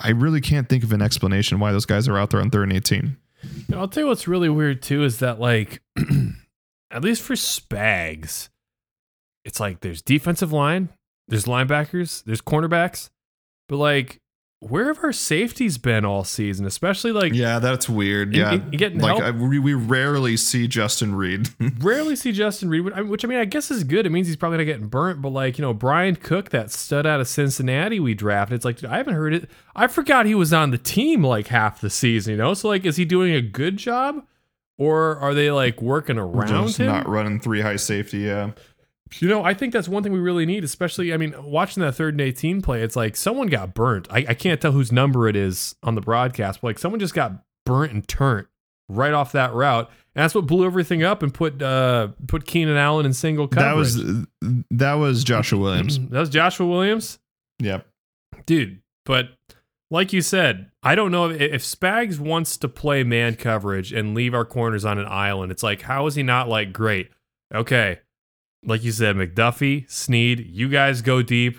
[0.00, 2.64] I really can't think of an explanation why those guys are out there on third
[2.64, 3.16] and eighteen.
[3.72, 5.80] I'll tell you what's really weird too is that like
[6.90, 8.48] at least for Spags,
[9.48, 10.90] it's like there's defensive line,
[11.26, 13.10] there's linebackers, there's cornerbacks,
[13.68, 14.20] but like
[14.60, 16.66] where have our safeties been all season?
[16.66, 18.34] Especially like Yeah, that's weird.
[18.34, 19.22] You- Yeah, you getting like help?
[19.22, 21.48] I, we, we rarely see Justin Reid.
[21.80, 24.04] rarely see Justin Reid, which I- which I mean I guess is good.
[24.04, 27.06] It means he's probably not getting burnt, but like you know Bryan Cook, that stud
[27.06, 28.56] out of Cincinnati we drafted.
[28.56, 29.48] It's like dude, I haven't heard it.
[29.76, 32.32] I forgot he was on the team like half the season.
[32.32, 34.24] You know, so like is he doing a good job?
[34.76, 36.86] Or are they like working around Just him?
[36.86, 38.18] not running three high safety.
[38.18, 38.50] Yeah.
[39.20, 41.94] You know, I think that's one thing we really need, especially, I mean, watching that
[41.94, 44.06] third and 18 play, it's like someone got burnt.
[44.10, 47.14] I, I can't tell whose number it is on the broadcast, but like someone just
[47.14, 47.32] got
[47.64, 48.46] burnt and turned
[48.88, 49.90] right off that route.
[50.14, 53.94] And that's what blew everything up and put uh put Keenan Allen in single coverage.
[53.94, 55.98] That was that was Joshua Williams.
[56.10, 57.18] that was Joshua Williams.
[57.60, 57.86] yep.
[58.46, 59.30] Dude, but
[59.90, 64.14] like you said, I don't know if, if Spags wants to play man coverage and
[64.14, 65.52] leave our corners on an island.
[65.52, 67.10] It's like, how is he not like great?
[67.54, 68.00] Okay,
[68.64, 71.58] like you said, McDuffie, Sneed, you guys go deep.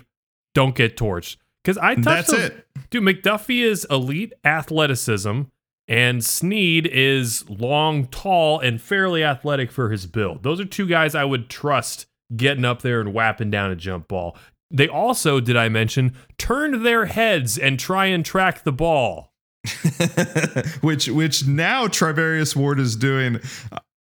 [0.54, 1.36] Don't get torched.
[1.62, 2.66] Because I touched That's those- it.
[2.90, 5.42] Dude, McDuffie is elite athleticism,
[5.86, 10.42] and Sneed is long, tall, and fairly athletic for his build.
[10.42, 12.06] Those are two guys I would trust
[12.36, 14.36] getting up there and whapping down a jump ball.
[14.70, 19.32] They also, did I mention, turned their heads and try and track the ball.
[20.80, 23.40] which which now Charvarius Ward is doing.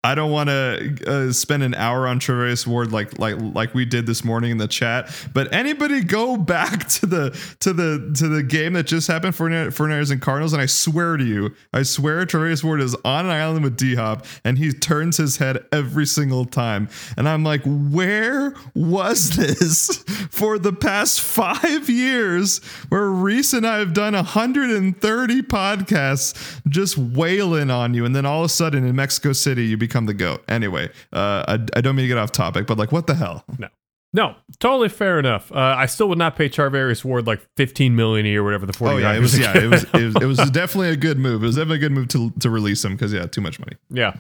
[0.04, 3.84] I don't want to uh, spend an hour on Travis Ward like like like we
[3.84, 5.10] did this morning in the chat.
[5.34, 9.50] But anybody go back to the to the to the game that just happened for
[9.50, 13.32] 49ers and Cardinals, and I swear to you, I swear Travis Ward is on an
[13.32, 17.62] island with D Hop, and he turns his head every single time, and I'm like,
[17.64, 19.96] where was this
[20.30, 22.58] for the past five years?
[22.88, 28.42] Where Reese and I have done 130 podcasts just wailing on you, and then all
[28.42, 30.44] of a sudden in Mexico City you become the goat.
[30.48, 33.44] Anyway, uh, I, I don't mean to get off topic, but like, what the hell?
[33.58, 33.68] No.
[34.14, 35.52] No, totally fair enough.
[35.52, 38.64] Uh, I still would not pay Charvarius Ward like fifteen million a year, or whatever
[38.64, 38.94] the forty.
[38.94, 41.42] Oh yeah, it was yeah, it was, it was it was definitely a good move.
[41.42, 43.76] It was definitely a good move to to release him because yeah, too much money.
[43.90, 44.16] Yeah.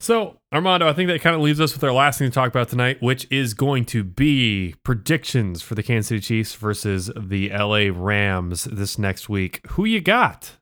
[0.00, 2.48] So Armando, I think that kind of leaves us with our last thing to talk
[2.48, 7.50] about tonight, which is going to be predictions for the Kansas City Chiefs versus the
[7.50, 9.60] LA Rams this next week.
[9.72, 10.56] Who you got?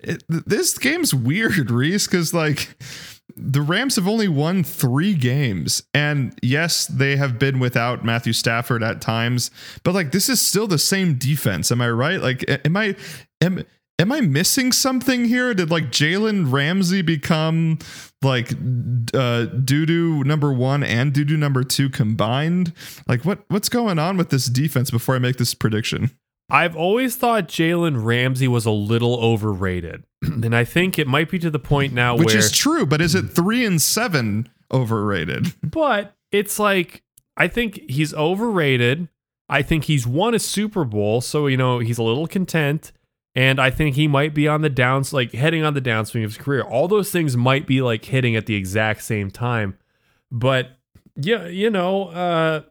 [0.00, 2.74] It, this game's weird, Reese, because like
[3.36, 5.82] the Rams have only won three games.
[5.92, 9.50] And yes, they have been without Matthew Stafford at times,
[9.82, 11.70] but like this is still the same defense.
[11.72, 12.20] Am I right?
[12.20, 12.96] Like, am I
[13.40, 13.64] am
[13.98, 15.54] am I missing something here?
[15.54, 17.78] Did like Jalen Ramsey become
[18.22, 18.52] like
[19.14, 22.72] uh doo number one and doo number two combined?
[23.08, 26.10] Like what what's going on with this defense before I make this prediction?
[26.54, 30.04] I've always thought Jalen Ramsey was a little overrated.
[30.22, 33.00] and I think it might be to the point now Which where is true, but
[33.00, 35.52] is it three and seven overrated?
[35.64, 37.02] But it's like
[37.36, 39.08] I think he's overrated.
[39.48, 42.92] I think he's won a Super Bowl, so you know he's a little content.
[43.34, 46.30] And I think he might be on the downs, like heading on the downswing of
[46.30, 46.62] his career.
[46.62, 49.76] All those things might be like hitting at the exact same time.
[50.30, 50.70] But
[51.16, 52.62] yeah, you know, uh,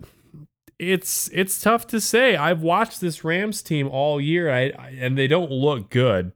[0.91, 2.35] it's it's tough to say.
[2.35, 6.31] I've watched this Rams team all year, I, I, and they don't look good.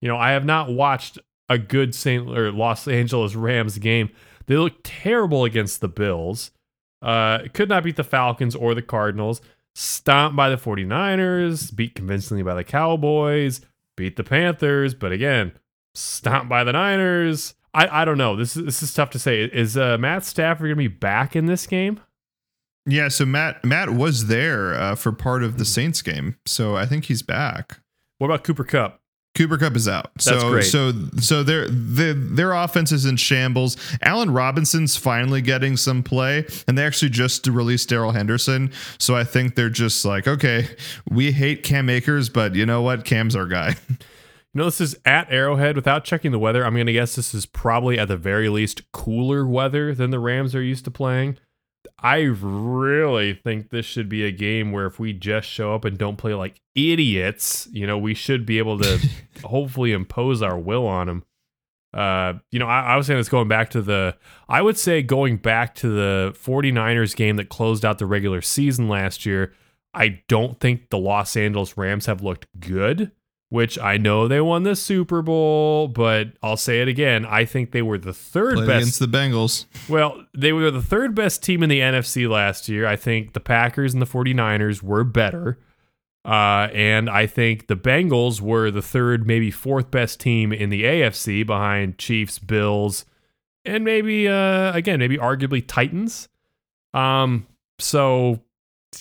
[0.00, 1.18] You know, I have not watched
[1.48, 4.10] a good Saint or Los Angeles Rams game.
[4.46, 6.50] They look terrible against the Bills.
[7.00, 9.40] Uh, could not beat the Falcons or the Cardinals.
[9.74, 13.62] Stomped by the 49ers, beat convincingly by the Cowboys,
[13.96, 15.52] beat the Panthers, but again,
[15.94, 17.54] stomped by the Niners.
[17.72, 18.36] I, I don't know.
[18.36, 19.44] This is this is tough to say.
[19.44, 22.00] Is uh, Matt Stafford gonna be back in this game?
[22.84, 26.86] Yeah, so Matt Matt was there uh, for part of the Saints game, so I
[26.86, 27.78] think he's back.
[28.18, 29.00] What about Cooper Kupp?
[29.34, 30.10] Cooper Kupp is out.
[30.14, 30.64] That's so great.
[30.64, 33.76] so so their their their offense is in shambles.
[34.02, 38.72] Allen Robinson's finally getting some play, and they actually just released Darrell Henderson.
[38.98, 40.68] So I think they're just like, okay,
[41.08, 43.04] we hate Cam Akers, but you know what?
[43.04, 43.76] Cam's our guy.
[44.54, 46.62] You know, this is at Arrowhead without checking the weather.
[46.62, 50.18] I'm going to guess this is probably at the very least cooler weather than the
[50.18, 51.38] Rams are used to playing.
[51.98, 55.96] I really think this should be a game where if we just show up and
[55.96, 59.08] don't play like idiots, you know, we should be able to
[59.44, 61.24] hopefully impose our will on them.
[61.94, 64.16] Uh, you know, I, I was saying this going back to the,
[64.48, 68.88] I would say going back to the 49ers game that closed out the regular season
[68.88, 69.52] last year.
[69.94, 73.12] I don't think the Los Angeles Rams have looked good
[73.52, 77.26] which I know they won the Super Bowl, but I'll say it again.
[77.26, 78.76] I think they were the third Played best.
[78.78, 79.66] against the Bengals.
[79.90, 82.86] well, they were the third best team in the NFC last year.
[82.86, 85.58] I think the Packers and the 49ers were better.
[86.24, 90.84] Uh, and I think the Bengals were the third, maybe fourth best team in the
[90.84, 93.04] AFC behind Chiefs, Bills,
[93.66, 96.26] and maybe, uh, again, maybe arguably Titans.
[96.94, 97.46] Um,
[97.78, 98.40] so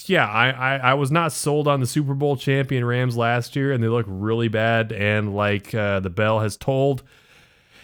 [0.05, 3.72] yeah, I, I, I was not sold on the Super Bowl champion Rams last year,
[3.72, 4.91] and they look really bad.
[4.91, 7.03] And like uh, the bell has tolled,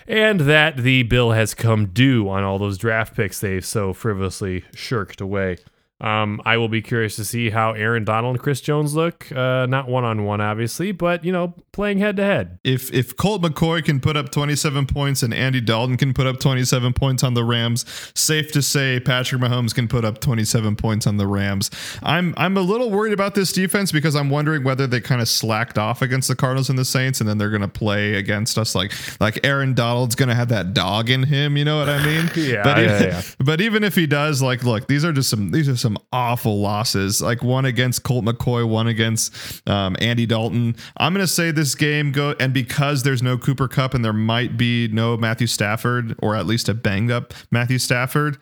[0.08, 4.64] and that the bill has come due on all those draft picks they've so frivolously
[4.74, 5.58] shirked away.
[6.00, 9.32] Um, I will be curious to see how Aaron Donald and Chris Jones look.
[9.32, 12.60] Uh, not one on one, obviously, but you know, playing head to head.
[12.64, 16.40] If if Colt McCoy can put up 27 points and Andy Dalton can put up
[16.40, 17.84] 27 points on the Rams,
[18.14, 21.72] safe to say Patrick Mahomes can put up 27 points on the Rams.
[22.04, 25.28] I'm I'm a little worried about this defense because I'm wondering whether they kind of
[25.28, 28.76] slacked off against the Cardinals and the Saints, and then they're gonna play against us
[28.76, 31.58] like like Aaron Donald's gonna have that dog in him.
[31.58, 32.30] You know what I mean?
[32.38, 33.22] Yeah, But yeah, even, yeah.
[33.40, 36.60] but even if he does, like, look, these are just some these are some awful
[36.60, 37.22] losses.
[37.22, 39.32] Like one against Colt McCoy, one against
[39.70, 40.76] um, Andy Dalton.
[40.98, 44.58] I'm gonna say this game go and because there's no Cooper Kupp and there might
[44.58, 48.38] be no Matthew Stafford or at least a banged up Matthew Stafford.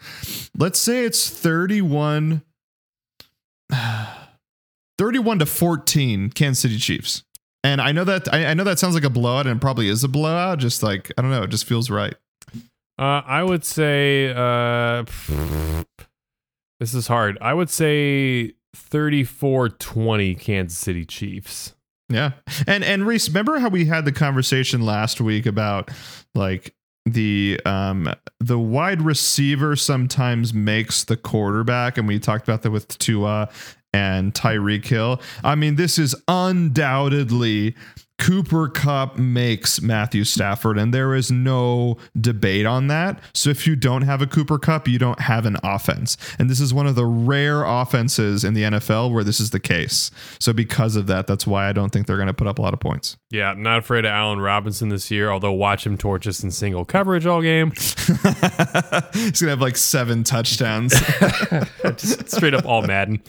[0.58, 2.42] Let's say it's 31.
[4.98, 7.24] 31 to 14 Kansas City Chiefs.
[7.66, 10.04] And I know that I, I know that sounds like a blowout and probably is
[10.04, 10.60] a blowout.
[10.60, 12.14] Just like I don't know, it just feels right.
[12.98, 15.04] Uh, I would say uh,
[16.80, 17.38] this is hard.
[17.42, 21.74] I would say 34-20 Kansas City Chiefs.
[22.10, 22.32] Yeah.
[22.68, 25.90] And and Reese, remember how we had the conversation last week about
[26.36, 26.76] like
[27.06, 32.88] the um the wide receiver sometimes makes the quarterback, and we talked about that with
[33.00, 33.50] Tua
[33.92, 35.22] and Tyreek Hill.
[35.44, 37.76] I mean, this is undoubtedly
[38.18, 43.20] Cooper Kupp makes Matthew Stafford, and there is no debate on that.
[43.34, 46.18] So if you don't have a Cooper Kupp, you don't have an offense.
[46.40, 49.60] And this is one of the rare offenses in the NFL where this is the
[49.60, 50.12] case.
[50.40, 52.62] So because of that, that's why I don't think they're going to put up a
[52.62, 53.18] lot of points.
[53.30, 56.52] Yeah, I'm not afraid of Allen Robinson this year, although watch him torch us in
[56.52, 57.72] single coverage all game.
[57.76, 60.94] He's going to have like seven touchdowns.
[61.84, 63.22] Just straight up all Madden.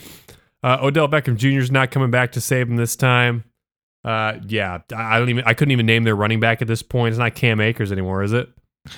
[0.63, 1.61] Uh, Odell Beckham Jr.
[1.61, 3.45] is not coming back to save him this time.
[4.07, 5.45] Uh, yeah, I don't even.
[5.45, 7.12] I couldn't even name their running back at this point.
[7.12, 8.49] It's not Cam Akers anymore, is it?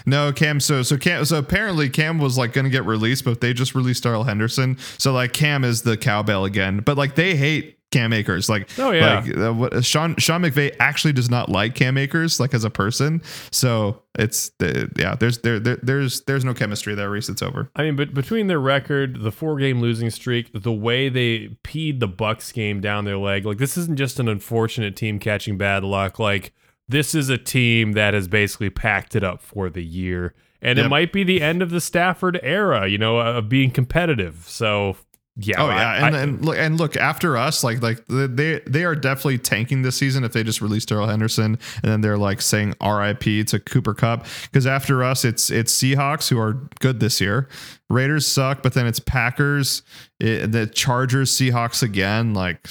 [0.05, 0.61] No, Cam.
[0.61, 1.25] So so Cam.
[1.25, 4.77] So apparently Cam was like going to get released, but they just released Darrell Henderson.
[4.99, 6.81] So like Cam is the cowbell again.
[6.81, 8.49] But like they hate Cam Akers.
[8.49, 12.39] Like, oh yeah, like uh, what, Sean Sean McVay actually does not like Cam Akers
[12.39, 13.23] like as a person.
[13.51, 17.11] So it's uh, yeah, there's there, there there's there's no chemistry there.
[17.11, 17.71] Reese, it's over.
[17.77, 22.01] I mean, but between their record, the four game losing streak, the way they peed
[22.01, 25.83] the Bucks game down their leg, like this isn't just an unfortunate team catching bad
[25.83, 26.19] luck.
[26.19, 26.53] Like
[26.89, 30.35] this is a team that has basically packed it up for the year.
[30.61, 30.87] And yep.
[30.87, 34.45] it might be the end of the Stafford era, you know, of being competitive.
[34.47, 34.97] So
[35.41, 35.63] yeah.
[35.63, 38.85] Oh yeah, I, and, I, and look and look after us, like like they they
[38.85, 42.43] are definitely tanking this season if they just release Darrell Henderson and then they're like
[42.43, 43.45] saying R.I.P.
[43.45, 47.49] to Cooper Kupp because after us it's it's Seahawks who are good this year,
[47.89, 49.83] Raiders suck, but then it's Packers,
[50.19, 52.71] it, the Chargers, Seahawks again, like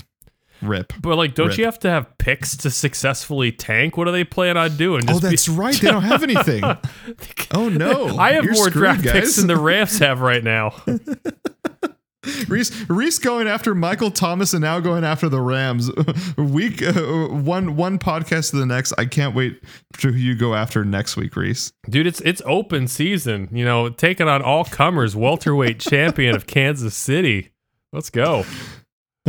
[0.62, 0.92] rip.
[1.02, 1.58] But like, don't rip.
[1.58, 3.96] you have to have picks to successfully tank?
[3.96, 5.04] What are they planning on doing?
[5.08, 5.76] Oh, just oh, that's be- right.
[5.76, 6.64] They don't have anything.
[7.54, 9.14] oh no, I have You're more screwed, draft guys.
[9.14, 10.76] picks than the Rams have right now.
[12.48, 15.90] Reese Reese going after Michael Thomas and now going after the Rams.
[16.38, 18.94] Week uh, one one podcast to the next.
[18.98, 19.62] I can't wait
[20.00, 21.72] to who you go after next week, Reese.
[21.90, 23.50] Dude, it's it's open season.
[23.52, 27.52] You know, taking on all comers, welterweight champion of Kansas City.
[27.94, 28.44] Let's go.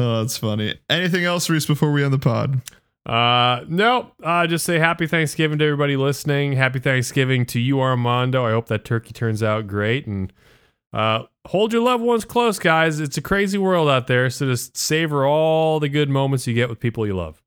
[0.01, 0.79] Oh, that's funny.
[0.89, 2.63] Anything else, Reese, before we end the pod?
[3.05, 4.13] Uh, no.
[4.23, 6.53] Uh, just say happy Thanksgiving to everybody listening.
[6.53, 8.47] Happy Thanksgiving to you, Armando.
[8.47, 10.33] I hope that turkey turns out great and
[10.93, 13.01] uh, hold your loved ones close, guys.
[13.01, 16.69] It's a crazy world out there, so just savor all the good moments you get
[16.69, 17.43] with people you love.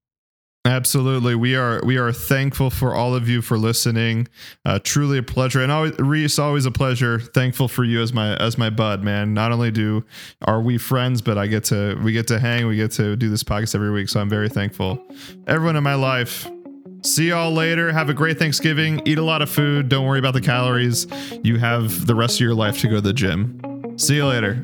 [0.63, 4.27] Absolutely, we are we are thankful for all of you for listening.
[4.63, 7.19] Uh, truly a pleasure, and always Reese, always a pleasure.
[7.19, 9.33] Thankful for you as my as my bud, man.
[9.33, 10.05] Not only do
[10.43, 13.27] are we friends, but I get to we get to hang, we get to do
[13.27, 14.09] this podcast every week.
[14.09, 15.03] So I'm very thankful.
[15.47, 16.47] Everyone in my life,
[17.03, 17.91] See y'all later.
[17.91, 19.01] Have a great Thanksgiving.
[19.05, 19.89] Eat a lot of food.
[19.89, 21.07] Don't worry about the calories.
[21.43, 23.59] You have the rest of your life to go to the gym.
[24.01, 24.55] See you later.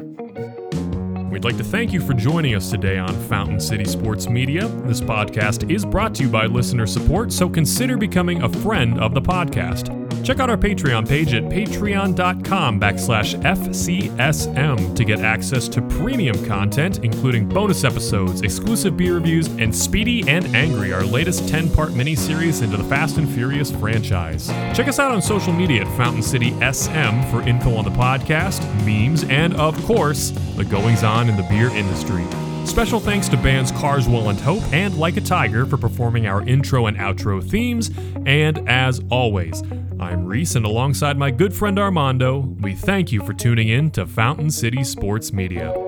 [1.30, 4.68] We'd like to thank you for joining us today on Fountain City Sports Media.
[4.68, 9.14] This podcast is brought to you by listener support, so consider becoming a friend of
[9.14, 10.07] the podcast.
[10.28, 17.00] Check out our Patreon page at patreon.com backslash FCSM to get access to premium content,
[17.06, 22.62] including bonus episodes, exclusive beer reviews, and Speedy and Angry, our latest 10 part miniseries
[22.62, 24.50] into the Fast and Furious franchise.
[24.76, 28.62] Check us out on social media at Fountain City SM for info on the podcast,
[28.86, 32.26] memes, and, of course, the goings on in the beer industry.
[32.66, 36.88] Special thanks to bands Carswell and Hope and Like a Tiger for performing our intro
[36.88, 37.92] and outro themes.
[38.26, 39.64] And as always,
[40.00, 44.06] I'm Reese, and alongside my good friend Armando, we thank you for tuning in to
[44.06, 45.87] Fountain City Sports Media.